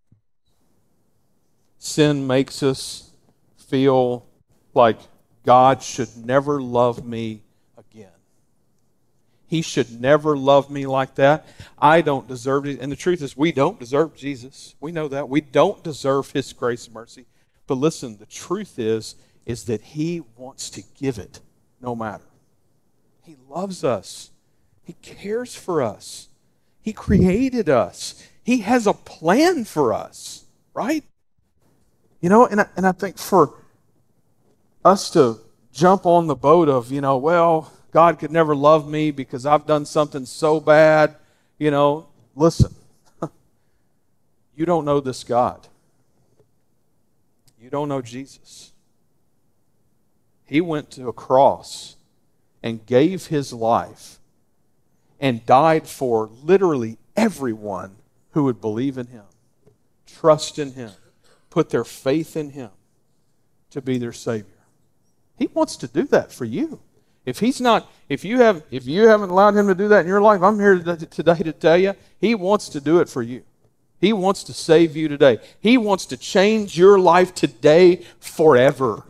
Sin 1.81 2.29
makes 2.29 2.63
us 2.63 3.11
feel 3.57 4.29
like 4.75 4.99
God 5.45 5.83
should 5.83 6.17
never 6.17 6.61
love 6.61 7.05
me 7.07 7.43
again. 7.77 8.09
He 9.47 9.63
should 9.63 10.01
never 10.01 10.37
love 10.37 10.71
me 10.71 10.87
like 10.87 11.15
that. 11.17 11.47
I 11.79 12.01
don't 12.01 12.27
deserve 12.27 12.67
it. 12.67 12.81
And 12.81 12.91
the 12.91 12.97
truth 12.97 13.23
is, 13.23 13.37
we 13.37 13.53
don't 13.53 13.79
deserve 13.79 14.17
Jesus. 14.17 14.75
We 14.81 14.91
know 14.91 15.09
that. 15.09 15.29
We 15.29 15.41
don't 15.41 15.83
deserve 15.83 16.33
His 16.33 16.53
grace 16.53 16.87
and 16.87 16.95
mercy. 16.95 17.27
But 17.67 17.77
listen, 17.77 18.19
the 18.19 18.27
truth 18.27 18.79
is, 18.79 19.17
is 19.47 19.65
that 19.65 19.83
He 19.83 20.23
wants 20.37 20.71
to 20.71 20.83
give 20.99 21.19
it 21.19 21.41
no 21.81 21.95
matter. 21.95 22.25
He 23.23 23.37
loves 23.49 23.85
us. 23.85 24.31
He 24.83 24.95
cares 24.95 25.55
for 25.55 25.83
us. 25.83 26.29
He 26.83 26.93
created 26.93 27.69
us. 27.69 28.23
He 28.43 28.59
has 28.59 28.87
a 28.87 28.93
plan 28.93 29.65
for 29.65 29.95
us, 29.95 30.45
right? 30.75 31.05
You 32.21 32.29
know, 32.29 32.47
and 32.47 32.61
I, 32.63 32.67
and 32.77 32.87
I 32.87 32.93
think 32.93 33.19
for 33.19 33.55
us 34.85 35.11
to 35.11 35.41
jump 35.73 36.07
on 36.07 36.27
the 36.27 36.35
boat 36.35 36.69
of, 36.69 36.93
you 36.93 37.01
know, 37.01 37.17
well, 37.17 37.73
God 37.91 38.19
could 38.19 38.31
never 38.31 38.55
love 38.55 38.89
me 38.89 39.11
because 39.11 39.47
I've 39.47 39.67
done 39.67 39.87
something 39.87 40.27
so 40.27 40.61
bad, 40.61 41.17
you 41.59 41.71
know, 41.71 42.09
listen, 42.35 42.75
you 44.57 44.67
don't 44.67 44.85
know 44.85 45.01
this 45.01 45.25
God. 45.25 45.67
You 47.61 47.71
don't 47.71 47.89
know 47.89 48.03
Jesus. 48.03 48.73
He 50.45 50.61
went 50.61 50.91
to 50.93 51.09
a 51.09 51.13
cross 51.13 51.97
and 52.63 52.85
gave 52.85 53.29
his 53.29 53.53
life 53.53 54.19
and 55.19 55.47
died 55.47 55.87
for 55.89 56.29
literally 56.43 56.99
everyone 57.17 57.97
who 58.33 58.45
would 58.45 58.61
believe 58.61 58.99
in 58.99 59.07
him, 59.07 59.25
trust 60.07 60.59
in 60.59 60.73
him, 60.73 60.91
put 61.49 61.71
their 61.71 61.85
faith 61.85 62.37
in 62.37 62.51
him 62.51 62.71
to 63.71 63.81
be 63.81 63.97
their 63.97 64.13
savior. 64.13 64.54
He 65.37 65.49
wants 65.53 65.77
to 65.79 65.89
do 65.89 66.05
that 66.05 66.33
for 66.33 66.45
you. 66.45 66.81
If 67.27 67.41
he's 67.41 67.61
not 67.61 67.91
if 68.09 68.25
you 68.25 68.41
have 68.41 68.63
if 68.71 68.87
you 68.87 69.09
haven't 69.09 69.31
allowed 69.31 69.57
him 69.57 69.67
to 69.69 69.75
do 69.75 69.89
that 69.89 70.01
in 70.01 70.07
your 70.07 70.21
life, 70.21 70.43
I'm 70.43 70.59
here 70.59 70.79
today 70.79 71.43
to 71.43 71.53
tell 71.53 71.79
you, 71.79 71.95
he 72.21 72.35
wants 72.35 72.69
to 72.71 72.81
do 72.81 73.01
it 73.01 73.09
for 73.09 73.23
you. 73.23 73.43
He 74.01 74.13
wants 74.13 74.45
to 74.45 74.53
save 74.53 74.97
you 74.97 75.09
today. 75.09 75.39
He 75.61 75.79
wants 75.79 76.07
to 76.07 76.17
change 76.17 76.77
your 76.77 76.99
life 76.99 77.35
today 77.35 78.05
forever. 78.21 79.03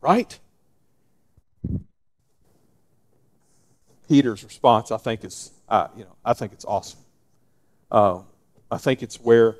Right? 0.00 0.38
Peter's 4.08 4.42
response, 4.42 4.90
I 4.90 4.96
think, 4.96 5.24
is, 5.24 5.52
uh, 5.68 5.86
you 5.96 6.02
know, 6.02 6.16
I 6.24 6.32
think 6.32 6.52
it's 6.52 6.64
awesome. 6.64 6.98
Uh, 7.92 8.22
I 8.68 8.78
think 8.78 9.04
it's 9.04 9.20
where, 9.20 9.54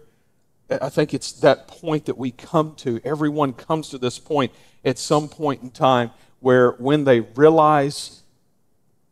I 0.70 0.88
think 0.88 1.14
it's 1.14 1.32
that 1.40 1.68
point 1.68 2.06
that 2.06 2.18
we 2.18 2.30
come 2.30 2.74
to. 2.76 3.00
Everyone 3.04 3.52
comes 3.52 3.88
to 3.90 3.98
this 3.98 4.18
point 4.18 4.52
at 4.84 4.98
some 4.98 5.28
point 5.28 5.62
in 5.62 5.70
time 5.70 6.10
where 6.40 6.72
when 6.72 7.04
they 7.04 7.20
realize 7.20 8.22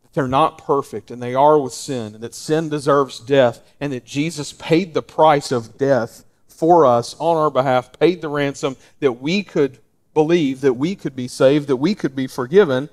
that 0.02 0.12
they're 0.12 0.28
not 0.28 0.58
perfect 0.58 1.10
and 1.10 1.22
they 1.22 1.34
are 1.34 1.58
with 1.58 1.72
sin 1.72 2.14
and 2.14 2.22
that 2.22 2.34
sin 2.34 2.68
deserves 2.68 3.20
death 3.20 3.60
and 3.80 3.92
that 3.92 4.04
Jesus 4.04 4.52
paid 4.52 4.94
the 4.94 5.02
price 5.02 5.52
of 5.52 5.76
death 5.76 6.24
for 6.46 6.86
us 6.86 7.14
on 7.18 7.36
our 7.36 7.50
behalf, 7.50 7.98
paid 7.98 8.20
the 8.20 8.28
ransom 8.28 8.76
that 9.00 9.12
we 9.12 9.42
could 9.42 9.78
believe, 10.14 10.60
that 10.62 10.74
we 10.74 10.96
could 10.96 11.14
be 11.14 11.28
saved, 11.28 11.68
that 11.68 11.76
we 11.76 11.94
could 11.94 12.16
be 12.16 12.26
forgiven 12.26 12.88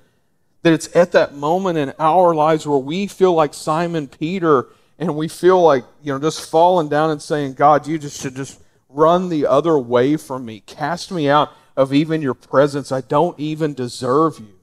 that 0.66 0.74
it's 0.74 0.96
at 0.96 1.12
that 1.12 1.36
moment 1.36 1.78
in 1.78 1.94
our 2.00 2.34
lives 2.34 2.66
where 2.66 2.80
we 2.80 3.06
feel 3.06 3.34
like 3.34 3.54
Simon 3.54 4.08
Peter 4.08 4.66
and 4.98 5.16
we 5.16 5.28
feel 5.28 5.62
like, 5.62 5.84
you 6.02 6.14
know, 6.14 6.20
just 6.20 6.50
falling 6.50 6.88
down 6.88 7.10
and 7.10 7.22
saying, 7.22 7.54
God, 7.54 7.86
you 7.88 7.98
just 7.98 8.22
should 8.22 8.36
just 8.36 8.62
run 8.90 9.30
the 9.30 9.46
other 9.46 9.78
way 9.78 10.16
from 10.16 10.46
me. 10.46 10.62
Cast 10.62 11.12
me 11.12 11.30
out 11.30 11.52
of 11.76 11.94
even 11.94 12.22
your 12.22 12.34
presence. 12.34 12.92
I 12.92 13.02
don't 13.02 13.38
even 13.40 13.74
deserve 13.74 14.40
you. 14.40 14.54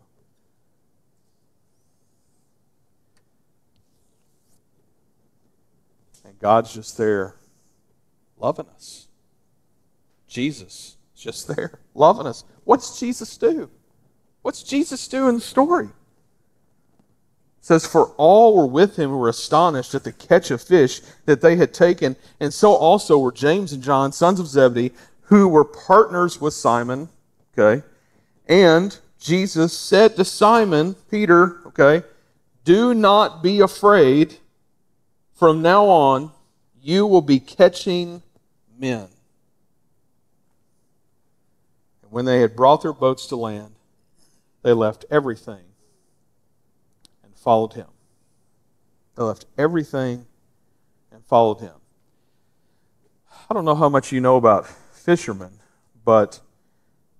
And 6.25 6.38
God's 6.38 6.73
just 6.73 6.97
there 6.97 7.35
loving 8.38 8.66
us. 8.75 9.09
Jesus 10.27 10.97
is 11.14 11.23
just 11.23 11.47
there 11.47 11.79
loving 11.95 12.27
us. 12.27 12.45
What's 12.64 12.99
Jesus 12.99 13.37
do? 13.37 13.68
What's 14.40 14.62
Jesus 14.62 15.07
do 15.09 15.29
in 15.29 15.35
the 15.35 15.40
story? 15.42 15.90
It 17.62 17.66
says, 17.66 17.87
For 17.87 18.07
all 18.16 18.57
were 18.57 18.66
with 18.66 18.96
him 18.96 19.11
who 19.11 19.18
were 19.18 19.29
astonished 19.29 19.94
at 19.94 20.03
the 20.03 20.11
catch 20.11 20.51
of 20.51 20.61
fish 20.61 21.01
that 21.27 21.40
they 21.40 21.55
had 21.55 21.72
taken, 21.72 22.16
and 22.40 22.53
so 22.53 22.75
also 22.75 23.18
were 23.18 23.31
James 23.31 23.72
and 23.72 23.81
John, 23.81 24.11
sons 24.11 24.40
of 24.40 24.48
Zebedee, 24.48 24.90
who 25.20 25.46
were 25.46 25.64
partners 25.64 26.40
with 26.40 26.55
Simon. 26.55 27.09
Okay. 27.57 27.87
And 28.48 28.98
Jesus 29.20 29.79
said 29.79 30.16
to 30.16 30.25
Simon, 30.25 30.96
Peter, 31.09 31.61
okay, 31.66 32.03
do 32.64 32.94
not 32.94 33.44
be 33.44 33.61
afraid. 33.61 34.38
From 35.35 35.62
now 35.62 35.85
on, 35.85 36.33
you 36.83 37.07
will 37.07 37.22
be 37.22 37.38
catching 37.38 38.22
men. 38.77 39.07
And 42.03 42.11
when 42.11 42.25
they 42.25 42.40
had 42.40 42.57
brought 42.57 42.83
their 42.83 42.92
boats 42.92 43.27
to 43.29 43.37
land, 43.37 43.77
they 44.64 44.72
left 44.72 45.05
everything 45.12 45.62
followed 47.42 47.72
him. 47.72 47.88
They 49.16 49.24
left 49.24 49.46
everything 49.59 50.26
and 51.11 51.24
followed 51.24 51.61
him. 51.61 51.74
I 53.50 53.55
don't 53.55 53.64
know 53.64 53.74
how 53.74 53.88
much 53.88 54.12
you 54.12 54.20
know 54.20 54.37
about 54.37 54.66
fishermen, 54.92 55.59
but 56.05 56.40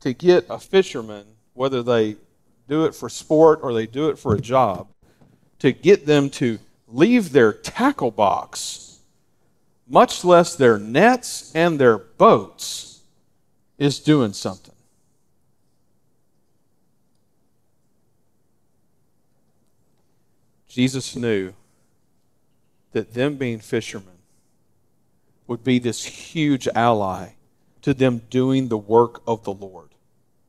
to 0.00 0.12
get 0.12 0.46
a 0.48 0.58
fisherman, 0.58 1.26
whether 1.54 1.82
they 1.82 2.16
do 2.68 2.85
it 2.85 2.94
for 2.94 3.08
sport 3.08 3.61
or 3.62 3.74
they 3.74 3.87
do 3.87 4.08
it 4.08 4.18
for 4.18 4.35
a 4.35 4.40
job, 4.40 4.88
to 5.58 5.72
get 5.72 6.06
them 6.06 6.30
to 6.30 6.58
leave 6.87 7.32
their 7.32 7.52
tackle 7.52 8.11
box, 8.11 9.00
much 9.88 10.25
less 10.25 10.54
their 10.54 10.79
nets 10.79 11.52
and 11.54 11.79
their 11.79 11.98
boats, 11.98 13.00
is 13.79 13.98
doing 13.98 14.33
something. 14.33 14.71
Jesus 20.73 21.14
knew 21.14 21.52
that 22.92 23.12
them 23.12 23.37
being 23.37 23.58
fishermen 23.58 24.16
would 25.46 25.62
be 25.62 25.79
this 25.79 26.02
huge 26.06 26.66
ally 26.75 27.35
to 27.83 27.92
them 27.92 28.23
doing 28.31 28.68
the 28.68 28.79
work 28.79 29.20
of 29.27 29.44
the 29.44 29.52
Lord. 29.52 29.90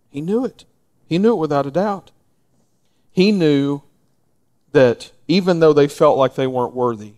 He 0.10 0.22
knew 0.22 0.46
it. 0.46 0.64
He 1.06 1.18
knew 1.18 1.34
it 1.34 1.40
without 1.40 1.66
a 1.66 1.72
doubt. 1.72 2.12
He 3.12 3.34
knew 3.34 3.82
that 4.72 5.12
even 5.28 5.60
though 5.60 5.74
they 5.74 5.90
felt 5.90 6.18
like 6.18 6.36
they 6.36 6.48
weren't 6.48 6.74
worthy, 6.74 7.16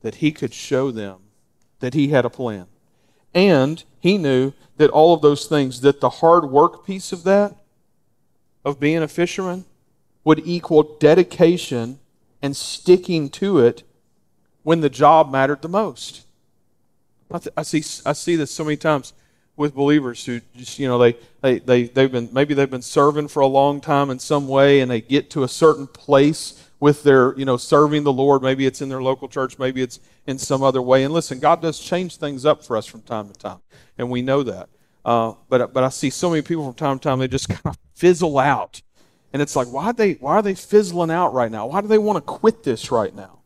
that 0.00 0.16
he 0.16 0.32
could 0.32 0.52
show 0.52 0.90
them 0.90 1.18
that 1.78 1.94
he 1.94 2.08
had 2.08 2.24
a 2.24 2.30
plan. 2.30 2.66
And 3.32 3.84
he 4.00 4.18
knew 4.18 4.54
that 4.76 4.90
all 4.90 5.14
of 5.14 5.22
those 5.22 5.46
things, 5.46 5.82
that 5.82 6.00
the 6.00 6.10
hard 6.10 6.46
work 6.46 6.84
piece 6.84 7.12
of 7.12 7.22
that, 7.22 7.54
of 8.64 8.80
being 8.80 9.04
a 9.04 9.08
fisherman, 9.08 9.66
would 10.26 10.42
equal 10.44 10.82
dedication 10.98 12.00
and 12.42 12.56
sticking 12.56 13.30
to 13.30 13.60
it 13.60 13.84
when 14.64 14.80
the 14.80 14.90
job 14.90 15.30
mattered 15.30 15.62
the 15.62 15.68
most. 15.68 16.26
I, 17.30 17.38
th- 17.38 17.54
I 17.56 17.62
see 17.62 17.84
I 18.04 18.12
see 18.12 18.34
this 18.34 18.50
so 18.50 18.64
many 18.64 18.76
times 18.76 19.12
with 19.56 19.72
believers 19.72 20.24
who 20.26 20.40
just 20.56 20.80
you 20.80 20.88
know 20.88 20.98
they, 20.98 21.16
they 21.42 21.60
they 21.60 21.84
they've 21.84 22.10
been 22.10 22.28
maybe 22.32 22.54
they've 22.54 22.68
been 22.68 22.82
serving 22.82 23.28
for 23.28 23.38
a 23.38 23.46
long 23.46 23.80
time 23.80 24.10
in 24.10 24.18
some 24.18 24.48
way 24.48 24.80
and 24.80 24.90
they 24.90 25.00
get 25.00 25.30
to 25.30 25.44
a 25.44 25.48
certain 25.48 25.86
place 25.86 26.68
with 26.80 27.04
their 27.04 27.38
you 27.38 27.44
know 27.44 27.56
serving 27.56 28.02
the 28.02 28.12
Lord. 28.12 28.42
Maybe 28.42 28.66
it's 28.66 28.82
in 28.82 28.88
their 28.88 29.02
local 29.02 29.28
church 29.28 29.60
maybe 29.60 29.80
it's 29.80 30.00
in 30.26 30.38
some 30.38 30.60
other 30.60 30.82
way. 30.82 31.04
And 31.04 31.14
listen 31.14 31.38
God 31.38 31.62
does 31.62 31.78
change 31.78 32.16
things 32.16 32.44
up 32.44 32.64
for 32.64 32.76
us 32.76 32.86
from 32.86 33.02
time 33.02 33.28
to 33.28 33.34
time 33.34 33.60
and 33.96 34.10
we 34.10 34.22
know 34.22 34.42
that. 34.42 34.68
Uh, 35.04 35.34
but 35.48 35.72
but 35.72 35.84
I 35.84 35.88
see 35.88 36.10
so 36.10 36.30
many 36.30 36.42
people 36.42 36.64
from 36.64 36.74
time 36.74 36.98
to 36.98 37.02
time 37.08 37.20
they 37.20 37.28
just 37.28 37.48
kind 37.62 37.66
of 37.66 37.78
fizzle 37.94 38.40
out 38.40 38.82
and 39.32 39.42
it's 39.42 39.56
like 39.56 39.68
why 39.68 39.92
they 39.92 40.12
why 40.14 40.34
are 40.34 40.42
they 40.42 40.54
fizzling 40.54 41.10
out 41.10 41.32
right 41.34 41.50
now 41.50 41.66
why 41.66 41.80
do 41.80 41.88
they 41.88 41.98
want 41.98 42.16
to 42.16 42.20
quit 42.20 42.62
this 42.62 42.90
right 42.90 43.14
now 43.14 43.38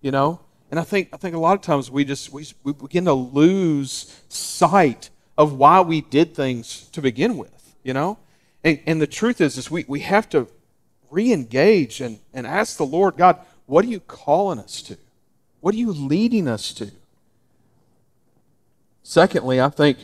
you 0.00 0.10
know 0.10 0.40
and 0.74 0.80
I 0.80 0.82
think, 0.82 1.10
I 1.12 1.18
think 1.18 1.36
a 1.36 1.38
lot 1.38 1.54
of 1.54 1.62
times 1.62 1.88
we 1.88 2.04
just 2.04 2.32
we, 2.32 2.44
we 2.64 2.72
begin 2.72 3.04
to 3.04 3.12
lose 3.12 4.20
sight 4.28 5.08
of 5.38 5.52
why 5.52 5.80
we 5.80 6.00
did 6.00 6.34
things 6.34 6.88
to 6.88 7.00
begin 7.00 7.36
with, 7.36 7.76
you 7.84 7.92
know? 7.92 8.18
And, 8.64 8.80
and 8.84 9.00
the 9.00 9.06
truth 9.06 9.40
is, 9.40 9.56
is 9.56 9.70
we, 9.70 9.84
we 9.86 10.00
have 10.00 10.28
to 10.30 10.48
re-engage 11.12 12.00
and, 12.00 12.18
and 12.32 12.44
ask 12.44 12.76
the 12.76 12.84
Lord, 12.84 13.16
God, 13.16 13.38
what 13.66 13.84
are 13.84 13.88
you 13.88 14.00
calling 14.00 14.58
us 14.58 14.82
to? 14.82 14.96
What 15.60 15.76
are 15.76 15.78
you 15.78 15.92
leading 15.92 16.48
us 16.48 16.74
to? 16.74 16.90
Secondly, 19.04 19.60
I 19.60 19.68
think 19.68 19.98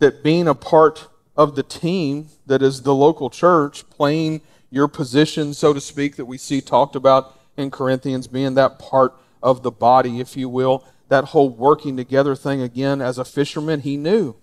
that 0.00 0.22
being 0.22 0.48
a 0.48 0.54
part 0.54 1.08
of 1.38 1.54
the 1.54 1.62
team 1.62 2.28
that 2.46 2.60
is 2.60 2.82
the 2.82 2.94
local 2.94 3.30
church, 3.30 3.88
playing 3.88 4.40
your 4.70 4.88
position, 4.88 5.54
so 5.54 5.72
to 5.72 5.80
speak, 5.80 6.16
that 6.16 6.24
we 6.24 6.36
see 6.36 6.60
talked 6.60 6.96
about 6.96 7.38
in 7.56 7.70
Corinthians, 7.70 8.26
being 8.26 8.54
that 8.54 8.80
part 8.80 9.14
of 9.40 9.62
the 9.62 9.70
body, 9.70 10.18
if 10.18 10.36
you 10.36 10.48
will. 10.48 10.84
That 11.08 11.26
whole 11.26 11.48
working 11.48 11.96
together 11.96 12.34
thing, 12.34 12.60
again, 12.60 13.00
as 13.00 13.18
a 13.18 13.24
fisherman, 13.24 13.80
he 13.80 13.96
knew. 13.96 14.34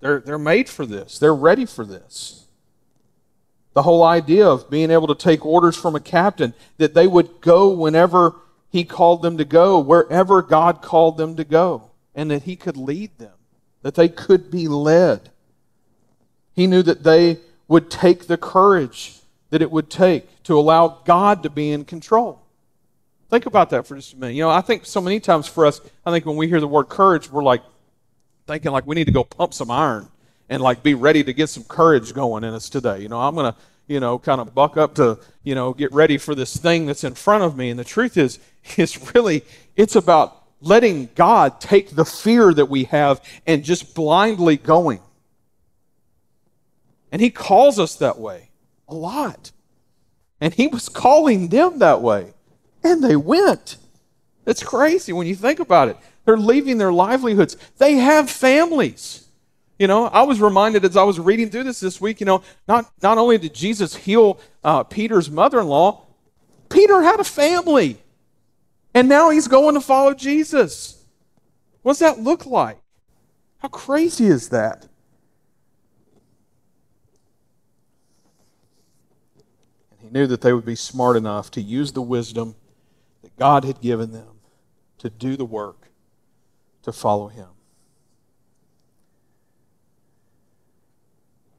They're, 0.00 0.18
they're 0.18 0.38
made 0.38 0.68
for 0.68 0.84
this, 0.84 1.18
they're 1.18 1.34
ready 1.34 1.64
for 1.64 1.84
this. 1.84 2.46
The 3.74 3.82
whole 3.82 4.02
idea 4.02 4.46
of 4.46 4.68
being 4.68 4.90
able 4.90 5.06
to 5.06 5.14
take 5.14 5.46
orders 5.46 5.76
from 5.76 5.94
a 5.94 6.00
captain, 6.00 6.52
that 6.78 6.94
they 6.94 7.06
would 7.06 7.40
go 7.40 7.70
whenever 7.70 8.34
he 8.70 8.82
called 8.82 9.22
them 9.22 9.38
to 9.38 9.44
go, 9.44 9.78
wherever 9.78 10.42
God 10.42 10.82
called 10.82 11.16
them 11.16 11.36
to 11.36 11.44
go, 11.44 11.92
and 12.12 12.28
that 12.32 12.42
he 12.42 12.56
could 12.56 12.76
lead 12.76 13.16
them, 13.18 13.34
that 13.82 13.94
they 13.94 14.08
could 14.08 14.50
be 14.50 14.66
led. 14.66 15.30
He 16.58 16.66
knew 16.66 16.82
that 16.82 17.04
they 17.04 17.38
would 17.68 17.88
take 17.88 18.26
the 18.26 18.36
courage 18.36 19.20
that 19.50 19.62
it 19.62 19.70
would 19.70 19.88
take 19.88 20.42
to 20.42 20.58
allow 20.58 20.88
God 21.04 21.44
to 21.44 21.50
be 21.50 21.70
in 21.70 21.84
control. 21.84 22.42
Think 23.30 23.46
about 23.46 23.70
that 23.70 23.86
for 23.86 23.94
just 23.94 24.14
a 24.14 24.16
minute. 24.16 24.34
You 24.34 24.42
know, 24.42 24.50
I 24.50 24.60
think 24.60 24.84
so 24.84 25.00
many 25.00 25.20
times 25.20 25.46
for 25.46 25.66
us, 25.66 25.80
I 26.04 26.10
think 26.10 26.26
when 26.26 26.34
we 26.34 26.48
hear 26.48 26.58
the 26.58 26.66
word 26.66 26.88
courage, 26.88 27.30
we're 27.30 27.44
like 27.44 27.62
thinking 28.48 28.72
like 28.72 28.88
we 28.88 28.96
need 28.96 29.04
to 29.04 29.12
go 29.12 29.22
pump 29.22 29.54
some 29.54 29.70
iron 29.70 30.08
and 30.48 30.60
like 30.60 30.82
be 30.82 30.94
ready 30.94 31.22
to 31.22 31.32
get 31.32 31.48
some 31.48 31.62
courage 31.62 32.12
going 32.12 32.42
in 32.42 32.52
us 32.52 32.68
today. 32.68 33.02
You 33.02 33.08
know, 33.08 33.20
I'm 33.20 33.36
going 33.36 33.52
to, 33.52 33.58
you 33.86 34.00
know, 34.00 34.18
kind 34.18 34.40
of 34.40 34.52
buck 34.52 34.76
up 34.76 34.96
to, 34.96 35.20
you 35.44 35.54
know, 35.54 35.72
get 35.72 35.92
ready 35.92 36.18
for 36.18 36.34
this 36.34 36.56
thing 36.56 36.86
that's 36.86 37.04
in 37.04 37.14
front 37.14 37.44
of 37.44 37.56
me. 37.56 37.70
And 37.70 37.78
the 37.78 37.84
truth 37.84 38.16
is, 38.16 38.40
it's 38.76 39.14
really, 39.14 39.44
it's 39.76 39.94
about 39.94 40.42
letting 40.60 41.08
God 41.14 41.60
take 41.60 41.90
the 41.90 42.04
fear 42.04 42.52
that 42.52 42.66
we 42.66 42.82
have 42.82 43.20
and 43.46 43.62
just 43.62 43.94
blindly 43.94 44.56
going. 44.56 44.98
And 47.10 47.20
He 47.20 47.30
calls 47.30 47.78
us 47.78 47.94
that 47.96 48.18
way 48.18 48.50
a 48.88 48.94
lot. 48.94 49.52
And 50.40 50.54
He 50.54 50.66
was 50.66 50.88
calling 50.88 51.48
them 51.48 51.78
that 51.78 52.02
way. 52.02 52.34
And 52.82 53.02
they 53.02 53.16
went. 53.16 53.76
It's 54.46 54.62
crazy 54.62 55.12
when 55.12 55.26
you 55.26 55.34
think 55.34 55.60
about 55.60 55.88
it. 55.88 55.96
They're 56.24 56.36
leaving 56.36 56.78
their 56.78 56.92
livelihoods. 56.92 57.56
They 57.78 57.94
have 57.94 58.30
families. 58.30 59.28
You 59.78 59.86
know, 59.86 60.06
I 60.06 60.22
was 60.22 60.40
reminded 60.40 60.84
as 60.84 60.96
I 60.96 61.04
was 61.04 61.20
reading 61.20 61.50
through 61.50 61.64
this 61.64 61.80
this 61.80 62.00
week, 62.00 62.20
you 62.20 62.26
know, 62.26 62.42
not, 62.66 62.90
not 63.02 63.16
only 63.16 63.38
did 63.38 63.54
Jesus 63.54 63.94
heal 63.94 64.40
uh, 64.64 64.82
Peter's 64.82 65.30
mother 65.30 65.60
in 65.60 65.68
law, 65.68 66.06
Peter 66.68 67.02
had 67.02 67.20
a 67.20 67.24
family. 67.24 67.98
And 68.92 69.08
now 69.08 69.30
he's 69.30 69.48
going 69.48 69.74
to 69.74 69.80
follow 69.80 70.14
Jesus. 70.14 71.04
What 71.82 71.92
does 71.92 72.00
that 72.00 72.18
look 72.18 72.44
like? 72.44 72.78
How 73.58 73.68
crazy 73.68 74.26
is 74.26 74.48
that? 74.48 74.88
He 80.08 80.18
knew 80.18 80.26
that 80.26 80.40
they 80.40 80.52
would 80.52 80.64
be 80.64 80.74
smart 80.74 81.16
enough 81.16 81.50
to 81.50 81.60
use 81.60 81.92
the 81.92 82.02
wisdom 82.02 82.54
that 83.22 83.36
God 83.36 83.64
had 83.64 83.80
given 83.80 84.12
them 84.12 84.40
to 84.98 85.10
do 85.10 85.36
the 85.36 85.44
work, 85.44 85.88
to 86.82 86.92
follow 86.92 87.28
Him. 87.28 87.48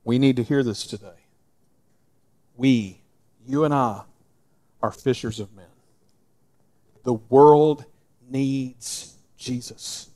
We 0.04 0.18
need 0.18 0.36
to 0.38 0.43
hear 0.43 0.64
this 0.64 0.88
today. 0.88 1.28
We, 2.56 3.02
you 3.45 3.66
and 3.66 3.74
I, 3.74 4.02
are 4.82 4.91
fishers 4.91 5.39
of 5.39 5.54
men. 5.56 5.66
The 7.04 7.14
world 7.14 7.86
needs 8.30 9.16
Jesus. 9.38 10.10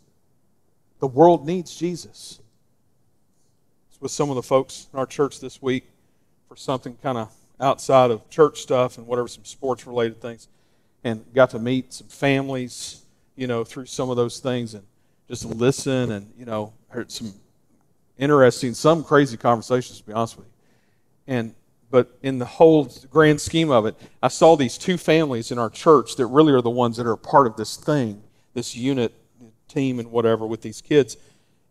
The 1.00 1.08
world 1.08 1.46
needs 1.46 1.76
Jesus. 1.76 2.40
It's 3.92 4.02
with 4.02 4.12
some 4.12 4.30
of 4.30 4.36
the 4.36 4.44
folks 4.44 4.88
in 4.92 4.98
our 4.98 5.06
church 5.06 5.40
this 5.40 5.62
week 5.62 5.86
for 6.48 6.56
something 6.56 6.98
kind 7.04 7.18
of 7.18 7.32
outside 7.64 8.12
of 8.12 8.30
church 8.30 8.62
stuff 8.62 8.98
and 8.98 9.08
whatever, 9.08 9.28
some 9.28 9.46
sports 9.46 9.88
related 9.88 10.22
things 10.22 10.48
and 11.04 11.26
got 11.34 11.50
to 11.52 11.60
meet 11.60 11.94
some 11.94 12.08
families, 12.08 13.04
you 13.36 13.48
know, 13.48 13.64
through 13.64 13.86
some 13.86 14.10
of 14.10 14.16
those 14.16 14.40
things 14.40 14.74
and 14.74 14.84
just 15.28 15.46
listen 15.46 16.12
and, 16.12 16.32
you 16.38 16.46
know, 16.46 16.74
heard 16.90 17.12
some 17.12 17.34
interesting, 18.18 18.74
some 18.74 19.04
crazy 19.04 19.38
conversations, 19.38 20.00
to 20.00 20.06
be 20.06 20.14
honest 20.14 20.38
with 20.38 20.46
you. 20.46 20.54
And, 21.28 21.56
but 21.90 22.18
in 22.22 22.40
the 22.40 22.46
whole 22.46 22.92
grand 23.10 23.40
scheme 23.40 23.72
of 23.72 23.86
it, 23.86 23.96
I 24.22 24.28
saw 24.28 24.56
these 24.56 24.78
two 24.78 24.98
families 24.98 25.52
in 25.52 25.58
our 25.58 25.70
church 25.70 26.16
that 26.18 26.28
really 26.28 26.54
are 26.54 26.62
the 26.62 26.70
ones 26.70 26.98
that 26.98 27.08
are 27.08 27.16
part 27.16 27.48
of 27.48 27.56
this 27.56 27.78
thing, 27.78 28.22
this 28.54 28.76
unit, 28.76 29.14
team, 29.68 30.00
and 30.00 30.12
whatever 30.12 30.46
with 30.46 30.62
these 30.62 30.82
kids. 30.82 31.18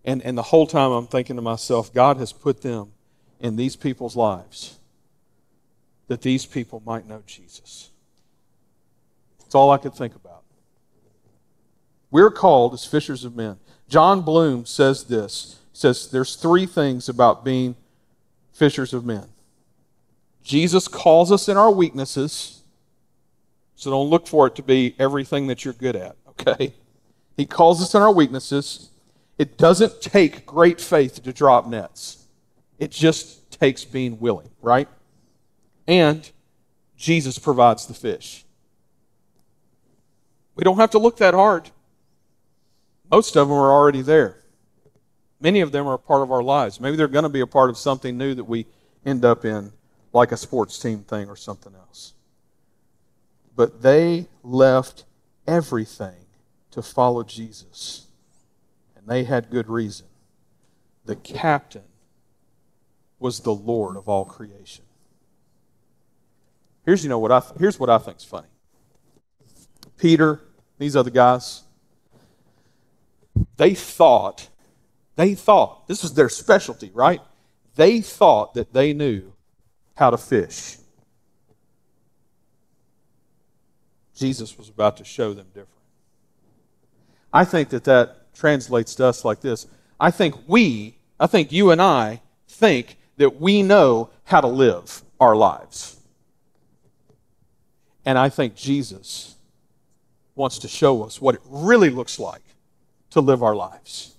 And, 0.05 0.23
and 0.23 0.37
the 0.37 0.43
whole 0.43 0.67
time 0.67 0.91
I'm 0.91 1.07
thinking 1.07 1.37
to 1.37 1.43
myself, 1.43 1.93
God 1.93 2.17
has 2.17 2.33
put 2.33 2.63
them 2.63 2.93
in 3.41 3.57
these 3.57 3.77
people's 3.77 4.17
lives 4.17 4.79
that 6.13 6.21
these 6.21 6.45
people 6.45 6.83
might 6.85 7.09
know 7.09 7.23
Jesus. 7.27 7.89
That's 9.39 9.55
all 9.55 9.71
I 9.71 9.79
could 9.79 9.95
think 9.95 10.15
about. 10.15 10.43
We're 12.11 12.31
called 12.31 12.75
as 12.75 12.85
fishers 12.85 13.25
of 13.25 13.35
men. 13.35 13.57
Jon 13.89 14.21
Bloom 14.21 14.67
says 14.67 15.05
this. 15.05 15.59
Says 15.73 16.11
there's 16.11 16.37
three 16.37 16.67
things 16.67 17.09
about 17.09 17.47
being 17.47 17.77
fishers 18.53 18.93
of 18.93 19.07
men. 19.07 19.25
Jesus 20.43 20.87
calls 20.87 21.33
us 21.33 21.49
in 21.49 21.57
our 21.57 21.71
weaknesses, 21.71 22.61
so 23.75 23.91
don't 23.91 24.11
look 24.11 24.27
for 24.27 24.47
it 24.49 24.55
to 24.57 24.63
be 24.63 24.95
everything 24.99 25.47
that 25.47 25.65
you're 25.65 25.73
good 25.73 25.97
at, 25.97 26.15
okay? 26.29 26.75
He 27.39 27.47
calls 27.47 27.81
us 27.81 27.95
in 27.95 28.03
our 28.03 28.13
weaknesses. 28.13 28.91
It 29.39 29.57
doesn't 29.57 30.03
take 30.03 30.45
great 30.45 30.79
faith 30.79 31.23
to 31.23 31.33
drop 31.33 31.67
nets. 31.67 32.27
It 32.79 32.91
just 32.91 33.51
takes 33.51 33.87
being 33.87 34.21
willing, 34.21 34.51
right? 34.61 34.89
And 35.93 36.31
Jesus 36.97 37.39
provides 37.39 37.85
the 37.85 37.93
fish. 37.93 38.47
We 40.55 40.65
don't 40.65 40.79
have 40.79 40.93
to 40.93 40.99
look 40.99 41.19
that 41.19 41.35
hard. 41.35 41.69
Most 43.11 43.37
of 43.37 43.47
them 43.49 43.59
are 43.59 43.71
already 43.71 44.01
there. 44.01 44.39
Many 45.39 45.61
of 45.61 45.71
them 45.71 45.87
are 45.87 45.95
a 45.95 45.99
part 45.99 46.23
of 46.23 46.33
our 46.33 46.43
lives. 46.43 46.81
Maybe 46.81 46.97
they're 46.97 47.09
going 47.09 47.25
to 47.25 47.29
be 47.29 47.41
a 47.41 47.47
part 47.47 47.69
of 47.69 47.77
something 47.77 48.17
new 48.17 48.33
that 48.33 48.45
we 48.45 48.65
end 49.05 49.23
up 49.23 49.45
in, 49.45 49.71
like 50.15 50.33
a 50.33 50.37
sports 50.39 50.79
team 50.79 51.01
thing 51.01 51.29
or 51.29 51.37
something 51.37 51.75
else. 51.75 52.15
But 53.55 53.83
they 53.83 54.29
left 54.43 55.05
everything 55.47 56.25
to 56.71 56.81
follow 56.81 57.23
Jesus. 57.23 58.07
And 58.97 59.07
they 59.07 59.25
had 59.25 59.51
good 59.51 59.69
reason. 59.69 60.07
The 61.05 61.17
captain 61.17 61.83
was 63.19 63.41
the 63.41 63.55
Lord 63.55 63.99
of 63.99 64.09
all 64.09 64.25
creation. 64.25 64.87
Here's 66.85 67.03
you 67.03 67.09
know 67.09 67.19
what 67.19 67.33
I 67.33 67.41
th- 67.41 67.59
here's 67.59 67.79
what 67.79 67.91
I 67.91 67.99
think's 67.99 68.25
funny. 68.25 68.49
Peter, 69.97 70.41
these 70.79 70.97
other 70.97 71.11
guys, 71.11 71.63
they 73.57 73.75
thought, 73.75 74.49
they 75.17 75.35
thought, 75.35 75.87
this 75.87 76.03
was 76.03 76.15
their 76.15 76.29
specialty, 76.29 76.91
right? 76.93 77.21
They 77.77 78.01
thought 78.01 78.55
that 78.55 78.73
they 78.73 78.93
knew 78.93 79.33
how 79.95 80.11
to 80.11 80.19
fish. 80.19 80.79
Jesus 84.15 84.59
was 84.59 84.69
about 84.69 84.97
to 84.97 85.05
show 85.05 85.33
them 85.33 85.47
different. 85.49 85.69
I 87.33 87.45
think 87.45 87.71
that 87.71 87.85
that 87.85 88.35
translates 88.35 88.95
to 88.97 89.07
us 89.07 89.25
like 89.25 89.41
this. 89.41 89.67
I 89.99 90.11
think 90.11 90.35
we, 90.47 90.99
I 91.19 91.27
think 91.27 91.53
you 91.53 91.71
and 91.71 91.81
I 91.81 92.21
think 92.49 92.97
that 93.17 93.41
we 93.41 93.63
know 93.63 94.11
how 94.25 94.41
to 94.41 94.49
live 94.49 95.03
our 95.21 95.37
lives. 95.37 95.97
And 98.05 98.19
I 98.19 98.29
think 98.29 98.55
Jesus 98.55 99.37
wants 100.35 100.59
to 100.61 100.69
show 100.69 101.03
us 101.05 101.21
what 101.21 101.35
it 101.35 101.41
really 101.49 101.91
looks 101.91 102.19
like 102.19 102.43
to 103.11 103.21
live 103.21 103.43
our 103.43 103.55
lives. 103.55 104.17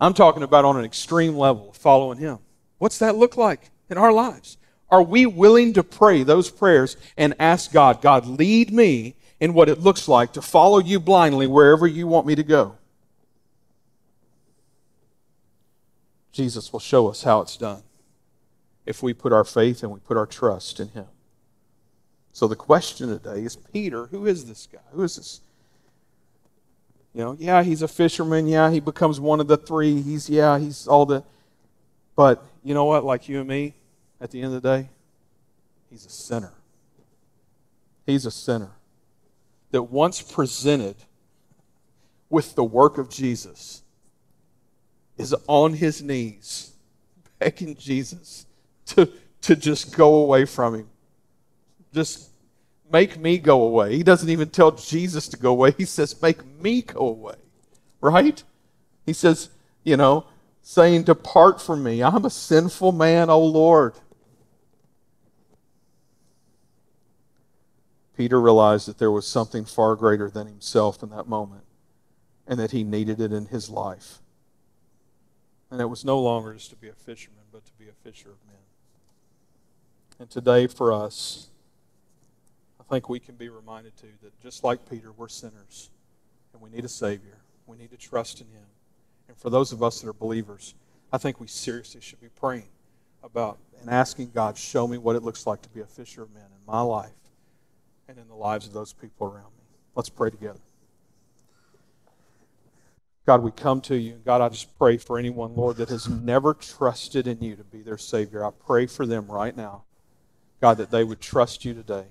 I'm 0.00 0.14
talking 0.14 0.42
about 0.42 0.64
on 0.64 0.76
an 0.76 0.84
extreme 0.84 1.36
level 1.36 1.72
following 1.72 2.18
Him. 2.18 2.38
What's 2.78 2.98
that 2.98 3.16
look 3.16 3.36
like 3.36 3.70
in 3.88 3.96
our 3.96 4.12
lives? 4.12 4.58
Are 4.90 5.02
we 5.02 5.26
willing 5.26 5.72
to 5.74 5.82
pray 5.82 6.22
those 6.22 6.50
prayers 6.50 6.96
and 7.16 7.34
ask 7.38 7.72
God, 7.72 8.02
God, 8.02 8.26
lead 8.26 8.72
me 8.72 9.16
in 9.40 9.54
what 9.54 9.68
it 9.68 9.80
looks 9.80 10.06
like 10.06 10.32
to 10.34 10.42
follow 10.42 10.78
you 10.78 11.00
blindly 11.00 11.46
wherever 11.46 11.86
you 11.86 12.06
want 12.06 12.26
me 12.26 12.34
to 12.34 12.42
go? 12.42 12.76
Jesus 16.30 16.72
will 16.72 16.80
show 16.80 17.08
us 17.08 17.22
how 17.22 17.40
it's 17.40 17.56
done 17.56 17.82
if 18.84 19.02
we 19.02 19.14
put 19.14 19.32
our 19.32 19.44
faith 19.44 19.82
and 19.82 19.90
we 19.90 19.98
put 20.00 20.18
our 20.18 20.26
trust 20.26 20.78
in 20.78 20.88
Him. 20.88 21.06
So 22.36 22.46
the 22.46 22.54
question 22.54 23.08
today 23.08 23.44
is 23.44 23.56
Peter, 23.56 24.08
who 24.08 24.26
is 24.26 24.44
this 24.44 24.68
guy? 24.70 24.78
Who 24.92 25.02
is 25.04 25.16
this? 25.16 25.40
You 27.14 27.22
know, 27.22 27.36
yeah, 27.40 27.62
he's 27.62 27.80
a 27.80 27.88
fisherman. 27.88 28.46
Yeah, 28.46 28.70
he 28.70 28.78
becomes 28.78 29.18
one 29.18 29.40
of 29.40 29.48
the 29.48 29.56
three. 29.56 30.02
He's, 30.02 30.28
yeah, 30.28 30.58
he's 30.58 30.86
all 30.86 31.06
the. 31.06 31.24
But 32.14 32.44
you 32.62 32.74
know 32.74 32.84
what? 32.84 33.06
Like 33.06 33.26
you 33.26 33.38
and 33.38 33.48
me, 33.48 33.72
at 34.20 34.32
the 34.32 34.42
end 34.42 34.52
of 34.52 34.60
the 34.60 34.68
day, 34.68 34.90
he's 35.88 36.04
a 36.04 36.10
sinner. 36.10 36.52
He's 38.04 38.26
a 38.26 38.30
sinner 38.30 38.72
that 39.70 39.84
once 39.84 40.20
presented 40.20 40.96
with 42.28 42.54
the 42.54 42.64
work 42.64 42.98
of 42.98 43.08
Jesus 43.08 43.82
is 45.16 45.34
on 45.46 45.72
his 45.72 46.02
knees 46.02 46.74
begging 47.38 47.76
Jesus 47.76 48.44
to, 48.88 49.08
to 49.40 49.56
just 49.56 49.96
go 49.96 50.16
away 50.16 50.44
from 50.44 50.74
him 50.74 50.88
just 51.96 52.28
make 52.92 53.18
me 53.18 53.38
go 53.38 53.62
away. 53.62 53.96
He 53.96 54.02
doesn't 54.02 54.28
even 54.28 54.50
tell 54.50 54.70
Jesus 54.70 55.28
to 55.28 55.36
go 55.38 55.50
away. 55.52 55.72
He 55.72 55.86
says, 55.86 56.20
make 56.20 56.44
me 56.60 56.82
go 56.82 57.08
away. 57.08 57.36
Right? 58.02 58.42
He 59.06 59.14
says, 59.14 59.48
you 59.82 59.96
know, 59.96 60.26
saying, 60.60 61.04
Depart 61.04 61.60
from 61.60 61.82
me. 61.82 62.02
I'm 62.02 62.26
a 62.26 62.30
sinful 62.30 62.92
man, 62.92 63.30
O 63.30 63.42
Lord. 63.42 63.94
Peter 68.14 68.40
realized 68.40 68.88
that 68.88 68.98
there 68.98 69.10
was 69.10 69.26
something 69.26 69.64
far 69.64 69.96
greater 69.96 70.28
than 70.28 70.46
himself 70.46 71.02
in 71.02 71.10
that 71.10 71.26
moment 71.26 71.64
and 72.46 72.58
that 72.58 72.72
he 72.72 72.84
needed 72.84 73.20
it 73.20 73.32
in 73.32 73.46
his 73.46 73.70
life. 73.70 74.18
And 75.70 75.80
it 75.80 75.86
was 75.86 76.04
no 76.04 76.20
longer 76.20 76.52
just 76.54 76.70
to 76.70 76.76
be 76.76 76.88
a 76.88 76.94
fisherman, 76.94 77.44
but 77.52 77.64
to 77.64 77.72
be 77.78 77.88
a 77.88 77.92
fisher 77.92 78.30
of 78.30 78.36
men. 78.46 78.56
And 80.18 80.30
today 80.30 80.66
for 80.66 80.92
us, 80.92 81.48
I 82.88 82.94
think 82.94 83.08
we 83.08 83.18
can 83.18 83.34
be 83.34 83.48
reminded 83.48 83.96
too 83.96 84.12
that 84.22 84.40
just 84.40 84.62
like 84.62 84.88
Peter, 84.88 85.12
we're 85.12 85.28
sinners 85.28 85.90
and 86.52 86.62
we 86.62 86.70
need 86.70 86.84
a 86.84 86.88
Savior. 86.88 87.38
We 87.66 87.76
need 87.76 87.90
to 87.90 87.96
trust 87.96 88.40
in 88.40 88.46
Him. 88.46 88.66
And 89.28 89.36
for 89.36 89.50
those 89.50 89.72
of 89.72 89.82
us 89.82 90.00
that 90.00 90.08
are 90.08 90.12
believers, 90.12 90.74
I 91.12 91.18
think 91.18 91.40
we 91.40 91.48
seriously 91.48 92.00
should 92.00 92.20
be 92.20 92.28
praying 92.28 92.68
about 93.22 93.58
and 93.80 93.90
asking 93.90 94.30
God, 94.34 94.56
show 94.56 94.86
me 94.86 94.98
what 94.98 95.16
it 95.16 95.22
looks 95.22 95.46
like 95.46 95.62
to 95.62 95.68
be 95.68 95.80
a 95.80 95.86
fisher 95.86 96.22
of 96.22 96.32
men 96.32 96.44
in 96.44 96.72
my 96.72 96.80
life 96.80 97.10
and 98.08 98.18
in 98.18 98.28
the 98.28 98.34
lives 98.34 98.66
of 98.66 98.72
those 98.72 98.92
people 98.92 99.26
around 99.26 99.50
me. 99.58 99.64
Let's 99.94 100.08
pray 100.08 100.30
together. 100.30 100.60
God, 103.26 103.42
we 103.42 103.50
come 103.50 103.80
to 103.82 103.96
you. 103.96 104.20
God, 104.24 104.40
I 104.40 104.48
just 104.48 104.78
pray 104.78 104.96
for 104.96 105.18
anyone, 105.18 105.56
Lord, 105.56 105.78
that 105.78 105.88
has 105.88 106.08
never 106.08 106.54
trusted 106.54 107.26
in 107.26 107.40
you 107.40 107.56
to 107.56 107.64
be 107.64 107.82
their 107.82 107.98
Savior. 107.98 108.44
I 108.44 108.50
pray 108.50 108.86
for 108.86 109.04
them 109.04 109.26
right 109.26 109.56
now. 109.56 109.82
God, 110.60 110.78
that 110.78 110.92
they 110.92 111.02
would 111.02 111.20
trust 111.20 111.64
you 111.64 111.74
today. 111.74 112.04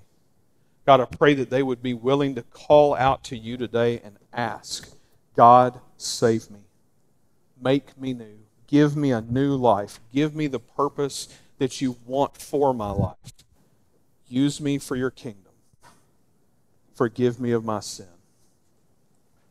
God, 0.86 1.00
I 1.00 1.04
pray 1.04 1.34
that 1.34 1.50
they 1.50 1.64
would 1.64 1.82
be 1.82 1.94
willing 1.94 2.36
to 2.36 2.42
call 2.42 2.94
out 2.94 3.24
to 3.24 3.36
you 3.36 3.56
today 3.56 4.00
and 4.04 4.16
ask, 4.32 4.88
God, 5.36 5.80
save 5.96 6.48
me. 6.48 6.60
Make 7.60 7.98
me 7.98 8.12
new. 8.12 8.38
Give 8.68 8.96
me 8.96 9.10
a 9.10 9.20
new 9.20 9.56
life. 9.56 9.98
Give 10.14 10.34
me 10.34 10.46
the 10.46 10.60
purpose 10.60 11.28
that 11.58 11.80
you 11.80 11.96
want 12.06 12.36
for 12.36 12.72
my 12.72 12.92
life. 12.92 13.16
Use 14.28 14.60
me 14.60 14.78
for 14.78 14.94
your 14.94 15.10
kingdom. 15.10 15.52
Forgive 16.94 17.40
me 17.40 17.50
of 17.50 17.64
my 17.64 17.80
sin. 17.80 18.06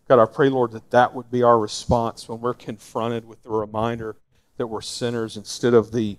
God, 0.08 0.20
I 0.20 0.26
pray, 0.26 0.48
Lord, 0.48 0.72
that 0.72 0.92
that 0.92 1.14
would 1.14 1.30
be 1.32 1.44
our 1.44 1.60
response 1.60 2.30
when 2.30 2.40
we're 2.40 2.54
confronted 2.54 3.28
with 3.28 3.44
the 3.44 3.50
reminder 3.50 4.16
that 4.58 4.68
we're 4.68 4.82
sinners 4.82 5.36
instead 5.36 5.74
of 5.74 5.92
the 5.92 6.18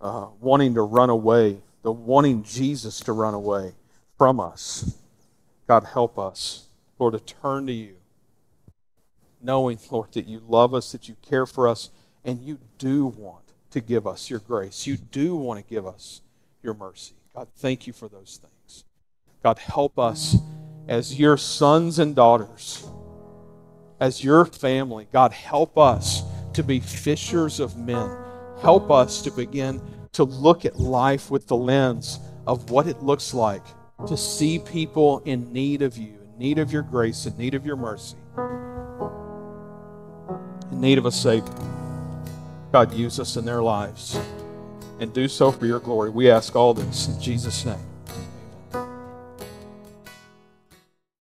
uh, 0.00 0.26
wanting 0.40 0.74
to 0.74 0.82
run 0.82 1.10
away, 1.10 1.58
the 1.82 1.92
wanting 1.92 2.42
Jesus 2.42 2.98
to 3.00 3.12
run 3.12 3.34
away 3.34 3.74
from 4.16 4.40
us. 4.40 4.98
God, 5.66 5.84
help 5.84 6.18
us, 6.18 6.68
Lord, 6.98 7.14
to 7.14 7.20
turn 7.20 7.66
to 7.66 7.72
you, 7.72 7.96
knowing, 9.42 9.78
Lord, 9.90 10.12
that 10.12 10.26
you 10.26 10.40
love 10.46 10.74
us, 10.74 10.92
that 10.92 11.08
you 11.08 11.16
care 11.22 11.46
for 11.46 11.68
us, 11.68 11.90
and 12.24 12.40
you 12.40 12.58
do 12.78 13.06
want 13.06 13.44
to 13.70 13.80
give 13.80 14.06
us 14.06 14.30
your 14.30 14.38
grace. 14.38 14.86
You 14.86 14.96
do 14.96 15.36
want 15.36 15.60
to 15.60 15.68
give 15.68 15.86
us 15.86 16.22
your 16.62 16.74
mercy. 16.74 17.14
God, 17.34 17.48
thank 17.56 17.86
you 17.86 17.92
for 17.92 18.08
those 18.08 18.40
things. 18.40 18.84
God, 19.42 19.58
help 19.58 19.98
us 19.98 20.36
as 20.88 21.18
your 21.18 21.36
sons 21.36 21.98
and 21.98 22.14
daughters, 22.14 22.86
as 24.00 24.22
your 24.22 24.44
family. 24.44 25.08
God, 25.12 25.32
help 25.32 25.76
us 25.76 26.22
to 26.54 26.62
be 26.62 26.80
fishers 26.80 27.60
of 27.60 27.76
men. 27.76 28.10
Help 28.62 28.90
us 28.90 29.20
to 29.22 29.30
begin 29.30 29.80
to 30.12 30.24
look 30.24 30.64
at 30.64 30.80
life 30.80 31.30
with 31.30 31.46
the 31.46 31.56
lens 31.56 32.18
of 32.46 32.70
what 32.70 32.86
it 32.86 33.02
looks 33.02 33.34
like 33.34 33.62
to 34.06 34.16
see 34.16 34.58
people 34.58 35.20
in 35.24 35.52
need 35.52 35.82
of 35.82 35.96
you, 35.96 36.18
in 36.22 36.38
need 36.38 36.58
of 36.58 36.72
your 36.72 36.82
grace, 36.82 37.26
in 37.26 37.36
need 37.38 37.54
of 37.54 37.64
your 37.64 37.76
mercy, 37.76 38.16
in 40.70 40.80
need 40.80 40.98
of 40.98 41.06
a 41.06 41.12
Savior. 41.12 41.54
God, 42.72 42.92
use 42.92 43.18
us 43.18 43.36
in 43.36 43.44
their 43.44 43.62
lives 43.62 44.18
and 45.00 45.12
do 45.12 45.28
so 45.28 45.50
for 45.50 45.66
your 45.66 45.80
glory. 45.80 46.10
We 46.10 46.30
ask 46.30 46.54
all 46.54 46.74
this 46.74 47.08
in 47.08 47.20
Jesus' 47.20 47.64
name. 47.64 47.95